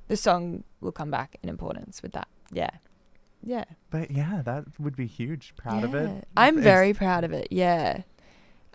the 0.07 0.17
song 0.17 0.65
will 0.81 0.93
come 0.93 1.11
back 1.11 1.37
in 1.43 1.51
importance 1.51 2.01
with 2.03 2.13
that. 2.13 2.29
Yeah, 2.51 2.71
yeah, 3.43 3.65
But 3.91 4.11
yeah, 4.11 4.41
that 4.43 4.65
would 4.81 4.97
be 4.97 5.07
huge. 5.07 5.53
Proud 5.57 5.85
of 5.85 5.95
it. 5.95 6.27
I'm 6.35 6.55
It's- 6.59 6.65
very 6.65 6.95
proud 6.95 7.25
of 7.25 7.33
it. 7.35 7.49
Yeah, 7.51 8.03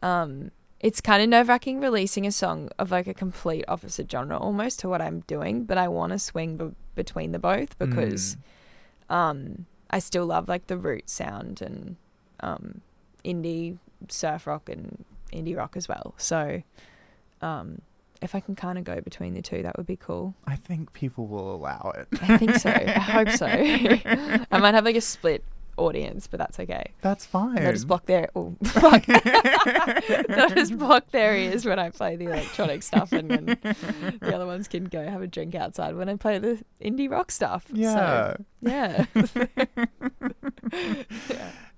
um, 0.03 0.51
it's 0.83 1.01
kind 1.01 1.23
of 1.23 1.29
nerve 1.29 1.47
wracking 1.47 1.79
releasing 1.79 2.27
a 2.27 2.31
song 2.31 2.69
of 2.77 2.91
like 2.91 3.07
a 3.07 3.13
complete 3.15 3.65
opposite 3.67 4.11
genre 4.11 4.37
almost 4.37 4.79
to 4.81 4.89
what 4.89 5.01
I'm 5.01 5.21
doing, 5.21 5.63
but 5.63 5.77
I 5.79 5.87
want 5.87 6.11
to 6.11 6.19
swing 6.19 6.57
b- 6.57 6.75
between 6.93 7.31
the 7.31 7.39
both 7.39 7.77
because 7.79 8.37
Mm. 9.09 9.15
um, 9.15 9.65
I 9.89 9.99
still 9.99 10.25
love 10.25 10.47
like 10.47 10.67
the 10.67 10.77
root 10.77 11.09
sound 11.09 11.61
and 11.61 11.95
um, 12.41 12.81
indie 13.25 13.77
surf 14.09 14.45
rock 14.45 14.69
and 14.69 15.03
indie 15.31 15.55
rock 15.57 15.75
as 15.77 15.87
well. 15.87 16.13
So 16.17 16.61
um, 17.41 17.81
if 18.21 18.35
I 18.35 18.39
can 18.39 18.55
kind 18.55 18.77
of 18.77 18.83
go 18.83 18.99
between 19.01 19.33
the 19.33 19.41
two, 19.41 19.63
that 19.63 19.77
would 19.77 19.85
be 19.85 19.97
cool. 19.97 20.33
I 20.47 20.55
think 20.55 20.93
people 20.93 21.27
will 21.27 21.55
allow 21.55 21.93
it. 21.95 22.07
I 22.21 22.37
think 22.37 22.55
so. 22.55 22.69
I 22.69 22.99
hope 22.99 23.29
so. 23.29 23.45
I 23.47 24.57
might 24.59 24.73
have 24.73 24.85
like 24.85 24.95
a 24.95 25.01
split 25.01 25.43
audience, 25.77 26.27
but 26.27 26.37
that's 26.39 26.59
okay. 26.59 26.93
That's 27.01 27.25
fine. 27.25 27.55
They'll 27.55 27.71
just 27.71 27.87
block 27.87 28.05
their 28.05 28.29
oh, 28.35 28.55
fuck. 28.63 29.05
They'll 30.27 30.49
just 30.49 30.77
block 30.77 31.11
their 31.11 31.35
ears 31.35 31.65
when 31.65 31.79
I 31.79 31.89
play 31.89 32.15
the 32.15 32.25
electronic 32.25 32.83
stuff, 32.83 33.11
and 33.11 33.29
then 33.29 33.45
the 33.45 34.35
other 34.35 34.45
ones 34.45 34.67
can 34.67 34.85
go 34.85 35.07
have 35.07 35.21
a 35.21 35.27
drink 35.27 35.55
outside 35.55 35.95
when 35.95 36.09
I 36.09 36.15
play 36.15 36.39
the 36.39 36.63
indie 36.83 37.09
rock 37.09 37.31
stuff. 37.31 37.65
yeah. 37.71 38.35
So, 38.35 38.45
yeah. 38.61 39.05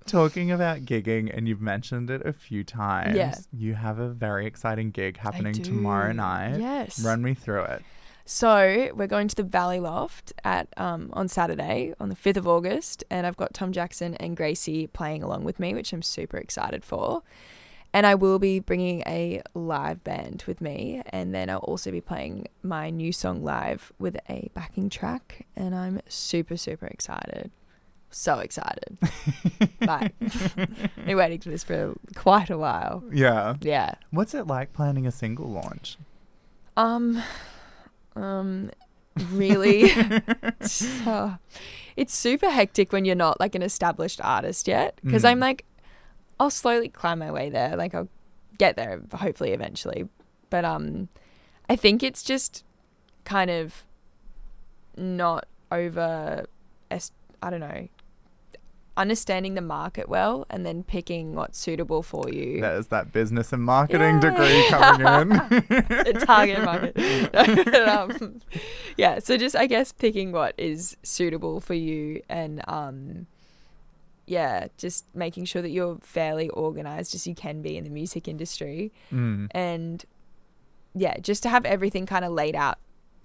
Talking 0.06 0.52
about 0.52 0.84
gigging, 0.84 1.36
and 1.36 1.48
you've 1.48 1.60
mentioned 1.60 2.10
it 2.10 2.24
a 2.24 2.32
few 2.32 2.62
times. 2.62 3.16
Yeah. 3.16 3.34
You 3.52 3.74
have 3.74 3.98
a 3.98 4.08
very 4.08 4.46
exciting 4.46 4.90
gig 4.92 5.18
happening 5.18 5.54
tomorrow 5.54 6.12
night. 6.12 6.58
Yes. 6.58 7.04
Run 7.04 7.22
me 7.22 7.34
through 7.34 7.64
it. 7.64 7.82
So 8.28 8.90
we're 8.92 9.06
going 9.06 9.28
to 9.28 9.36
the 9.36 9.44
Valley 9.44 9.78
Loft 9.78 10.32
at 10.42 10.68
um, 10.76 11.10
on 11.12 11.28
Saturday 11.28 11.94
on 12.00 12.08
the 12.08 12.16
fifth 12.16 12.36
of 12.36 12.48
August, 12.48 13.04
and 13.08 13.24
I've 13.24 13.36
got 13.36 13.54
Tom 13.54 13.70
Jackson 13.70 14.16
and 14.16 14.36
Gracie 14.36 14.88
playing 14.88 15.22
along 15.22 15.44
with 15.44 15.60
me, 15.60 15.74
which 15.74 15.92
I'm 15.92 16.02
super 16.02 16.36
excited 16.36 16.84
for. 16.84 17.22
And 17.92 18.04
I 18.04 18.16
will 18.16 18.40
be 18.40 18.58
bringing 18.58 19.02
a 19.06 19.42
live 19.54 20.02
band 20.02 20.42
with 20.48 20.60
me, 20.60 21.02
and 21.10 21.32
then 21.32 21.48
I'll 21.48 21.58
also 21.58 21.92
be 21.92 22.00
playing 22.00 22.48
my 22.64 22.90
new 22.90 23.12
song 23.12 23.44
live 23.44 23.92
with 24.00 24.16
a 24.28 24.50
backing 24.54 24.90
track, 24.90 25.46
and 25.54 25.72
I'm 25.72 26.00
super 26.08 26.56
super 26.56 26.86
excited, 26.86 27.52
so 28.10 28.40
excited. 28.40 28.98
but 29.80 30.12
been 31.06 31.16
waiting 31.16 31.40
for 31.40 31.50
this 31.50 31.62
for 31.62 31.94
quite 32.16 32.50
a 32.50 32.58
while. 32.58 33.04
Yeah. 33.12 33.54
Yeah. 33.60 33.94
What's 34.10 34.34
it 34.34 34.48
like 34.48 34.72
planning 34.72 35.06
a 35.06 35.12
single 35.12 35.48
launch? 35.48 35.96
Um, 36.76 37.22
um, 38.16 38.70
really 39.30 39.88
so, 40.60 41.36
it's 41.96 42.14
super 42.14 42.50
hectic 42.50 42.92
when 42.92 43.04
you're 43.04 43.14
not 43.14 43.38
like 43.40 43.54
an 43.54 43.62
established 43.62 44.20
artist 44.22 44.66
yet 44.68 44.98
because 45.04 45.22
Mm. 45.22 45.28
I'm 45.28 45.40
like 45.40 45.64
I'll 46.38 46.50
slowly 46.50 46.88
climb 46.88 47.18
my 47.20 47.30
way 47.30 47.48
there 47.48 47.76
like 47.76 47.94
I'll 47.94 48.08
get 48.58 48.76
there 48.76 49.00
hopefully 49.14 49.52
eventually 49.52 50.08
but 50.50 50.64
um 50.64 51.08
I 51.68 51.76
think 51.76 52.02
it's 52.02 52.22
just 52.22 52.64
kind 53.24 53.50
of 53.50 53.84
not 54.96 55.46
over 55.72 56.46
I 57.42 57.50
don't 57.50 57.60
know 57.60 57.88
understanding 58.96 59.54
the 59.54 59.60
market 59.60 60.08
well 60.08 60.46
and 60.48 60.64
then 60.64 60.82
picking 60.82 61.34
what's 61.34 61.58
suitable 61.58 62.02
for 62.02 62.30
you 62.30 62.60
There's 62.60 62.86
that 62.88 63.12
business 63.12 63.52
and 63.52 63.62
marketing 63.62 64.20
degree 64.20 64.66
coming 64.68 65.06
in. 65.06 65.28
the 65.68 66.22
target 66.24 66.62
market. 66.64 67.74
um, 67.88 68.40
yeah, 68.96 69.18
so 69.18 69.36
just 69.36 69.54
I 69.56 69.66
guess 69.66 69.92
picking 69.92 70.32
what 70.32 70.54
is 70.56 70.96
suitable 71.02 71.60
for 71.60 71.74
you 71.74 72.22
and 72.28 72.62
um, 72.68 73.26
yeah, 74.26 74.68
just 74.76 75.04
making 75.14 75.44
sure 75.44 75.62
that 75.62 75.70
you're 75.70 75.98
fairly 76.00 76.48
organized 76.50 77.14
as 77.14 77.26
you 77.26 77.34
can 77.34 77.62
be 77.62 77.76
in 77.76 77.84
the 77.84 77.90
music 77.90 78.26
industry 78.28 78.92
Mm. 79.12 79.48
and 79.52 80.04
yeah, 80.94 81.18
just 81.20 81.42
to 81.42 81.50
have 81.50 81.66
everything 81.66 82.06
kind 82.06 82.24
of 82.24 82.32
laid 82.32 82.56
out 82.56 82.78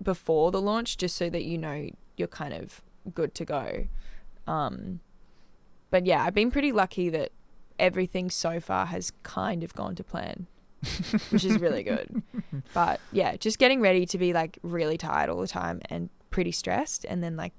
before 0.03 0.51
the 0.51 0.59
launch, 0.61 0.97
just 0.97 1.15
so 1.15 1.29
that 1.29 1.43
you 1.43 1.57
know 1.57 1.89
you're 2.17 2.27
kind 2.27 2.53
of 2.53 2.81
good 3.13 3.33
to 3.35 3.45
go. 3.45 3.87
Um, 4.45 4.99
but 5.91 6.05
yeah, 6.05 6.23
I've 6.23 6.33
been 6.33 6.49
pretty 6.49 6.71
lucky 6.71 7.09
that 7.09 7.31
everything 7.77 8.29
so 8.29 8.59
far 8.59 8.87
has 8.87 9.11
kind 9.23 9.63
of 9.63 9.73
gone 9.75 9.95
to 9.95 10.03
plan, 10.03 10.47
which 11.29 11.45
is 11.45 11.59
really 11.59 11.83
good. 11.83 12.23
But 12.73 12.99
yeah, 13.11 13.35
just 13.37 13.59
getting 13.59 13.81
ready 13.81 14.05
to 14.05 14.17
be 14.17 14.33
like 14.33 14.57
really 14.61 14.97
tired 14.97 15.29
all 15.29 15.41
the 15.41 15.47
time 15.47 15.81
and 15.89 16.09
pretty 16.29 16.51
stressed, 16.51 17.05
and 17.05 17.23
then 17.23 17.35
like 17.35 17.53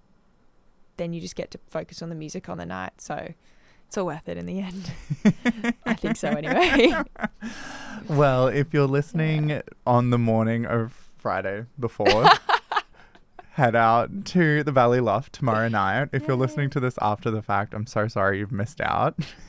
then 0.97 1.13
you 1.13 1.21
just 1.21 1.37
get 1.37 1.51
to 1.51 1.59
focus 1.69 2.03
on 2.03 2.09
the 2.09 2.15
music 2.15 2.49
on 2.49 2.59
the 2.59 2.67
night. 2.67 2.93
So 2.99 3.33
it's 3.87 3.99
all 3.99 4.07
worth 4.07 4.29
it 4.29 4.39
in 4.39 4.47
the 4.47 4.61
end. 4.61 4.93
I 5.87 5.95
think 5.95 6.17
so 6.17 6.29
anyway. 6.29 6.93
Well, 8.09 8.49
if 8.49 8.73
you're 8.73 8.87
listening 8.87 9.61
on 9.87 10.11
the 10.11 10.19
morning 10.19 10.67
of 10.67 11.11
Friday 11.19 11.67
before, 11.79 12.07
head 13.53 13.77
out 13.77 14.25
to 14.25 14.63
the 14.65 14.73
Valley 14.73 15.01
Loft 15.01 15.33
tomorrow 15.35 15.69
night. 15.83 16.09
If 16.13 16.27
you're 16.27 16.37
listening 16.37 16.71
to 16.71 16.81
this 16.81 16.95
after 17.03 17.31
the 17.31 17.43
fact, 17.43 17.75
I'm 17.75 17.87
so 17.87 18.09
sorry 18.09 18.39
you've 18.39 18.53
missed 18.53 18.81
out. 18.81 19.15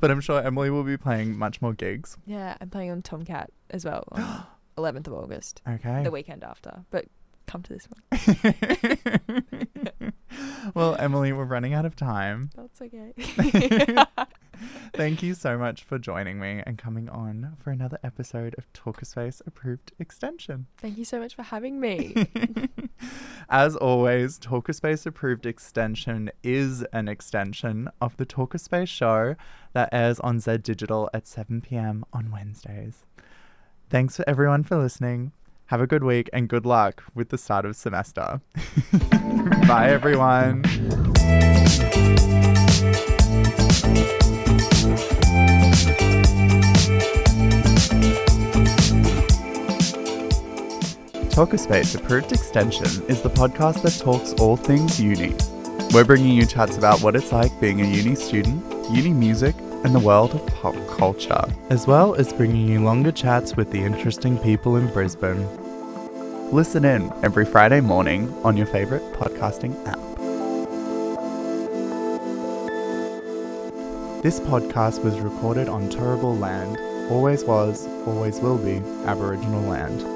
But 0.00 0.10
I'm 0.10 0.20
sure 0.20 0.42
Emily 0.42 0.68
will 0.70 0.82
be 0.82 0.96
playing 0.96 1.38
much 1.38 1.62
more 1.62 1.72
gigs. 1.72 2.16
Yeah, 2.26 2.56
I'm 2.60 2.68
playing 2.70 2.90
on 2.90 3.02
Tomcat 3.02 3.50
as 3.70 3.84
well 3.84 4.04
on 4.12 4.44
11th 4.76 5.06
of 5.06 5.12
August, 5.14 5.62
Okay. 5.68 6.02
the 6.02 6.10
weekend 6.10 6.42
after. 6.42 6.84
But 6.90 7.04
come 7.46 7.62
to 7.62 7.72
this 7.72 7.86
one. 8.10 8.54
well, 10.74 10.96
Emily, 10.96 11.32
we're 11.32 11.44
running 11.44 11.74
out 11.74 11.84
of 11.84 11.96
time. 11.96 12.50
That's 12.56 12.80
okay. 12.80 13.14
Thank 14.94 15.22
you 15.22 15.34
so 15.34 15.58
much 15.58 15.82
for 15.82 15.98
joining 15.98 16.38
me 16.38 16.62
and 16.64 16.78
coming 16.78 17.08
on 17.08 17.56
for 17.58 17.70
another 17.70 17.98
episode 18.04 18.54
of 18.58 18.72
Talkerspace 18.72 19.40
Approved 19.46 19.92
Extension. 19.98 20.66
Thank 20.78 20.98
you 20.98 21.04
so 21.04 21.18
much 21.18 21.34
for 21.34 21.42
having 21.42 21.80
me. 21.80 22.14
As 23.48 23.74
always, 23.76 24.38
Talkerspace 24.38 25.06
Approved 25.06 25.46
Extension 25.46 26.30
is 26.42 26.82
an 26.92 27.08
extension 27.08 27.88
of 28.00 28.16
the 28.16 28.26
Talkerspace 28.26 28.88
show 28.88 29.34
that 29.72 29.88
airs 29.92 30.20
on 30.20 30.38
Z 30.40 30.58
Digital 30.58 31.10
at 31.12 31.26
7 31.26 31.60
p.m. 31.62 32.04
on 32.12 32.30
Wednesdays. 32.30 33.04
Thanks 33.90 34.16
for 34.16 34.28
everyone 34.28 34.62
for 34.62 34.76
listening. 34.76 35.32
Have 35.72 35.80
a 35.80 35.86
good 35.86 36.04
week 36.04 36.28
and 36.34 36.50
good 36.50 36.66
luck 36.66 37.02
with 37.14 37.30
the 37.30 37.38
start 37.38 37.64
of 37.64 37.74
semester. 37.76 38.42
Bye, 39.66 39.88
everyone. 39.88 40.64
Talkerspace 51.30 51.96
Approved 51.96 52.32
Extension 52.32 52.84
is 53.08 53.22
the 53.22 53.30
podcast 53.30 53.80
that 53.80 53.98
talks 53.98 54.34
all 54.34 54.58
things 54.58 55.00
uni. 55.00 55.34
We're 55.94 56.04
bringing 56.04 56.36
you 56.36 56.44
chats 56.44 56.76
about 56.76 57.00
what 57.00 57.16
it's 57.16 57.32
like 57.32 57.58
being 57.62 57.80
a 57.80 57.86
uni 57.86 58.14
student, 58.14 58.62
uni 58.90 59.14
music, 59.14 59.54
and 59.84 59.94
the 59.94 60.00
world 60.00 60.34
of 60.34 60.46
pop 60.48 60.74
culture, 60.98 61.44
as 61.70 61.86
well 61.86 62.14
as 62.14 62.30
bringing 62.30 62.68
you 62.68 62.84
longer 62.84 63.10
chats 63.10 63.56
with 63.56 63.70
the 63.70 63.80
interesting 63.80 64.36
people 64.36 64.76
in 64.76 64.86
Brisbane. 64.92 65.48
Listen 66.52 66.84
in 66.84 67.10
every 67.24 67.46
Friday 67.46 67.80
morning 67.80 68.30
on 68.44 68.58
your 68.58 68.66
favourite 68.66 69.02
podcasting 69.14 69.74
app. 69.86 69.98
This 74.22 74.38
podcast 74.38 75.02
was 75.02 75.18
recorded 75.20 75.70
on 75.70 75.88
Turrbal 75.88 76.38
land, 76.38 76.76
always 77.10 77.42
was, 77.44 77.86
always 78.06 78.38
will 78.40 78.58
be 78.58 78.82
Aboriginal 79.06 79.62
land. 79.62 80.11